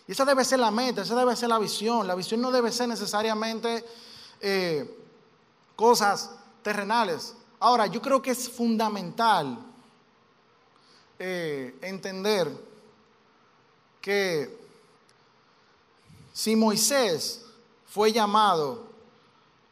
Y 0.08 0.12
esa 0.12 0.26
debe 0.26 0.43
ser 0.43 0.60
la 0.60 0.72
meta, 0.72 1.04
esa 1.04 1.16
debe 1.16 1.36
ser 1.36 1.50
la 1.50 1.60
visión. 1.60 2.08
La 2.08 2.16
visión 2.16 2.41
no 2.41 2.52
debe 2.52 2.72
ser 2.72 2.88
necesariamente 2.89 3.86
eh, 4.41 5.00
cosas 5.76 6.32
terrenales. 6.64 7.36
Ahora, 7.60 7.86
yo 7.86 8.02
creo 8.02 8.22
que 8.22 8.32
es 8.32 8.50
fundamental 8.50 9.60
eh, 11.20 11.78
entender 11.82 12.49
que 14.01 14.66
si 16.34 16.55
Moisés 16.55 17.45
fue 17.88 18.11
llamado 18.11 18.88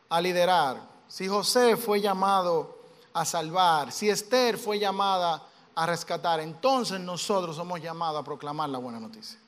a 0.09 0.21
liderar, 0.21 0.81
si 1.07 1.27
José 1.27 1.77
fue 1.77 2.01
llamado 2.01 2.77
a 3.13 3.25
salvar, 3.25 3.91
si 3.91 4.09
Esther 4.09 4.57
fue 4.57 4.79
llamada 4.79 5.43
a 5.75 5.85
rescatar, 5.85 6.39
entonces 6.39 6.99
nosotros 6.99 7.55
somos 7.55 7.81
llamados 7.81 8.21
a 8.21 8.23
proclamar 8.23 8.69
la 8.69 8.77
buena 8.77 8.99
noticia. 8.99 9.39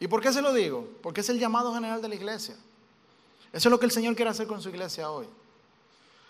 ¿Y 0.00 0.06
por 0.06 0.20
qué 0.20 0.32
se 0.32 0.42
lo 0.42 0.52
digo? 0.52 0.88
Porque 1.02 1.20
es 1.20 1.28
el 1.28 1.38
llamado 1.38 1.74
general 1.74 2.00
de 2.00 2.08
la 2.08 2.14
iglesia. 2.14 2.56
Eso 3.52 3.68
es 3.68 3.70
lo 3.70 3.78
que 3.78 3.86
el 3.86 3.92
Señor 3.92 4.14
quiere 4.14 4.30
hacer 4.30 4.46
con 4.46 4.62
su 4.62 4.68
iglesia 4.68 5.10
hoy. 5.10 5.26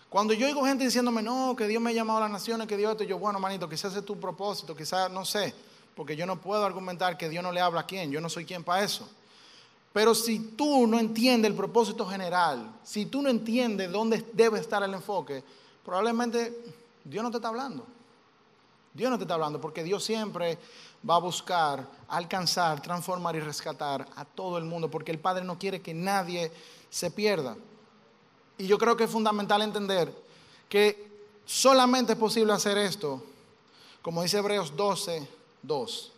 Cuando 0.09 0.33
yo 0.33 0.47
oigo 0.47 0.65
gente 0.65 0.83
diciéndome, 0.83 1.21
no, 1.21 1.55
que 1.55 1.67
Dios 1.67 1.81
me 1.81 1.91
ha 1.91 1.93
llamado 1.93 2.17
a 2.17 2.21
las 2.23 2.31
naciones, 2.31 2.67
que 2.67 2.77
Dios 2.77 2.97
yo, 3.07 3.19
bueno, 3.19 3.39
manito, 3.39 3.69
quizás 3.69 3.95
es 3.95 4.03
tu 4.03 4.19
propósito, 4.19 4.75
quizás, 4.75 5.11
no 5.11 5.23
sé, 5.23 5.53
porque 5.95 6.15
yo 6.15 6.25
no 6.25 6.41
puedo 6.41 6.65
argumentar 6.65 7.15
que 7.15 7.29
Dios 7.29 7.43
no 7.43 7.51
le 7.51 7.61
habla 7.61 7.81
a 7.81 7.85
quién, 7.85 8.11
yo 8.11 8.19
no 8.19 8.27
soy 8.27 8.43
quien 8.43 8.63
para 8.63 8.83
eso. 8.83 9.07
Pero 9.93 10.15
si 10.15 10.39
tú 10.39 10.87
no 10.87 10.99
entiendes 10.99 11.51
el 11.51 11.57
propósito 11.57 12.07
general, 12.07 12.71
si 12.83 13.05
tú 13.05 13.21
no 13.21 13.29
entiendes 13.29 13.91
dónde 13.91 14.25
debe 14.33 14.59
estar 14.59 14.81
el 14.81 14.93
enfoque, 14.93 15.43
probablemente 15.85 16.57
Dios 17.03 17.23
no 17.23 17.29
te 17.29 17.37
está 17.37 17.49
hablando. 17.49 17.85
Dios 18.93 19.11
no 19.11 19.17
te 19.17 19.25
está 19.25 19.35
hablando 19.35 19.61
porque 19.61 19.83
Dios 19.83 20.03
siempre 20.03 20.57
va 21.07 21.15
a 21.15 21.19
buscar 21.19 21.87
alcanzar, 22.07 22.81
transformar 22.81 23.35
y 23.35 23.39
rescatar 23.39 24.07
a 24.15 24.25
todo 24.25 24.57
el 24.57 24.65
mundo, 24.65 24.89
porque 24.89 25.11
el 25.11 25.19
Padre 25.19 25.43
no 25.43 25.59
quiere 25.59 25.81
que 25.81 25.93
nadie 25.93 26.51
se 26.89 27.11
pierda. 27.11 27.55
Y 28.59 28.67
yo 28.67 28.77
creo 28.77 28.95
que 28.95 29.05
es 29.05 29.09
fundamental 29.09 29.61
entender 29.61 30.13
que 30.67 31.09
solamente 31.45 32.13
es 32.13 32.19
posible 32.19 32.53
hacer 32.53 32.77
esto, 32.77 33.23
como 34.01 34.21
dice 34.21 34.37
Hebreos 34.37 34.75
12, 34.75 35.27
2. 35.63 36.11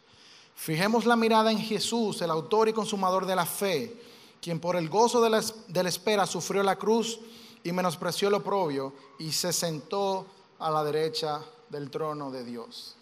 Fijemos 0.55 1.05
la 1.05 1.15
mirada 1.15 1.51
en 1.51 1.59
Jesús, 1.59 2.19
el 2.21 2.31
autor 2.31 2.67
y 2.67 2.73
consumador 2.73 3.27
de 3.27 3.35
la 3.35 3.45
fe, 3.45 3.95
quien 4.41 4.59
por 4.59 4.75
el 4.75 4.89
gozo 4.89 5.21
de 5.21 5.29
la, 5.29 5.43
de 5.67 5.83
la 5.83 5.89
espera 5.89 6.25
sufrió 6.25 6.63
la 6.63 6.77
cruz 6.77 7.19
y 7.63 7.71
menospreció 7.71 8.27
el 8.27 8.33
oprobio 8.33 8.93
y 9.19 9.31
se 9.31 9.53
sentó 9.53 10.25
a 10.57 10.71
la 10.71 10.83
derecha 10.83 11.41
del 11.69 11.91
trono 11.91 12.31
de 12.31 12.43
Dios. 12.43 12.95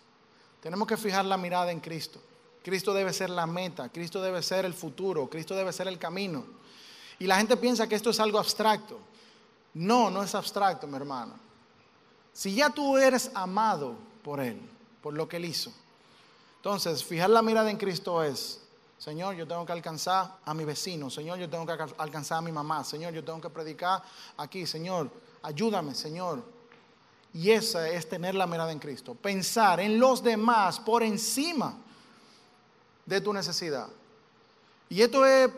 Tenemos 0.62 0.86
que 0.86 0.98
fijar 0.98 1.24
la 1.24 1.38
mirada 1.38 1.72
en 1.72 1.80
Cristo. 1.80 2.20
Cristo 2.62 2.94
debe 2.94 3.14
ser 3.14 3.30
la 3.30 3.48
meta, 3.48 3.88
Cristo 3.88 4.22
debe 4.22 4.44
ser 4.44 4.66
el 4.66 4.74
futuro, 4.74 5.30
Cristo 5.30 5.56
debe 5.56 5.72
ser 5.72 5.88
el 5.88 5.98
camino. 5.98 6.44
Y 7.20 7.26
la 7.26 7.38
gente 7.38 7.56
piensa 7.56 7.88
que 7.88 7.96
esto 7.96 8.10
es 8.10 8.20
algo 8.20 8.38
abstracto. 8.38 9.00
No, 9.74 10.10
no 10.10 10.24
es 10.24 10.34
abstracto, 10.36 10.88
mi 10.88 10.96
hermano. 10.96 11.34
Si 12.34 12.56
ya 12.56 12.70
tú 12.70 12.98
eres 12.98 13.32
amado 13.34 13.96
por 14.24 14.40
Él, 14.40 14.60
por 15.02 15.14
lo 15.14 15.28
que 15.28 15.38
Él 15.38 15.46
hizo, 15.46 15.72
entonces 16.58 17.04
fijar 17.04 17.30
la 17.30 17.42
mirada 17.42 17.70
en 17.70 17.78
Cristo 17.78 18.24
es, 18.24 18.62
Señor, 18.98 19.36
yo 19.36 19.48
tengo 19.48 19.66
que 19.66 19.72
alcanzar 19.72 20.38
a 20.44 20.54
mi 20.54 20.66
vecino, 20.66 21.10
Señor, 21.10 21.38
yo 21.38 21.50
tengo 21.50 21.66
que 21.66 21.72
alcanzar 21.98 22.40
a 22.40 22.42
mi 22.42 22.52
mamá, 22.52 22.84
Señor, 22.84 23.14
yo 23.14 23.24
tengo 23.24 23.40
que 23.40 23.50
predicar 23.50 24.04
aquí, 24.38 24.66
Señor, 24.66 25.10
ayúdame, 25.42 25.96
Señor, 25.96 26.44
y 27.34 27.52
esa 27.52 27.88
es 27.88 28.10
tener 28.10 28.36
la 28.36 28.48
mirada 28.48 28.72
en 28.72 28.80
Cristo. 28.80 29.14
Pensar 29.16 29.80
en 29.80 30.00
los 30.00 30.24
demás 30.24 30.80
por 30.80 31.04
encima 31.04 31.78
de 33.06 33.22
tu 33.22 33.32
necesidad. 33.32 33.88
Y 34.90 35.02
esto 35.02 35.26
es 35.26 35.50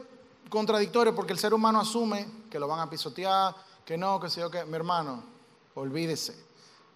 contradictorio 0.50 1.16
porque 1.16 1.34
el 1.34 1.40
ser 1.40 1.54
humano 1.54 1.80
asume 1.80 2.28
que 2.50 2.60
lo 2.60 2.68
van 2.68 2.82
a 2.82 2.90
pisotear, 2.90 3.56
que 3.92 3.98
no, 3.98 4.22
que 4.22 4.30
sé 4.30 4.40
yo 4.40 4.50
que. 4.50 4.64
Mi 4.64 4.76
hermano, 4.78 5.22
olvídese 5.76 6.34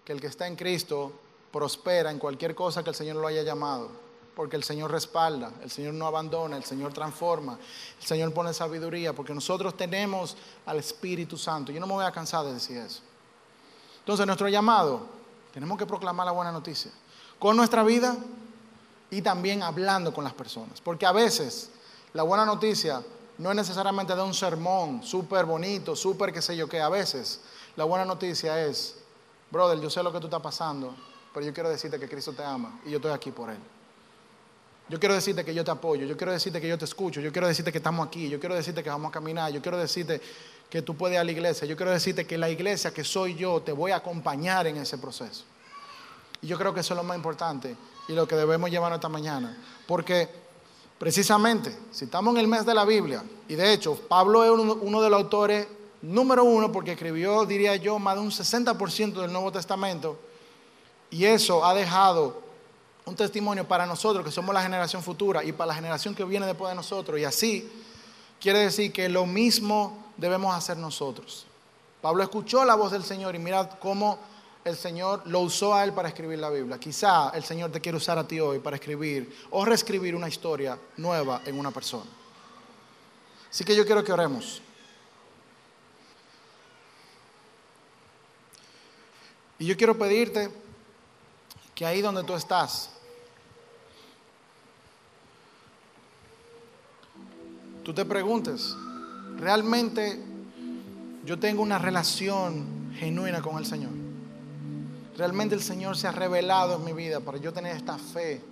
que 0.02 0.14
el 0.14 0.20
que 0.20 0.28
está 0.28 0.46
en 0.46 0.56
Cristo 0.56 1.12
prospera 1.52 2.10
en 2.10 2.18
cualquier 2.18 2.54
cosa 2.54 2.82
que 2.82 2.88
el 2.88 2.96
Señor 2.96 3.16
lo 3.16 3.26
haya 3.26 3.42
llamado. 3.42 3.90
Porque 4.34 4.56
el 4.56 4.64
Señor 4.64 4.90
respalda, 4.90 5.52
el 5.62 5.70
Señor 5.70 5.92
no 5.92 6.06
abandona, 6.06 6.56
el 6.56 6.64
Señor 6.64 6.94
transforma, 6.94 7.58
el 8.00 8.06
Señor 8.06 8.32
pone 8.32 8.54
sabiduría, 8.54 9.12
porque 9.12 9.34
nosotros 9.34 9.76
tenemos 9.76 10.38
al 10.64 10.78
Espíritu 10.78 11.36
Santo. 11.36 11.70
Yo 11.70 11.80
no 11.80 11.86
me 11.86 11.92
voy 11.92 12.04
a 12.06 12.12
cansar 12.12 12.46
de 12.46 12.54
decir 12.54 12.78
eso. 12.78 13.02
Entonces, 13.98 14.24
nuestro 14.26 14.48
llamado, 14.48 15.06
tenemos 15.52 15.76
que 15.76 15.84
proclamar 15.84 16.24
la 16.24 16.32
buena 16.32 16.50
noticia 16.50 16.90
con 17.38 17.58
nuestra 17.58 17.82
vida 17.82 18.16
y 19.10 19.20
también 19.20 19.62
hablando 19.62 20.14
con 20.14 20.24
las 20.24 20.32
personas. 20.32 20.80
Porque 20.80 21.04
a 21.04 21.12
veces 21.12 21.68
la 22.14 22.22
buena 22.22 22.46
noticia 22.46 23.02
no 23.38 23.50
es 23.50 23.56
necesariamente 23.56 24.14
de 24.14 24.22
un 24.22 24.34
sermón 24.34 25.02
súper 25.02 25.44
bonito, 25.44 25.94
súper 25.94 26.32
qué 26.32 26.40
sé 26.40 26.56
yo 26.56 26.68
qué. 26.68 26.80
A 26.80 26.88
veces 26.88 27.40
la 27.76 27.84
buena 27.84 28.04
noticia 28.04 28.64
es, 28.64 28.96
brother, 29.50 29.80
yo 29.80 29.90
sé 29.90 30.02
lo 30.02 30.12
que 30.12 30.20
tú 30.20 30.26
estás 30.26 30.40
pasando, 30.40 30.94
pero 31.32 31.44
yo 31.44 31.52
quiero 31.52 31.68
decirte 31.68 31.98
que 31.98 32.08
Cristo 32.08 32.32
te 32.32 32.42
ama 32.42 32.80
y 32.84 32.90
yo 32.90 32.96
estoy 32.96 33.12
aquí 33.12 33.30
por 33.30 33.50
Él. 33.50 33.58
Yo 34.88 35.00
quiero 35.00 35.14
decirte 35.14 35.44
que 35.44 35.52
yo 35.52 35.64
te 35.64 35.70
apoyo, 35.70 36.06
yo 36.06 36.16
quiero 36.16 36.32
decirte 36.32 36.60
que 36.60 36.68
yo 36.68 36.78
te 36.78 36.84
escucho, 36.84 37.20
yo 37.20 37.32
quiero 37.32 37.48
decirte 37.48 37.72
que 37.72 37.78
estamos 37.78 38.06
aquí, 38.06 38.28
yo 38.28 38.38
quiero 38.38 38.54
decirte 38.54 38.84
que 38.84 38.88
vamos 38.90 39.08
a 39.08 39.12
caminar, 39.12 39.52
yo 39.52 39.60
quiero 39.60 39.76
decirte 39.76 40.20
que 40.70 40.82
tú 40.82 40.96
puedes 40.96 41.14
ir 41.14 41.20
a 41.20 41.24
la 41.24 41.32
iglesia. 41.32 41.66
Yo 41.66 41.76
quiero 41.76 41.92
decirte 41.92 42.26
que 42.26 42.38
la 42.38 42.50
iglesia 42.50 42.92
que 42.92 43.04
soy 43.04 43.34
yo 43.34 43.60
te 43.62 43.72
voy 43.72 43.90
a 43.92 43.96
acompañar 43.96 44.66
en 44.66 44.76
ese 44.76 44.98
proceso. 44.98 45.44
Y 46.40 46.46
yo 46.46 46.58
creo 46.58 46.74
que 46.74 46.80
eso 46.80 46.94
es 46.94 46.96
lo 46.96 47.04
más 47.04 47.16
importante 47.16 47.76
y 48.08 48.12
lo 48.12 48.26
que 48.26 48.36
debemos 48.36 48.70
llevarnos 48.70 48.98
esta 48.98 49.08
mañana. 49.08 49.56
Porque 49.86 50.28
precisamente, 50.98 51.76
si 51.90 52.04
estamos 52.04 52.34
en 52.34 52.40
el 52.40 52.48
mes 52.48 52.64
de 52.64 52.74
la 52.74 52.84
Biblia, 52.84 53.24
y 53.48 53.54
de 53.54 53.72
hecho 53.72 53.94
Pablo 54.08 54.44
es 54.44 54.50
uno, 54.50 55.00
de 55.00 55.10
los 55.10 55.20
autores 55.20 55.68
número 56.02 56.44
uno 56.44 56.72
porque 56.72 56.92
escribió, 56.92 57.44
diría 57.44 57.76
yo, 57.76 57.98
más 57.98 58.16
de 58.16 58.20
un 58.20 58.30
60% 58.30 59.20
del 59.20 59.32
Nuevo 59.32 59.52
Testamento, 59.52 60.18
y 61.10 61.24
eso 61.24 61.64
ha 61.64 61.74
dejado 61.74 62.42
un 63.04 63.14
testimonio 63.14 63.66
para 63.66 63.86
nosotros, 63.86 64.24
que 64.24 64.32
somos 64.32 64.54
la 64.54 64.62
generación 64.62 65.02
futura, 65.02 65.44
y 65.44 65.52
para 65.52 65.68
la 65.68 65.74
generación 65.74 66.14
que 66.14 66.24
viene 66.24 66.46
después 66.46 66.70
de 66.70 66.74
nosotros. 66.74 67.20
Y 67.20 67.24
así 67.24 67.70
quiere 68.40 68.60
decir 68.60 68.92
que 68.92 69.08
lo 69.08 69.26
mismo 69.26 70.06
debemos 70.16 70.54
hacer 70.54 70.76
nosotros. 70.76 71.46
Pablo 72.02 72.22
escuchó 72.22 72.64
la 72.64 72.74
voz 72.74 72.92
del 72.92 73.04
Señor 73.04 73.34
y 73.34 73.38
mira 73.38 73.68
cómo 73.80 74.18
el 74.66 74.76
Señor 74.76 75.22
lo 75.26 75.40
usó 75.40 75.72
a 75.72 75.84
él 75.84 75.92
para 75.92 76.08
escribir 76.08 76.40
la 76.40 76.50
Biblia. 76.50 76.76
Quizá 76.78 77.30
el 77.30 77.44
Señor 77.44 77.70
te 77.70 77.80
quiere 77.80 77.96
usar 77.96 78.18
a 78.18 78.26
ti 78.26 78.40
hoy 78.40 78.58
para 78.58 78.74
escribir 78.74 79.46
o 79.50 79.64
reescribir 79.64 80.16
una 80.16 80.28
historia 80.28 80.76
nueva 80.96 81.42
en 81.46 81.56
una 81.56 81.70
persona. 81.70 82.10
Así 83.48 83.62
que 83.64 83.76
yo 83.76 83.86
quiero 83.86 84.02
que 84.02 84.12
oremos. 84.12 84.60
Y 89.60 89.66
yo 89.66 89.76
quiero 89.76 89.96
pedirte 89.96 90.50
que 91.72 91.86
ahí 91.86 92.02
donde 92.02 92.24
tú 92.24 92.34
estás, 92.34 92.90
tú 97.84 97.94
te 97.94 98.04
preguntes, 98.04 98.74
¿realmente 99.36 100.20
yo 101.24 101.38
tengo 101.38 101.62
una 101.62 101.78
relación 101.78 102.92
genuina 102.98 103.40
con 103.40 103.58
el 103.58 103.64
Señor? 103.64 104.05
Realmente 105.16 105.54
el 105.54 105.62
Señor 105.62 105.96
se 105.96 106.06
ha 106.06 106.12
revelado 106.12 106.76
en 106.76 106.84
mi 106.84 106.92
vida 106.92 107.20
para 107.20 107.38
yo 107.38 107.52
tener 107.52 107.74
esta 107.74 107.96
fe 107.96 108.42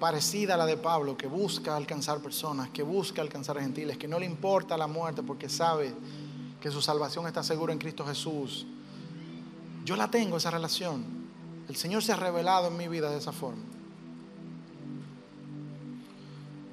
parecida 0.00 0.54
a 0.54 0.56
la 0.56 0.66
de 0.66 0.76
Pablo, 0.76 1.16
que 1.16 1.26
busca 1.26 1.76
alcanzar 1.76 2.18
personas, 2.18 2.68
que 2.70 2.82
busca 2.82 3.22
alcanzar 3.22 3.58
gentiles, 3.60 3.96
que 3.96 4.08
no 4.08 4.18
le 4.18 4.26
importa 4.26 4.76
la 4.76 4.86
muerte 4.86 5.22
porque 5.22 5.48
sabe 5.48 5.94
que 6.60 6.70
su 6.70 6.82
salvación 6.82 7.26
está 7.26 7.42
segura 7.42 7.72
en 7.72 7.78
Cristo 7.78 8.04
Jesús. 8.04 8.66
Yo 9.84 9.96
la 9.96 10.10
tengo, 10.10 10.36
esa 10.36 10.50
relación. 10.50 11.04
El 11.68 11.76
Señor 11.76 12.02
se 12.02 12.12
ha 12.12 12.16
revelado 12.16 12.68
en 12.68 12.76
mi 12.76 12.88
vida 12.88 13.10
de 13.10 13.18
esa 13.18 13.32
forma. 13.32 13.62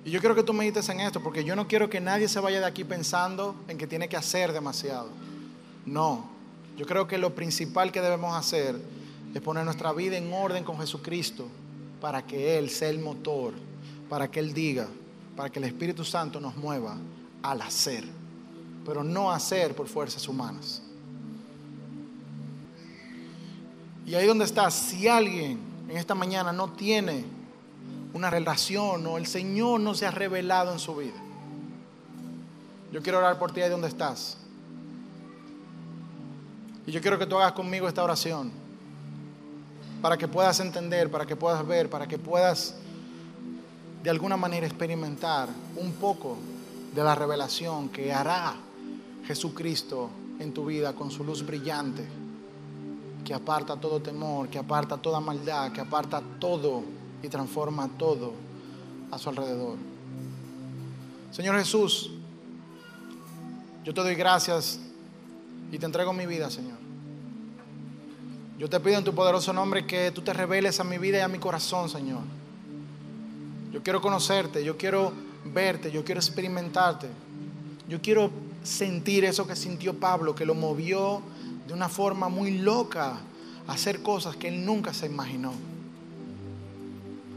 Y 0.05 0.11
yo 0.11 0.19
quiero 0.19 0.36
que 0.36 0.43
tú 0.43 0.51
medites 0.51 0.89
en 0.89 0.99
esto, 0.99 1.21
porque 1.21 1.43
yo 1.43 1.55
no 1.55 1.67
quiero 1.67 1.89
que 1.89 2.01
nadie 2.01 2.28
se 2.28 2.39
vaya 2.39 2.59
de 2.59 2.65
aquí 2.65 2.84
pensando 2.84 3.55
en 3.67 3.78
que 3.78 3.88
tiene 3.88 4.09
que 4.09 4.17
hacer 4.17 4.51
demasiado. 4.51 5.09
No, 5.86 6.32
yo 6.78 6.86
creo 6.86 7.07
que 7.07 7.17
lo 7.17 7.36
principal 7.36 7.91
que 7.91 8.01
debemos 8.01 8.36
hacer 8.36 8.80
es 9.34 9.41
poner 9.41 9.65
nuestra 9.65 9.93
vida 9.93 10.17
en 10.17 10.32
orden 10.32 10.63
con 10.63 10.80
Jesucristo 10.80 11.47
para 12.01 12.26
que 12.26 12.57
Él 12.57 12.69
sea 12.69 12.89
el 12.89 12.99
motor, 12.99 13.53
para 14.09 14.30
que 14.30 14.39
Él 14.39 14.53
diga, 14.53 14.88
para 15.36 15.49
que 15.49 15.59
el 15.59 15.65
Espíritu 15.65 16.03
Santo 16.03 16.39
nos 16.39 16.55
mueva 16.55 16.97
al 17.41 17.61
hacer, 17.61 18.03
pero 18.86 19.03
no 19.03 19.32
hacer 19.32 19.76
por 19.76 19.88
fuerzas 19.88 20.28
humanas. 20.28 20.82
Y 24.05 24.15
ahí 24.15 24.28
donde 24.28 24.45
estás, 24.45 24.74
si 24.74 25.07
alguien 25.07 25.59
en 25.88 25.97
esta 25.97 26.13
mañana 26.13 26.51
no 26.51 26.71
tiene 26.71 27.24
una 28.13 28.30
relación 28.30 29.05
o 29.07 29.17
el 29.17 29.26
Señor 29.26 29.80
no 29.80 29.95
se 29.95 30.05
ha 30.05 30.11
revelado 30.11 30.74
en 30.74 30.80
su 30.80 30.95
vida, 30.95 31.13
yo 32.91 33.01
quiero 33.01 33.19
orar 33.19 33.39
por 33.39 33.51
ti 33.51 33.61
ahí 33.61 33.69
donde 33.69 33.88
estás. 33.88 34.38
Y 36.86 36.91
yo 36.91 37.01
quiero 37.01 37.17
que 37.17 37.25
tú 37.25 37.38
hagas 37.38 37.53
conmigo 37.53 37.88
esta 37.88 38.03
oración 38.03 38.51
para 40.01 40.17
que 40.17 40.27
puedas 40.27 40.59
entender, 40.59 41.09
para 41.09 41.25
que 41.25 41.36
puedas 41.36 41.65
ver, 41.65 41.89
para 41.89 42.07
que 42.07 42.17
puedas 42.17 42.75
de 44.03 44.09
alguna 44.09 44.36
manera 44.36 44.67
experimentar 44.67 45.47
un 45.77 45.93
poco 45.93 46.38
de 46.93 47.01
la 47.01 47.15
revelación 47.15 47.88
que 47.88 48.11
hará 48.11 48.53
Jesucristo 49.25 50.09
en 50.39 50.53
tu 50.53 50.65
vida 50.65 50.93
con 50.93 51.09
su 51.09 51.23
luz 51.23 51.45
brillante, 51.45 52.05
que 53.23 53.34
aparta 53.34 53.77
todo 53.77 54.01
temor, 54.01 54.49
que 54.49 54.59
aparta 54.59 54.97
toda 54.97 55.21
maldad, 55.21 55.71
que 55.71 55.79
aparta 55.79 56.21
todo 56.38 56.84
y 57.21 57.29
transforma 57.29 57.88
todo 57.97 58.34
a 59.09 59.17
su 59.17 59.29
alrededor. 59.29 59.77
Señor 61.31 61.57
Jesús, 61.57 62.11
yo 63.86 63.93
te 63.93 64.01
doy 64.01 64.15
gracias 64.15 64.79
y 65.74 65.80
te 65.80 65.88
entrego 65.88 66.13
mi 66.13 66.28
vida, 66.28 66.51
Señor. 66.51 66.78
Yo 68.59 68.69
te 68.69 68.80
pido 68.80 68.99
en 68.99 69.03
tu 69.03 69.15
poderoso 69.15 69.51
nombre 69.51 69.88
que 69.88 70.11
tú 70.11 70.21
te 70.21 70.32
reveles 70.32 70.80
a 70.80 70.84
mi 70.84 70.99
vida 70.99 71.17
y 71.17 71.21
a 71.21 71.28
mi 71.28 71.39
corazón, 71.39 71.89
Señor. 71.89 72.21
Yo 73.71 73.82
quiero 73.82 73.99
conocerte, 73.99 74.63
yo 74.63 74.78
quiero 74.78 75.11
verte, 75.45 75.91
yo 75.91 76.05
quiero 76.05 76.21
experimentarte. 76.21 77.07
Yo 77.89 77.99
quiero 78.03 78.30
sentir 78.61 79.26
eso 79.26 79.47
que 79.47 79.55
sintió 79.55 79.99
Pablo, 79.99 80.36
que 80.36 80.45
lo 80.45 80.53
movió 80.53 81.24
de 81.65 81.74
una 81.74 81.89
forma 81.89 82.30
muy 82.30 82.59
loca 82.59 83.17
a 83.65 83.71
hacer 83.71 84.03
cosas 84.03 84.36
que 84.36 84.49
él 84.49 84.63
nunca 84.63 84.93
se 84.93 85.07
imaginó. 85.07 85.53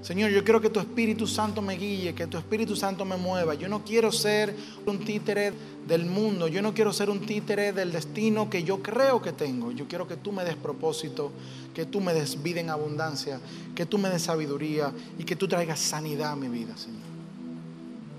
Señor, 0.07 0.31
yo 0.31 0.45
quiero 0.45 0.61
que 0.61 0.71
tu 0.71 0.79
Espíritu 0.79 1.27
Santo 1.27 1.61
me 1.61 1.75
guíe, 1.75 2.15
que 2.15 2.29
tu 2.29 2.39
Espíritu 2.39 2.77
Santo 2.77 3.05
me 3.05 3.17
mueva. 3.17 3.55
Yo 3.55 3.67
no 3.67 3.83
quiero 3.83 4.13
ser 4.13 4.55
un 4.87 5.01
títere 5.01 5.53
del 5.85 6.07
mundo, 6.07 6.47
yo 6.47 6.63
no 6.63 6.73
quiero 6.73 6.93
ser 6.93 7.11
un 7.11 7.27
títere 7.27 7.73
del 7.73 7.91
destino 7.91 8.49
que 8.49 8.63
yo 8.63 8.81
creo 8.81 9.21
que 9.21 9.33
tengo. 9.33 9.73
Yo 9.73 9.89
quiero 9.89 10.07
que 10.07 10.17
tú 10.17 10.31
me 10.31 10.45
des 10.45 10.55
propósito, 10.55 11.33
que 11.75 11.87
tú 11.87 12.01
me 12.01 12.15
des 12.15 12.41
vida 12.41 12.61
en 12.61 12.71
abundancia, 12.71 13.41
que 13.75 13.85
tú 13.85 13.99
me 13.99 14.09
des 14.09 14.23
sabiduría 14.23 14.93
y 15.19 15.25
que 15.25 15.35
tú 15.35 15.49
traigas 15.49 15.81
sanidad 15.81 16.31
a 16.31 16.37
mi 16.37 16.47
vida, 16.47 16.77
Señor. 16.77 17.01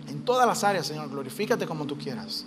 En 0.09 0.25
todas 0.25 0.45
las 0.45 0.65
áreas, 0.65 0.87
Señor, 0.87 1.09
glorifícate 1.09 1.65
como 1.65 1.85
tú 1.87 1.97
quieras. 1.97 2.43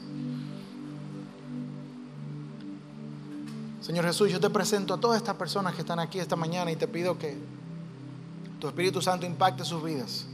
Señor 3.80 4.04
Jesús, 4.04 4.30
yo 4.30 4.38
te 4.38 4.50
presento 4.50 4.92
a 4.92 5.00
todas 5.00 5.16
estas 5.16 5.36
personas 5.36 5.74
que 5.74 5.80
están 5.80 5.98
aquí 5.98 6.18
esta 6.18 6.36
mañana 6.36 6.70
y 6.70 6.76
te 6.76 6.86
pido 6.86 7.16
que 7.18 7.38
tu 8.60 8.68
Espíritu 8.68 9.00
Santo 9.00 9.26
impacte 9.26 9.64
sus 9.64 9.82
vidas. 9.82 10.26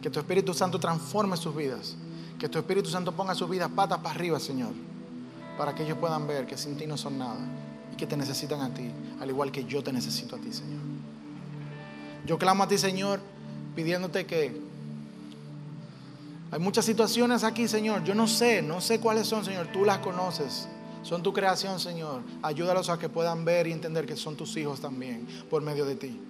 Que 0.00 0.08
tu 0.08 0.20
Espíritu 0.20 0.54
Santo 0.54 0.78
transforme 0.78 1.36
sus 1.36 1.54
vidas. 1.54 1.96
Que 2.38 2.48
tu 2.48 2.58
Espíritu 2.58 2.88
Santo 2.88 3.12
ponga 3.12 3.34
sus 3.34 3.50
vidas 3.50 3.70
patas 3.74 3.98
para 3.98 4.14
arriba, 4.14 4.38
Señor. 4.38 4.72
Para 5.58 5.74
que 5.74 5.82
ellos 5.82 5.98
puedan 5.98 6.26
ver 6.26 6.46
que 6.46 6.56
sin 6.56 6.76
ti 6.76 6.86
no 6.86 6.96
son 6.96 7.18
nada. 7.18 7.36
Y 7.92 7.96
que 7.96 8.06
te 8.06 8.16
necesitan 8.16 8.60
a 8.60 8.72
ti, 8.72 8.90
al 9.20 9.28
igual 9.28 9.50
que 9.50 9.64
yo 9.64 9.82
te 9.82 9.92
necesito 9.92 10.36
a 10.36 10.38
ti, 10.38 10.52
Señor. 10.52 10.80
Yo 12.24 12.38
clamo 12.38 12.62
a 12.62 12.68
ti, 12.68 12.78
Señor, 12.78 13.20
pidiéndote 13.74 14.26
que 14.26 14.60
hay 16.50 16.60
muchas 16.60 16.84
situaciones 16.84 17.42
aquí, 17.42 17.66
Señor. 17.66 18.04
Yo 18.04 18.14
no 18.14 18.28
sé, 18.28 18.62
no 18.62 18.80
sé 18.80 19.00
cuáles 19.00 19.26
son, 19.26 19.44
Señor. 19.44 19.68
Tú 19.72 19.84
las 19.84 19.98
conoces. 19.98 20.68
Son 21.02 21.22
tu 21.22 21.32
creación, 21.32 21.80
Señor. 21.80 22.22
Ayúdalos 22.42 22.90
a 22.90 22.98
que 22.98 23.08
puedan 23.08 23.44
ver 23.44 23.66
y 23.66 23.72
entender 23.72 24.06
que 24.06 24.16
son 24.16 24.36
tus 24.36 24.56
hijos 24.56 24.80
también 24.80 25.26
por 25.50 25.62
medio 25.62 25.84
de 25.84 25.96
ti. 25.96 26.20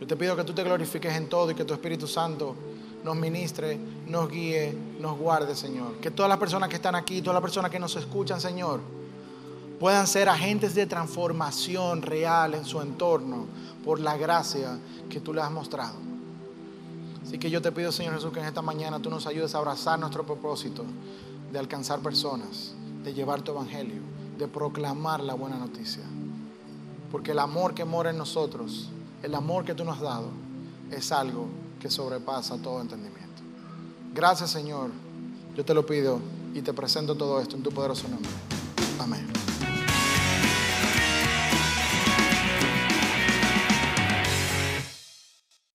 Yo 0.00 0.06
te 0.06 0.16
pido 0.16 0.36
que 0.36 0.44
tú 0.44 0.52
te 0.52 0.62
glorifiques 0.62 1.14
en 1.14 1.28
todo 1.28 1.50
y 1.50 1.54
que 1.54 1.64
tu 1.64 1.72
Espíritu 1.72 2.06
Santo 2.06 2.54
nos 3.02 3.16
ministre, 3.16 3.78
nos 4.06 4.28
guíe, 4.28 4.76
nos 5.00 5.18
guarde, 5.18 5.54
Señor. 5.54 5.94
Que 6.00 6.10
todas 6.10 6.28
las 6.28 6.38
personas 6.38 6.68
que 6.68 6.76
están 6.76 6.94
aquí, 6.94 7.22
todas 7.22 7.34
las 7.34 7.42
personas 7.42 7.70
que 7.70 7.78
nos 7.78 7.94
escuchan, 7.96 8.40
Señor, 8.40 8.80
puedan 9.78 10.06
ser 10.06 10.28
agentes 10.28 10.74
de 10.74 10.86
transformación 10.86 12.02
real 12.02 12.54
en 12.54 12.64
su 12.64 12.80
entorno 12.80 13.46
por 13.84 14.00
la 14.00 14.16
gracia 14.16 14.78
que 15.08 15.20
tú 15.20 15.32
les 15.32 15.44
has 15.44 15.50
mostrado. 15.50 15.94
Así 17.24 17.38
que 17.38 17.50
yo 17.50 17.62
te 17.62 17.72
pido, 17.72 17.92
Señor 17.92 18.14
Jesús, 18.14 18.32
que 18.32 18.40
en 18.40 18.46
esta 18.46 18.62
mañana 18.62 19.00
tú 19.00 19.10
nos 19.10 19.26
ayudes 19.26 19.54
a 19.54 19.58
abrazar 19.58 19.98
nuestro 19.98 20.24
propósito 20.24 20.84
de 21.52 21.58
alcanzar 21.58 22.00
personas, 22.00 22.74
de 23.02 23.14
llevar 23.14 23.42
tu 23.42 23.52
evangelio, 23.52 24.00
de 24.38 24.48
proclamar 24.48 25.20
la 25.20 25.34
buena 25.34 25.56
noticia. 25.56 26.04
Porque 27.10 27.32
el 27.32 27.38
amor 27.38 27.74
que 27.74 27.84
mora 27.84 28.10
en 28.10 28.18
nosotros 28.18 28.90
el 29.22 29.34
amor 29.34 29.64
que 29.64 29.74
tú 29.74 29.84
nos 29.84 29.96
has 29.96 30.02
dado 30.02 30.28
es 30.90 31.12
algo 31.12 31.48
que 31.80 31.90
sobrepasa 31.90 32.56
todo 32.58 32.80
entendimiento. 32.80 33.42
Gracias 34.14 34.50
Señor, 34.50 34.90
yo 35.56 35.64
te 35.64 35.74
lo 35.74 35.84
pido 35.84 36.20
y 36.54 36.62
te 36.62 36.72
presento 36.72 37.14
todo 37.14 37.40
esto 37.40 37.56
en 37.56 37.62
tu 37.62 37.70
poderoso 37.70 38.08
nombre. 38.08 38.30